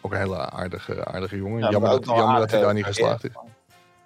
Ook 0.00 0.12
een 0.12 0.18
hele 0.18 0.50
aardige, 0.50 1.04
aardige 1.04 1.36
jongen. 1.36 1.60
Ja, 1.60 1.70
jammer 1.70 1.90
dat, 1.90 2.06
wel 2.06 2.16
jammer 2.16 2.40
dat 2.40 2.50
hij 2.50 2.60
daar 2.60 2.74
niet 2.74 2.84
geslaagd 2.84 3.24
is. 3.24 3.32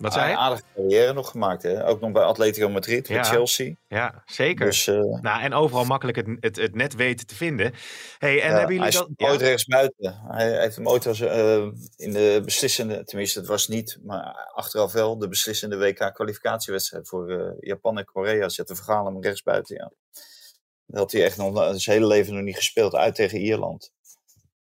Wat 0.04 0.12
zei 0.12 0.24
Een 0.24 0.30
je? 0.30 0.36
aardige 0.36 0.62
carrière 0.74 1.12
nog 1.12 1.30
gemaakt. 1.30 1.62
Hè? 1.62 1.86
Ook 1.86 2.00
nog 2.00 2.12
bij 2.12 2.22
Atletico 2.22 2.68
Madrid, 2.68 3.08
Ja. 3.08 3.16
met 3.16 3.26
Chelsea. 3.26 3.74
Ja, 3.88 4.22
zeker. 4.26 4.66
Dus 4.66 4.86
eh, 4.86 4.98
Nou, 5.20 5.42
en 5.42 5.52
overal 5.54 5.84
makkelijk 5.84 6.16
het, 6.16 6.26
het, 6.40 6.56
het 6.56 6.74
net 6.74 6.94
weten 6.94 7.26
te 7.26 7.34
vinden. 7.34 7.72
Hey, 8.18 8.30
en 8.30 8.36
ja, 8.36 8.42
hebben 8.58 8.60
hij 8.66 8.74
jullie 8.74 8.88
is 8.88 8.94
dat... 9.16 9.30
ooit 9.30 9.40
rechts 9.40 9.64
buiten. 9.64 10.20
Hij 10.28 10.60
heeft 10.60 10.76
hem 10.76 10.88
ooit 10.88 11.06
als, 11.06 11.20
eh, 11.20 11.66
in 11.96 12.12
de 12.12 12.42
beslissende, 12.44 13.04
tenminste 13.04 13.38
het 13.38 13.48
was 13.48 13.68
niet, 13.68 13.98
maar 14.02 14.50
achteraf 14.54 14.92
wel, 14.92 15.18
de 15.18 15.28
beslissende 15.28 15.76
WK-kwalificatiewedstrijd 15.78 17.08
voor 17.08 17.30
eh, 17.30 17.52
Japan 17.60 17.98
en 17.98 18.04
Korea. 18.04 18.48
Zette 18.48 18.74
Vergaal 18.74 19.04
hem 19.04 19.22
rechts 19.22 19.42
buiten, 19.42 19.76
ja. 19.76 19.92
Dat 20.86 20.98
had 21.00 21.12
hij 21.12 21.24
echt 21.24 21.36
nog 21.36 21.56
zijn 21.76 21.96
hele 21.96 22.06
leven 22.06 22.34
nog 22.34 22.42
niet 22.42 22.56
gespeeld, 22.56 22.94
uit 22.94 23.14
tegen 23.14 23.38
Ierland. 23.38 23.92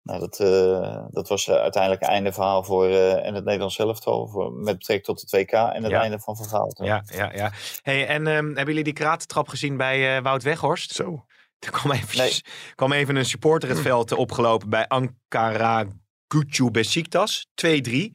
Nou, 0.09 0.21
dat, 0.21 0.41
eh, 0.41 1.05
dat 1.11 1.29
was 1.29 1.49
eh, 1.49 1.55
uiteindelijk 1.55 2.03
het 2.03 2.11
einde 2.11 2.33
verhaal 2.33 2.65
voor 2.65 2.87
eh, 2.87 3.27
en 3.27 3.35
het 3.35 3.45
Nederlands 3.45 3.79
elftal, 3.79 4.29
voor, 4.29 4.53
met 4.53 4.79
betrekking 4.79 5.05
tot 5.05 5.21
het 5.21 5.31
WK 5.31 5.53
en 5.53 5.83
het 5.83 5.93
Ja. 5.93 6.01
einde 6.01 6.19
van 6.19 6.37
Vergaal. 6.37 6.71
Ja, 6.75 7.03
ja, 7.05 7.33
ja. 7.35 7.51
Hey, 7.83 8.07
en 8.07 8.27
ehm, 8.27 8.45
hebben 8.47 8.67
jullie 8.67 8.85
die 8.85 8.93
kratentrap 8.93 9.49
gezien 9.49 9.77
bij 9.77 10.17
eh, 10.17 10.23
Wout 10.23 10.43
Weghorst? 10.43 10.93
Zo. 10.93 11.25
Er 11.59 11.71
kwam 11.71 11.93
even, 11.93 12.43
kwam 12.75 12.93
even 12.93 13.17
een 13.17 13.25
supporter 13.25 13.69
het 13.69 13.81
veld 13.81 14.13
opgelopen 14.13 14.69
bij 14.69 14.87
Ankara 14.87 15.87
Gucu 16.29 16.71
Besiktas. 16.71 17.47
2-3. 17.67 17.69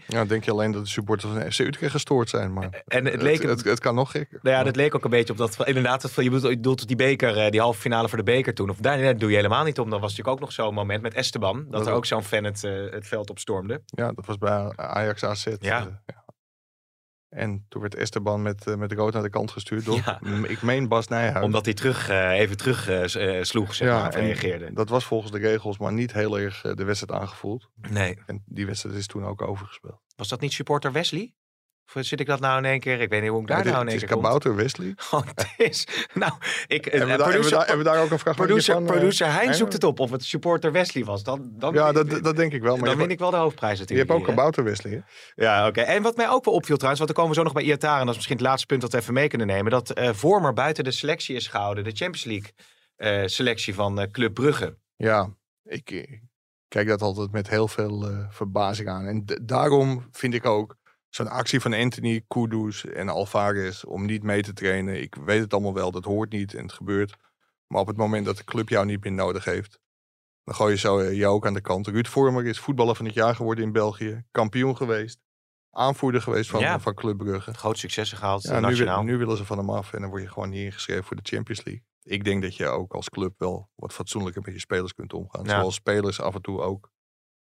Ja, 0.07 0.25
denk 0.25 0.43
je 0.43 0.51
alleen 0.51 0.71
dat 0.71 0.83
de 0.83 0.89
supporters 0.89 1.31
van 1.33 1.51
FC 1.51 1.59
Utrecht 1.59 1.91
gestoord 1.91 2.29
zijn. 2.29 2.53
Maar 2.53 2.83
En 2.87 3.05
het 3.05 3.21
leek... 3.21 3.41
het, 3.41 3.63
het, 3.63 3.79
kan 3.79 3.95
nog 3.95 4.11
gekker. 4.11 4.39
Nou 4.41 4.55
ja, 4.55 4.63
dat 4.63 4.75
leek 4.75 4.95
ook 4.95 5.03
een 5.03 5.09
beetje 5.09 5.33
op 5.33 5.39
dat. 5.39 5.67
Inderdaad, 5.67 6.01
dat, 6.01 6.15
je 6.15 6.29
bedoelt, 6.29 6.81
op 6.81 6.87
die 6.87 6.95
beker, 6.95 7.37
eh, 7.37 7.51
die 7.51 7.59
halve 7.59 7.79
finale 7.79 8.09
voor 8.09 8.17
de 8.17 8.23
beker 8.23 8.53
toen. 8.53 8.69
Of 8.69 8.77
daar 8.77 8.97
nee, 8.97 9.15
doe 9.15 9.29
je 9.29 9.35
helemaal 9.35 9.63
niet 9.63 9.79
om. 9.79 9.89
Dan 9.89 9.99
was 9.99 10.09
natuurlijk 10.09 10.35
ook 10.35 10.43
nog 10.43 10.51
zo'n 10.51 10.73
moment 10.73 11.01
met 11.01 11.13
Esteban. 11.13 11.63
Dat 11.63 11.71
Dat 11.71 11.87
er 11.87 11.93
ook. 11.93 12.05
zo'n 12.05 12.23
fan 12.23 12.43
het, 12.43 12.63
eh, 12.63 12.71
het 12.89 13.07
veld 13.07 13.29
opstormde. 13.29 13.81
Ja, 13.85 14.11
dat 14.11 14.25
was 14.25 14.37
bij 14.37 14.73
Ajax 14.75 15.23
AZ. 15.23 15.45
Ja. 15.59 15.79
eh, 15.79 15.85
ja. 16.05 16.22
En 17.33 17.65
toen 17.69 17.81
werd 17.81 17.95
Esteban 17.95 18.41
met, 18.41 18.67
eh, 18.67 18.75
met 18.75 18.91
rood 18.91 19.13
naar 19.13 19.21
de 19.23 19.29
kant 19.29 19.51
gestuurd 19.51 19.85
door, 19.85 19.95
Ja. 20.05 20.19
ik 20.47 20.61
meen 20.61 20.87
Bas 20.87 21.07
Nijhuis. 21.07 21.45
Omdat 21.45 21.65
hij 21.65 21.73
terug, 21.73 22.09
eh, 22.09 22.31
even 22.39 22.57
terug 22.57 22.89
eh, 22.89 23.43
sloeg, 23.43 23.75
zeg 23.75 23.89
maar, 23.89 24.07
of 24.07 24.15
en 24.15 24.21
reageerde. 24.21 24.73
Dat 24.73 24.89
was 24.89 25.05
volgens 25.05 25.31
de 25.31 25.37
regels, 25.37 25.77
maar 25.77 25.93
niet 25.93 26.13
heel 26.13 26.39
erg 26.39 26.61
de 26.61 26.83
wedstrijd 26.83 27.21
aangevoeld. 27.21 27.69
Nee. 27.89 28.17
En 28.25 28.43
die 28.45 28.65
wedstrijd 28.65 28.95
is 28.95 29.07
toen 29.07 29.25
ook 29.25 29.41
overgespeeld. 29.41 29.99
Was 30.15 30.27
dat 30.27 30.41
niet 30.41 30.53
supporter 30.53 30.91
Wesley? 30.91 31.33
Of 31.95 32.05
zit 32.05 32.19
ik 32.19 32.25
dat 32.27 32.39
nou 32.39 32.57
in 32.57 32.65
één 32.65 32.79
keer? 32.79 33.01
Ik 33.01 33.09
weet 33.09 33.21
niet 33.21 33.29
hoe 33.29 33.41
ik 33.41 33.47
daar 33.47 33.57
nou 33.57 33.69
in 33.69 33.75
het 33.79 33.87
één 33.87 33.95
is 33.97 34.03
keer 34.03 34.13
kom. 34.13 34.21
Kabouter 34.23 34.55
Wesley. 34.55 34.95
Oh, 35.11 35.21
het 35.35 35.47
is... 35.57 35.87
Nou, 36.13 36.33
ik... 36.67 36.85
eh, 36.85 36.91
Hebben 36.91 36.91
we, 36.91 36.97
daar, 36.97 37.07
hebben, 37.07 37.17
we 37.17 37.23
producer, 37.31 37.57
daar, 37.57 37.67
hebben 37.67 37.85
we 37.85 37.91
daar 37.91 38.01
ook 38.03 38.11
een 38.11 38.19
fragmentje 38.19 38.45
producer, 38.45 38.73
van? 38.73 38.83
eh, 38.83 38.89
producer 38.91 39.33
Hein 39.33 39.53
zoekt 39.55 39.73
het 39.73 39.83
op 39.83 39.99
of 39.99 40.11
het 40.11 40.23
supporter 40.23 40.71
Wesley 40.71 41.03
was. 41.03 41.23
Dan, 41.23 41.49
dan, 41.51 41.73
Ja, 41.73 41.91
dat, 41.91 42.23
dat 42.23 42.35
denk 42.35 42.53
ik 42.53 42.61
wel. 42.61 42.75
Maar 42.75 42.85
dan 42.85 42.93
je, 42.97 43.01
win 43.01 43.11
ik 43.11 43.19
wel 43.19 43.31
de 43.31 43.37
hoofdprijs 43.37 43.73
je 43.73 43.79
natuurlijk. 43.79 44.09
hebt 44.09 44.21
ook? 44.21 44.27
Kabouter 44.27 44.63
Wesley. 44.63 44.91
Hè? 44.93 44.99
Ja, 45.43 45.67
oké. 45.67 45.81
En 45.81 46.01
wat 46.01 46.15
mij 46.15 46.29
ook 46.29 46.45
wel 46.45 46.53
opviel 46.53 46.75
trouwens, 46.77 47.03
want 47.03 47.13
dan 47.15 47.23
komen 47.23 47.29
we 47.29 47.35
zo 47.47 47.53
nog 47.53 47.63
bij 47.63 47.71
Iataren. 47.71 47.99
En 47.99 48.05
dat 48.05 48.09
is 48.09 48.15
misschien 48.15 48.37
het 48.37 48.45
laatste 48.45 48.65
punt 48.67 48.81
dat 48.81 48.91
we 48.91 48.97
even 48.97 49.13
mee 49.13 49.27
kunnen 49.27 49.47
nemen. 49.47 49.71
Dat 49.71 49.89
eh 49.89 50.09
Vormer 50.13 50.53
buiten 50.53 50.83
de 50.83 50.91
selectie 50.91 51.35
is 51.35 51.47
gehouden. 51.47 51.83
De 51.83 51.91
Champions 51.91 52.23
League 52.23 52.51
eh, 52.95 53.27
selectie 53.27 53.73
van 53.75 53.99
eh, 53.99 54.11
Club 54.11 54.33
Brugge. 54.33 54.77
Ja, 54.95 55.29
ik 55.63 55.91
eh, 55.91 56.19
kijk 56.67 56.87
dat 56.87 57.01
altijd 57.01 57.31
met 57.31 57.49
heel 57.49 57.67
veel 57.67 58.09
eh, 58.09 58.17
verbazing 58.29 58.89
aan. 58.89 59.05
En 59.05 59.23
daarom 59.41 60.07
vind 60.11 60.33
ik 60.33 60.45
ook 60.45 60.75
zo'n 61.15 61.27
actie 61.29 61.59
van 61.59 61.73
Anthony, 61.73 62.23
Kudus 62.27 62.85
en 62.85 63.09
Alvarez 63.09 63.83
om 63.83 64.05
niet 64.05 64.23
mee 64.23 64.41
te 64.41 64.53
trainen. 64.53 65.01
Ik 65.01 65.15
weet 65.15 65.41
het 65.41 65.53
allemaal 65.53 65.73
wel, 65.73 65.91
dat 65.91 66.03
hoort 66.05 66.31
niet 66.31 66.53
en 66.53 66.63
het 66.63 66.73
gebeurt. 66.73 67.15
Maar 67.67 67.81
op 67.81 67.87
het 67.87 67.97
moment 67.97 68.25
dat 68.25 68.37
de 68.37 68.43
club 68.43 68.69
jou 68.69 68.85
niet 68.85 69.03
meer 69.03 69.13
nodig 69.13 69.45
heeft, 69.45 69.79
dan 70.43 70.55
gooi 70.55 70.71
je 70.73 70.79
zo 70.79 70.99
eh, 70.99 71.13
jou 71.17 71.33
ook 71.35 71.45
aan 71.45 71.53
de 71.53 71.61
kant. 71.61 71.87
Ruud 71.87 72.07
Vormer 72.07 72.45
is 72.45 72.59
voetballer 72.59 72.95
van 72.95 73.05
het 73.05 73.13
jaar 73.13 73.35
geworden 73.35 73.63
in 73.63 73.71
België. 73.71 74.23
Kampioen 74.31 74.77
geweest. 74.77 75.19
Aanvoerder 75.69 76.21
geweest 76.21 76.49
van, 76.49 76.59
Ja. 76.59 76.79
van 76.79 76.93
Club 76.93 77.17
Brugge. 77.17 77.53
Groot 77.53 77.77
successen 77.77 78.17
gehaald, 78.17 78.43
Ja, 78.43 78.53
nu, 78.55 78.59
nationaal. 78.61 79.03
nu 79.03 79.17
willen 79.17 79.37
ze 79.37 79.45
van 79.45 79.57
hem 79.57 79.69
af 79.69 79.93
en 79.93 80.01
dan 80.01 80.09
word 80.09 80.21
je 80.21 80.29
gewoon 80.29 80.49
niet 80.49 80.63
ingeschreven 80.65 81.03
voor 81.03 81.15
de 81.15 81.35
Champions 81.35 81.63
League. 81.63 81.83
Ik 82.03 82.23
denk 82.23 82.41
dat 82.41 82.55
je 82.55 82.67
ook 82.67 82.93
als 82.93 83.09
club 83.09 83.33
wel 83.37 83.69
wat 83.75 83.93
fatsoenlijker 83.93 84.41
met 84.41 84.53
je 84.53 84.59
spelers 84.59 84.93
kunt 84.93 85.13
omgaan. 85.13 85.43
Ja. 85.43 85.49
Zoals 85.59 85.75
spelers 85.75 86.21
af 86.21 86.35
en 86.35 86.41
toe 86.41 86.61
ook 86.61 86.91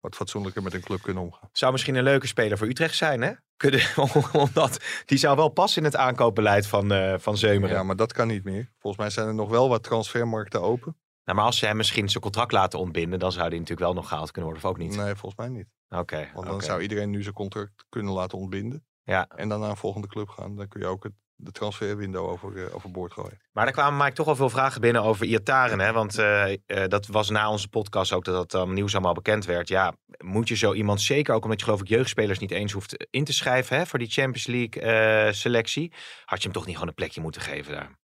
wat 0.03 0.17
fatsoenlijker 0.17 0.63
met 0.63 0.75
een 0.75 0.81
club 0.81 1.03
kunnen 1.03 1.23
omgaan. 1.23 1.49
Zou 1.53 1.73
misschien 1.73 1.95
een 1.95 2.03
leuke 2.03 2.27
speler 2.27 2.59
voor 2.59 2.67
Utrecht 2.67 2.97
zijn, 2.97 3.23
hè? 3.23 3.33
Kunnen, 3.57 3.81
omdat 4.33 4.85
die 5.05 5.19
zou 5.19 5.37
wel 5.37 5.49
passen 5.49 5.83
in 5.83 5.89
het 5.89 5.97
aankoopbeleid 5.97 6.67
van, 6.67 6.93
eh 6.93 7.15
van 7.19 7.37
Zeumeren. 7.37 7.77
Ja, 7.77 7.83
maar 7.83 7.97
dat 7.97 8.13
kan 8.13 8.27
niet 8.27 8.45
meer. 8.45 8.71
Volgens 8.79 9.03
mij 9.03 9.11
zijn 9.11 9.27
er 9.27 9.35
nog 9.35 9.49
wel 9.49 9.69
wat 9.69 9.83
transfermarkten 9.83 10.63
open. 10.63 10.97
Nou, 11.25 11.37
maar 11.39 11.47
als 11.47 11.59
ze 11.59 11.67
hem 11.67 11.77
misschien 11.77 12.09
zijn 12.09 12.23
contract 12.23 12.53
laten 12.53 12.79
ontbinden, 12.79 13.19
dan 13.19 13.33
zou 13.33 13.49
hij 13.49 13.59
natuurlijk 13.59 13.81
wel 13.81 13.95
nog 13.95 14.09
gehaald 14.09 14.31
kunnen 14.31 14.51
worden, 14.51 14.69
of 14.69 14.75
ook 14.77 14.83
niet? 14.83 14.97
Nee, 14.97 15.15
volgens 15.15 15.37
mij 15.37 15.49
niet. 15.49 15.67
Oké. 15.89 16.29
Want 16.35 16.47
dan 16.47 16.61
zou 16.61 16.83
iedereen 16.83 17.11
nu 17.11 17.23
zijn 17.23 17.35
contract 17.35 17.85
kunnen 17.89 18.13
laten 18.13 18.39
ontbinden. 18.39 18.87
Ja. 19.03 19.29
En 19.29 19.49
dan 19.49 19.61
naar 19.61 19.71
een 19.71 19.77
volgende 19.77 20.07
club 20.07 20.29
gaan. 20.29 20.57
Dan 20.57 20.69
kun 20.69 20.81
je 20.81 20.87
ook 20.87 21.03
het, 21.03 21.13
de 21.43 21.51
transferwindow 21.53 22.29
over, 22.29 22.65
eh, 22.67 22.75
overboord 22.75 23.13
gooien. 23.13 23.41
Maar 23.53 23.67
er 23.67 23.73
kwamen 23.73 23.99
Mike 24.05 24.13
toch 24.17 24.27
al 24.27 24.37
veel 24.37 24.51
vragen 24.51 24.81
binnen 24.81 25.03
over 25.03 25.27
Iataren. 25.27 25.81
Hè? 25.81 25.93
Want 25.93 26.19
eh, 26.19 26.53
eh, 26.53 26.59
dat 26.89 27.07
was 27.07 27.31
na 27.31 27.51
onze 27.51 27.69
podcast 27.69 28.13
ook 28.13 28.25
dat 28.25 28.35
dat 28.35 28.51
dan 28.51 28.75
nieuws 28.75 28.93
allemaal 28.93 29.15
bekend 29.15 29.45
werd. 29.45 29.69
Ja, 29.69 29.95
moet 30.25 30.49
je 30.49 30.57
zo 30.57 30.73
iemand, 30.73 31.01
zeker 31.01 31.35
ook 31.35 31.45
omdat 31.45 31.59
je 31.59 31.65
geloof 31.65 31.81
ik 31.81 31.89
jeugdspelers 31.89 32.39
niet 32.39 32.51
eens 32.51 32.73
hoeft 32.73 33.07
in 33.11 33.25
te 33.25 33.33
schrijven 33.33 33.77
hè, 33.77 33.87
voor 33.87 33.99
die 33.99 34.11
Champions 34.11 34.47
League 34.47 35.33
selectie. 35.33 35.93
Had 36.25 36.39
je 36.39 36.45
hem 36.45 36.53
toch 36.53 36.65
niet 36.65 36.75
gewoon 36.75 36.89
een 36.89 36.95
plekje 36.95 37.21
moeten 37.21 37.41
geven 37.41 37.73
daar? 37.73 38.01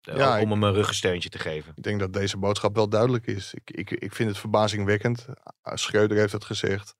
Ja, 0.00 0.34
om 0.34 0.42
ik- 0.42 0.48
hem 0.48 0.62
een 0.62 0.72
ruggensteuntje 0.74 1.28
te 1.28 1.38
geven. 1.38 1.72
Ik 1.76 1.82
denk 1.82 2.00
dat 2.00 2.12
deze 2.12 2.36
boodschap 2.36 2.74
wel 2.74 2.88
duidelijk 2.88 3.26
is. 3.26 3.54
Ik, 3.54 3.70
ik, 3.70 3.90
ik 3.90 4.14
vind 4.14 4.28
het 4.28 4.38
verbazingwekkend. 4.38 5.26
Schreuder 5.62 6.16
heeft 6.16 6.32
het 6.32 6.44
gezegd. 6.44 6.94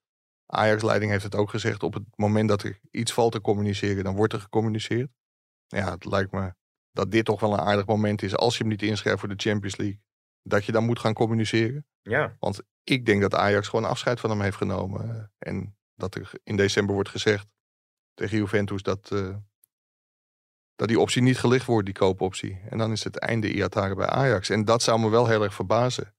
Ajax-leiding 0.46 1.10
heeft 1.10 1.24
het 1.24 1.34
ook 1.34 1.50
gezegd. 1.50 1.82
Op 1.82 1.94
het 1.94 2.02
moment 2.14 2.48
dat 2.48 2.62
er 2.62 2.78
iets 2.90 3.12
valt 3.12 3.32
te 3.32 3.40
communiceren, 3.40 4.04
dan 4.04 4.14
wordt 4.16 4.32
er 4.32 4.40
gecommuniceerd. 4.40 5.10
Ja, 5.66 5.90
het 5.90 6.04
lijkt 6.04 6.32
me 6.32 6.54
dat 6.90 7.10
dit 7.10 7.24
toch 7.24 7.40
wel 7.40 7.52
een 7.52 7.60
aardig 7.60 7.86
moment 7.86 8.22
is. 8.22 8.36
Als 8.36 8.54
je 8.56 8.60
hem 8.60 8.68
niet 8.72 8.82
inschrijft 8.82 9.20
voor 9.20 9.28
de 9.28 9.34
Champions 9.50 9.76
League, 9.76 10.00
dat 10.42 10.64
je 10.64 10.72
dan 10.72 10.84
moet 10.84 10.98
gaan 10.98 11.14
communiceren. 11.14 11.86
Ja. 12.02 12.36
Want 12.38 12.62
ik 12.84 13.06
denk 13.06 13.20
dat 13.20 13.34
Ajax 13.34 13.68
gewoon 13.68 13.84
afscheid 13.84 14.20
van 14.20 14.30
hem 14.30 14.40
heeft 14.40 14.56
genomen. 14.56 15.10
Eh, 15.38 15.48
En 15.52 15.76
dat 15.94 16.14
er 16.14 16.30
in 16.42 16.56
december 16.56 16.94
wordt 16.94 17.08
gezegd 17.08 17.46
tegen 18.14 18.36
Juventus 18.36 18.82
dat, 18.82 19.10
eh, 19.12 19.36
dat 20.74 20.88
die 20.88 21.00
optie 21.00 21.22
niet 21.22 21.38
gelicht 21.38 21.66
wordt, 21.66 21.84
die 21.86 21.94
koopoptie. 21.94 22.60
En 22.68 22.78
dan 22.78 22.92
is 22.92 23.04
het 23.04 23.18
einde 23.18 23.52
Iatare 23.52 23.94
bij 23.94 24.06
Ajax. 24.06 24.48
En 24.50 24.64
dat 24.64 24.82
zou 24.82 25.00
me 25.00 25.08
wel 25.08 25.26
heel 25.26 25.42
erg 25.42 25.54
verbazen. 25.54 26.14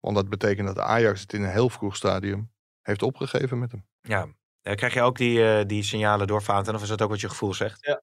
Want 0.00 0.16
dat 0.16 0.28
betekent 0.28 0.66
dat 0.66 0.78
Ajax 0.78 1.20
het 1.20 1.32
in 1.32 1.42
een 1.42 1.50
heel 1.50 1.68
vroeg 1.68 1.96
stadium 1.96 2.52
heeft 2.80 3.02
opgegeven 3.02 3.58
met 3.58 3.70
hem. 3.72 3.86
ja. 4.00 4.26
Eh, 4.62 4.74
krijg 4.74 4.94
je 4.94 5.02
ook 5.02 5.16
die, 5.16 5.44
eh, 5.44 5.66
die 5.66 5.82
signalen 5.82 6.26
door 6.26 6.42
Vaanten? 6.42 6.74
Of 6.74 6.82
is 6.82 6.88
dat 6.88 7.02
ook 7.02 7.10
wat 7.10 7.20
je 7.20 7.28
gevoel 7.28 7.54
zegt? 7.54 8.01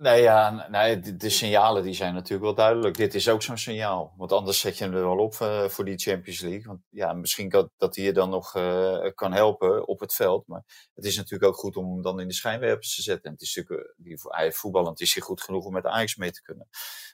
Nee, 0.00 0.22
ja, 0.22 0.68
nee, 0.70 1.16
de, 1.16 1.30
signalen 1.30 1.82
die 1.82 1.94
zijn 1.94 2.14
natuurlijk 2.14 2.42
wel 2.42 2.54
duidelijk. 2.54 2.96
Dit 2.96 3.14
is 3.14 3.28
ook 3.28 3.42
zo'n 3.42 3.58
signaal. 3.58 4.14
Want 4.16 4.32
anders 4.32 4.60
zet 4.60 4.78
je 4.78 4.84
hem 4.84 4.94
er 4.94 5.04
wel 5.04 5.18
op 5.18 5.34
eh, 5.34 5.68
voor 5.68 5.84
die 5.84 5.98
Champions 5.98 6.40
League. 6.40 6.66
Want 6.66 6.80
ja, 6.90 7.12
misschien 7.12 7.48
dat, 7.48 7.70
dat 7.76 7.96
hij 7.96 8.04
je 8.04 8.12
dan 8.12 8.30
nog 8.30 8.54
eh, 8.54 9.06
kan 9.14 9.32
helpen 9.32 9.88
op 9.88 10.00
het 10.00 10.14
veld. 10.14 10.46
Maar 10.46 10.90
het 10.94 11.04
is 11.04 11.16
natuurlijk 11.16 11.50
ook 11.50 11.56
goed 11.56 11.76
om 11.76 11.92
hem 11.92 12.02
dan 12.02 12.20
in 12.20 12.28
de 12.28 12.34
schijnwerpers 12.34 12.94
te 12.94 13.02
zetten. 13.02 13.24
En 13.24 13.32
het 13.32 13.42
is 13.42 13.54
natuurlijk, 13.54 13.88
eh, 13.88 14.04
die, 14.04 14.52
voetballend 14.52 15.00
is 15.00 15.14
hij 15.14 15.22
goed 15.22 15.42
genoeg 15.42 15.64
om 15.64 15.72
met 15.72 15.86
Ajax 15.86 16.16
mee 16.16 16.30
te 16.30 16.42
kunnen. 16.42 16.68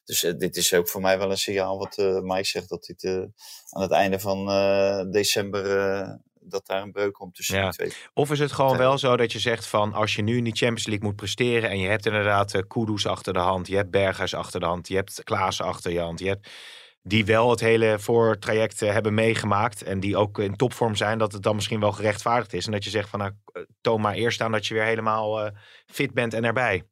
Dus 0.05 0.21
dit 0.21 0.57
is 0.57 0.75
ook 0.75 0.89
voor 0.89 1.01
mij 1.01 1.19
wel 1.19 1.31
een 1.31 1.39
signaal 1.39 1.79
wat 1.79 1.97
Mike 2.23 2.45
zegt. 2.45 2.69
Dat 2.69 2.85
dit 2.85 3.05
aan 3.71 3.83
het 3.83 3.91
einde 3.91 4.19
van 4.19 4.47
december, 5.11 5.65
dat 6.49 6.67
daar 6.67 6.83
een 6.83 6.93
breuk 6.93 7.13
komt 7.13 7.35
tussen 7.35 7.59
Ja. 7.59 7.71
twee. 7.71 7.93
Of 8.15 8.31
is 8.31 8.39
het 8.39 8.53
gewoon 8.53 8.77
wel 8.77 8.99
zo 8.99 9.17
dat 9.17 9.33
je 9.33 9.39
zegt 9.39 9.67
van 9.67 9.93
als 9.93 10.15
je 10.15 10.23
nu 10.23 10.37
in 10.37 10.45
die 10.45 10.57
Champions 10.57 10.87
League 10.87 11.07
moet 11.07 11.17
presteren 11.17 11.71
en 11.71 11.79
je 11.79 11.89
hebt 11.89 12.07
inderdaad 12.07 12.55
eh, 12.55 12.63
Kudus 12.69 13.07
achter 13.07 13.33
de 13.33 13.39
hand, 13.39 13.67
je 13.67 13.77
hebt 13.77 13.91
Berghuis 13.91 14.35
achter 14.35 14.61
de 14.61 14.67
hand, 14.67 14.89
je 14.89 14.95
hebt 14.95 15.25
Klaas 15.25 15.61
achter 15.61 15.93
je 15.93 16.01
hand, 16.01 16.19
je 16.19 16.29
hebt 16.29 16.51
die 17.03 17.25
wel 17.25 17.51
het 17.51 17.61
hele 17.61 17.99
voortraject 17.99 18.83
eh, 18.83 18.93
hebben 18.93 19.15
meegemaakt 19.15 19.83
en 19.83 20.01
die 20.01 20.17
ook 20.17 20.39
in 20.39 20.57
topvorm 20.57 20.95
zijn, 20.95 21.19
dat 21.19 21.33
het 21.33 21.43
dan 21.43 21.55
misschien 21.55 21.81
wel 21.81 21.93
gerechtvaardigd 21.93 22.53
is. 22.53 22.67
En 22.67 22.73
dat 22.73 22.85
je 22.85 22.91
zegt 22.91 23.09
van 23.09 23.19
nou, 23.19 23.33
eh, 23.53 23.63
toon 23.81 24.01
maar 24.01 24.15
eerst 24.15 24.41
aan 24.41 24.53
dat 24.53 24.67
je 24.67 24.75
weer 24.75 24.85
helemaal 24.85 25.51
fit 25.87 26.15
bent 26.15 26.35
en 26.35 26.45
erbij. 26.45 26.85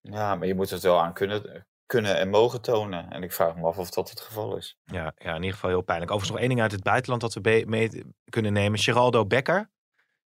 Ja, 0.00 0.34
maar 0.34 0.46
je 0.46 0.54
moet 0.54 0.70
het 0.70 0.82
wel 0.82 1.00
aan 1.00 1.12
kunnen, 1.12 1.66
kunnen 1.92 2.16
en 2.16 2.28
mogen 2.28 2.60
tonen. 2.60 3.10
En 3.10 3.22
ik 3.22 3.32
vraag 3.32 3.56
me 3.56 3.66
af 3.66 3.78
of 3.78 3.90
dat 3.90 4.10
het 4.10 4.20
geval 4.20 4.56
is. 4.56 4.76
Ja, 4.84 5.12
ja, 5.16 5.30
in 5.30 5.36
ieder 5.36 5.52
geval 5.52 5.70
heel 5.70 5.82
pijnlijk. 5.82 6.10
Overigens 6.10 6.30
nog 6.30 6.40
één 6.40 6.48
ding 6.48 6.60
uit 6.60 6.72
het 6.72 6.82
buitenland 6.82 7.20
dat 7.20 7.34
we 7.34 7.64
mee 7.66 8.04
kunnen 8.28 8.52
nemen. 8.52 8.78
Geraldo 8.78 9.26
Becker, 9.26 9.70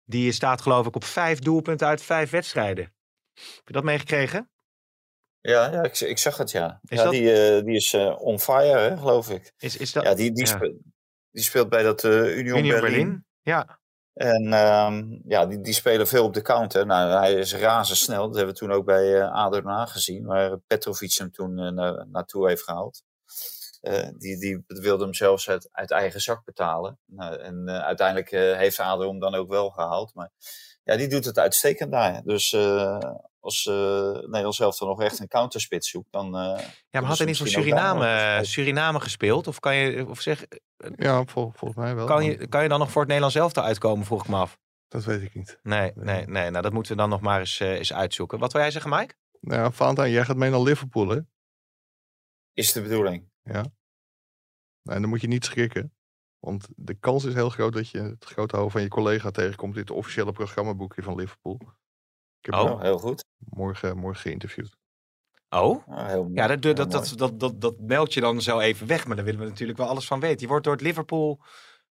die 0.04 0.32
staat 0.32 0.60
geloof 0.60 0.86
ik 0.86 0.94
op 0.96 1.04
vijf 1.04 1.38
doelpunten 1.38 1.86
uit 1.86 2.02
vijf 2.02 2.30
wedstrijden. 2.30 2.84
Heb 3.34 3.66
je 3.66 3.72
dat 3.72 3.84
meegekregen? 3.84 4.50
Ja, 5.40 5.70
ja 5.72 5.82
ik, 5.82 6.00
ik 6.00 6.18
zag 6.18 6.36
het, 6.36 6.50
ja. 6.50 6.80
Is 6.84 6.98
ja 6.98 7.04
dat- 7.04 7.12
die, 7.12 7.32
eh, 7.32 7.64
die 7.64 7.74
is 7.74 7.92
eh, 7.92 8.20
on 8.20 8.40
fire, 8.40 8.78
hè, 8.78 8.96
geloof 8.96 9.30
ik. 9.30 9.52
Is, 9.58 9.76
is 9.76 9.92
dat 9.92 10.04
Ja, 10.04 10.14
die, 10.14 10.32
die, 10.32 10.46
ja. 10.46 10.54
Speelt, 10.56 10.76
die 11.30 11.42
speelt 11.42 11.68
bij 11.68 11.82
dat 11.82 12.04
eh, 12.04 12.10
Union, 12.10 12.58
Union 12.58 12.62
Berlin. 12.62 12.80
Berlin? 12.80 13.26
Ja, 13.42 13.78
En 14.14 14.52
ehm, 14.52 15.18
ja, 15.24 15.46
die, 15.46 15.60
die 15.60 15.72
spelen 15.74 16.06
veel 16.06 16.24
op 16.24 16.34
de 16.34 16.42
counter. 16.42 16.86
Nou, 16.86 17.10
hij 17.10 17.34
is 17.34 17.54
razendsnel. 17.54 18.26
Dat 18.26 18.36
hebben 18.36 18.54
we 18.54 18.60
toen 18.60 18.72
ook 18.72 18.84
bij 18.84 19.20
eh 19.20 19.32
ADO 19.32 19.60
Den 19.60 19.70
Haag 19.70 19.92
gezien. 19.92 20.24
Waar 20.24 20.58
Petrovic 20.58 21.12
hem 21.12 21.30
toen 21.32 21.58
eh, 21.58 21.70
na- 21.70 22.06
naartoe 22.10 22.48
heeft 22.48 22.62
gehaald. 22.62 23.02
Eh, 23.80 24.08
die, 24.16 24.38
die 24.38 24.64
wilde 24.66 25.04
hem 25.04 25.14
zelfs 25.14 25.48
uit, 25.48 25.68
uit 25.72 25.90
eigen 25.90 26.20
zak 26.20 26.44
betalen. 26.44 26.98
Nou, 27.06 27.36
en 27.36 27.68
eh, 27.68 27.78
uiteindelijk 27.84 28.30
eh, 28.32 28.56
heeft 28.56 28.80
ADO 28.80 29.08
hem 29.08 29.18
dan 29.18 29.34
ook 29.34 29.48
wel 29.48 29.70
gehaald. 29.70 30.14
Maar 30.14 30.30
ja, 30.84 30.96
die 30.96 31.08
doet 31.08 31.24
het 31.24 31.38
uitstekend 31.38 31.92
daar. 31.92 32.22
Dus 32.24 32.52
eh, 32.52 32.98
als 33.42 33.66
eh 33.66 33.74
Nederland 34.12 34.54
zelf 34.54 34.78
dan 34.78 34.88
nog 34.88 35.02
echt 35.02 35.18
een 35.20 35.28
counterspits 35.28 35.90
zoekt, 35.90 36.12
dan... 36.12 36.26
eh, 36.36 36.66
ja 36.88 37.00
maar 37.00 37.04
had 37.04 37.18
hij 37.18 37.26
niet 37.26 37.36
voor 37.38 37.46
Suriname, 37.48 37.98
nog 38.34 38.38
eh, 38.38 38.42
Suriname 38.42 39.00
gespeeld? 39.00 39.46
Of 39.46 39.60
kan 39.60 39.74
je, 39.76 40.06
of 40.08 40.20
zeg, 40.20 40.44
Ja, 40.96 41.24
vol- 41.24 41.52
volgens 41.54 41.74
mij 41.84 41.94
wel. 41.94 42.06
kan, 42.06 42.16
maar 42.16 42.24
je, 42.24 42.46
kan 42.48 42.62
je 42.62 42.68
dan 42.68 42.78
nog 42.78 42.90
voor 42.90 43.00
het 43.00 43.08
Nederlands 43.10 43.36
elftal 43.38 43.64
uitkomen, 43.64 44.06
vroeg 44.06 44.22
ik 44.22 44.28
me 44.28 44.36
af. 44.36 44.58
Dat 44.88 45.04
weet 45.04 45.22
ik 45.22 45.34
niet. 45.34 45.58
Nee, 45.62 45.92
nee, 45.94 46.26
nee. 46.26 46.50
Nou, 46.50 46.62
dat 46.62 46.72
moeten 46.72 46.92
we 46.92 46.98
dan 46.98 47.08
nog 47.08 47.20
maar 47.20 47.38
eens, 47.40 47.60
eh, 47.60 47.70
eens 47.72 47.92
uitzoeken. 47.92 48.38
Wat 48.38 48.52
wil 48.52 48.60
jij 48.62 48.70
zeggen, 48.70 48.90
Mike? 48.90 49.14
Nou 49.40 49.62
ja, 49.62 49.70
Valentijn, 49.70 50.10
jij 50.10 50.24
gaat 50.24 50.36
mee 50.36 50.50
naar 50.50 50.60
Liverpool, 50.60 51.08
hè? 51.08 51.18
Is 52.52 52.72
de 52.72 52.82
bedoeling. 52.82 53.30
Nou, 53.42 53.66
en 54.84 55.00
dan 55.00 55.08
moet 55.08 55.20
je 55.20 55.26
niet 55.26 55.44
schrikken. 55.44 55.94
Want 56.38 56.68
de 56.76 56.94
kans 56.94 57.24
is 57.24 57.34
heel 57.34 57.50
groot 57.50 57.72
dat 57.72 57.88
je 57.88 57.98
het 58.00 58.24
grote 58.24 58.56
hoofd 58.56 58.72
van 58.72 58.82
je 58.82 58.88
collega 58.88 59.30
tegenkomt 59.30 59.74
in 59.74 59.80
het 59.80 59.90
officiële 59.90 60.32
programmaboekje 60.32 61.02
van 61.02 61.14
Liverpool. 61.14 61.60
Ik 62.42 62.52
heb 62.52 62.54
Oh. 62.54 62.70
hem 62.70 62.80
heel 62.80 62.98
goed. 62.98 63.24
morgen, 63.38 63.96
morgen 63.96 64.20
geïnterviewd. 64.22 64.76
Oh? 65.50 65.88
Ah, 65.88 66.06
heel, 66.06 66.30
Ja, 66.34 66.56
dat, 66.56 66.90
dat, 67.16 67.38
dat, 67.40 67.60
dat 67.60 67.74
meld 67.80 68.14
je 68.14 68.20
dan 68.20 68.40
zo 68.40 68.58
even 68.58 68.86
weg. 68.86 69.06
Maar 69.06 69.16
daar 69.16 69.24
willen 69.24 69.40
we 69.40 69.46
natuurlijk 69.46 69.78
wel 69.78 69.88
alles 69.88 70.06
van 70.06 70.20
weten. 70.20 70.40
Je 70.40 70.46
wordt 70.46 70.64
door 70.64 70.72
het 70.72 70.82
Liverpool 70.82 71.40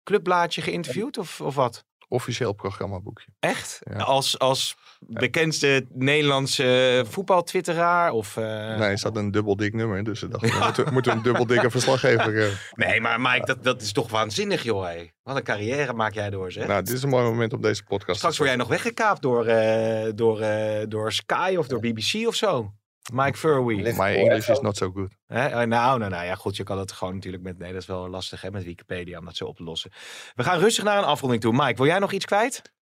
clubblaadje 0.03 0.63
geïnterviewd 0.63 1.19
of, 1.19 1.41
of 1.41 1.55
wat? 1.55 1.85
Officieel 2.09 2.53
programmaboekje. 2.53 3.27
Echt? 3.39 3.81
Ja. 3.83 3.97
Als, 3.97 4.39
als 4.39 4.77
bekendste 5.01 5.87
Nederlandse 5.95 7.05
voetbaltwitteraar? 7.09 8.13
Of, 8.13 8.37
eh, 8.37 8.45
Nee, 8.79 8.91
er 8.91 8.99
staat 8.99 9.17
een 9.17 9.31
dubbel 9.31 9.57
dik 9.57 9.75
nummer. 9.75 10.05
Dus 10.05 10.19
ze 10.19 10.29
dachten, 10.29 10.51
we 10.59 10.65
moeten, 10.65 10.93
moeten 10.93 11.13
een 11.13 11.23
dubbel 11.23 11.47
dikke 11.47 11.71
verslaggever. 11.71 12.43
eh. 12.43 12.53
Nee, 12.87 13.01
maar 13.01 13.21
Mike, 13.21 13.47
dat, 13.47 13.63
dat 13.65 13.83
is 13.83 13.93
toch 13.93 14.11
waanzinnig, 14.11 14.63
joh. 14.63 14.85
hé. 14.87 15.07
Wat 15.23 15.37
een 15.37 15.43
carrière 15.43 15.93
maak 15.93 16.15
jij 16.15 16.31
door, 16.31 16.53
zeg. 16.53 16.67
Nou, 16.67 16.83
dit 16.83 16.95
is 16.95 17.03
een 17.03 17.09
mooi 17.09 17.25
moment 17.25 17.53
om 17.53 17.61
deze 17.61 17.83
podcast 17.85 18.17
Straks 18.19 18.37
te 18.37 18.41
word 18.43 18.55
jij 18.55 18.61
nog 18.65 18.71
weggekaapt 18.71 19.23
door, 19.23 19.47
eh, 19.47 20.13
door, 20.15 20.45
door 20.89 21.13
Sky 21.13 21.55
of 21.59 21.67
door 21.67 21.81
BBC 21.81 22.27
of 22.27 22.35
zo. 22.35 22.73
Mike. 23.13 23.31
Liverpool 23.31 24.07
My 24.07 24.15
English 24.15 24.49
is 24.49 24.61
not 24.61 24.77
so 24.77 24.91
good. 24.91 25.13
Hè? 25.27 25.47
Eh, 25.47 25.53
Nou, 25.55 25.99
nou, 25.99 26.11
nou 26.11 26.25
ja, 26.25 26.35
goed. 26.35 26.57
Je 26.57 26.63
kan 26.63 26.79
het 26.79 26.93
gewoon 26.93 27.15
natuurlijk 27.15 27.43
met. 27.43 27.59
Nee, 27.59 27.73
dat 27.73 27.81
is 27.81 27.87
wel 27.87 28.09
lastig 28.09 28.41
hè, 28.41 28.51
met 28.51 28.65
Wikipedia 28.65 29.19
om 29.19 29.25
dat 29.25 29.37
zo 29.37 29.45
op 29.45 29.57
te 29.57 29.63
lossen. 29.63 29.91
We 30.35 30.43
gaan 30.43 30.59
rustig 30.59 30.85
naar 30.85 30.99
een 30.99 31.05
afronding 31.05 31.43
toe. 31.43 31.53
Mike, 31.53 31.77
wil 31.77 31.87
jij 31.87 31.99
nog 31.99 32.13
iets 32.13 32.25
kwijt? 32.25 32.75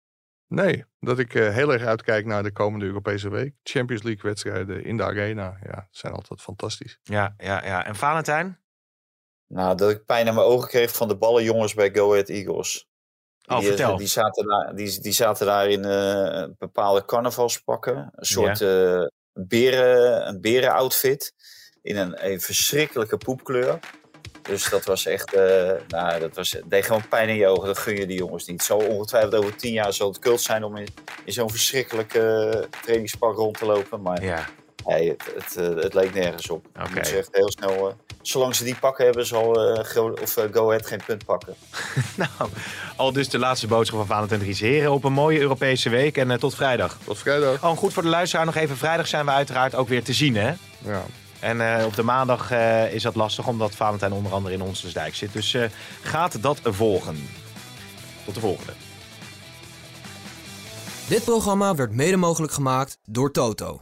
Nee, 0.48 0.84
dat 1.00 1.18
ik 1.18 1.34
eh, 1.34 1.52
heel 1.52 1.72
erg 1.72 1.82
uitkijk 1.82 2.26
naar 2.26 2.42
de 2.42 2.52
komende 2.52 2.86
Europese 2.86 3.28
week. 3.28 3.54
Champions 3.62 4.02
League 4.02 4.22
wedstrijden 4.22 4.84
in 4.84 4.96
de 4.96 5.02
arena. 5.02 5.58
Ja, 5.62 5.88
zijn 5.90 6.12
altijd 6.12 6.40
fantastisch. 6.40 6.98
Ja, 7.02 7.34
ja, 7.38 7.64
ja. 7.64 7.84
En 7.84 7.96
Valentijn? 7.96 8.58
Nou, 9.46 9.76
dat 9.76 9.90
ik 9.90 10.04
pijn 10.04 10.28
aan 10.28 10.34
mijn 10.34 10.46
ogen 10.46 10.68
kreeg 10.68 10.96
van 10.96 11.08
de 11.08 11.16
ballenjongens 11.16 11.74
bij 11.74 11.94
Go 11.94 12.10
Ahead 12.12 12.28
Eagles. 12.28 12.88
Oh, 13.46 13.58
die, 13.58 13.68
eh, 13.68 13.74
vertel. 13.74 13.96
Die 13.96 14.06
zaten 14.06 14.46
daar, 14.46 14.74
die, 14.74 15.00
die 15.00 15.12
zaten 15.12 15.46
daar 15.46 15.68
in 15.68 15.84
eh, 15.84 16.44
bepaalde 16.58 17.04
carnavalspakken. 17.04 18.10
Een 18.12 18.24
soort 18.26 18.60
eh 18.60 19.06
beren, 19.34 20.28
een 20.28 20.40
berenoutfit. 20.40 21.32
In 21.82 21.96
een, 21.96 22.40
verschrikkelijke 22.40 23.16
poepkleur. 23.16 23.78
Dus 24.42 24.70
dat 24.70 24.84
was 24.84 25.06
echt, 25.06 25.34
eh 25.34 25.72
nou, 25.88 26.20
dat 26.20 26.34
was, 26.34 26.56
deed 26.64 26.84
gewoon 26.84 27.08
pijn 27.08 27.28
in 27.28 27.36
je 27.36 27.46
ogen. 27.46 27.66
Dat 27.66 27.78
gun 27.78 27.96
je 27.96 28.06
die 28.06 28.18
jongens 28.18 28.46
niet. 28.46 28.62
Zo 28.62 28.76
ongetwijfeld 28.76 29.34
over 29.34 29.56
tien 29.56 29.72
jaar 29.72 29.92
zal 29.92 30.08
het 30.08 30.18
kult 30.18 30.40
zijn 30.40 30.64
om 30.64 30.76
in, 30.76 30.88
in 31.24 31.32
zo'n 31.32 31.50
verschrikkelijke 31.50 32.68
trainingspak 32.82 33.36
rond 33.36 33.58
te 33.58 33.66
lopen. 33.66 34.02
Maar 34.02 34.22
Ja. 34.22 34.46
Nee, 34.86 35.08
het, 35.10 35.32
het, 35.36 35.56
eh, 35.56 35.82
het 35.82 35.94
leek 35.94 36.14
nergens 36.14 36.50
op. 36.50 36.66
Ik 36.66 36.94
moet 36.94 37.06
zeggen, 37.06 37.28
heel 37.32 37.50
snel. 37.50 37.88
eh, 37.88 37.94
zolang 38.22 38.54
ze 38.54 38.64
die 38.64 38.74
pakken 38.74 39.04
hebben, 39.04 39.26
zal 39.26 39.68
eh, 39.68 39.84
Gro- 39.84 40.16
of, 40.22 40.36
eh, 40.36 40.44
Go 40.52 40.68
Ahead 40.68 40.86
geen 40.86 41.00
punt 41.06 41.24
pakken. 41.24 41.54
Nou, 42.16 42.50
al 42.96 43.12
dus 43.12 43.28
de 43.28 43.38
laatste 43.38 43.66
boodschap 43.66 43.98
van 43.98 44.06
Valentijn 44.06 44.40
Dries. 44.40 44.60
Heren, 44.60 44.92
op 44.92 45.04
een 45.04 45.12
mooie 45.12 45.40
Europese 45.40 45.88
week 45.88 46.16
en 46.16 46.30
eh, 46.30 46.38
tot 46.38 46.54
vrijdag. 46.54 46.98
Tot 47.04 47.18
vrijdag. 47.18 47.64
Oh, 47.64 47.76
goed 47.76 47.92
voor 47.92 48.02
de 48.02 48.08
luisteraar 48.08 48.44
nog 48.46 48.54
even. 48.54 48.76
Vrijdag 48.76 49.06
zijn 49.06 49.24
we 49.24 49.30
uiteraard 49.30 49.74
ook 49.74 49.88
weer 49.88 50.04
te 50.04 50.12
zien, 50.12 50.36
hè? 50.36 50.52
Ja. 50.78 51.02
En 51.40 51.78
eh, 51.78 51.84
op 51.86 51.94
de 51.94 52.02
maandag 52.02 52.50
eh, 52.50 52.92
is 52.92 53.02
dat 53.02 53.14
lastig, 53.14 53.46
omdat 53.46 53.74
Valentijn 53.74 54.12
onder 54.12 54.32
andere 54.32 54.54
in 54.54 54.62
Onsensdijk 54.62 55.14
zit. 55.14 55.32
Dus 55.32 55.54
eh, 55.54 55.64
gaat 56.02 56.42
dat 56.42 56.60
volgen. 56.62 57.28
Tot 58.24 58.34
de 58.34 58.40
volgende. 58.40 58.72
Dit 61.08 61.24
programma 61.24 61.74
werd 61.74 61.92
mede 61.92 62.16
mogelijk 62.16 62.52
gemaakt 62.52 62.98
door 63.04 63.30
Toto. 63.32 63.80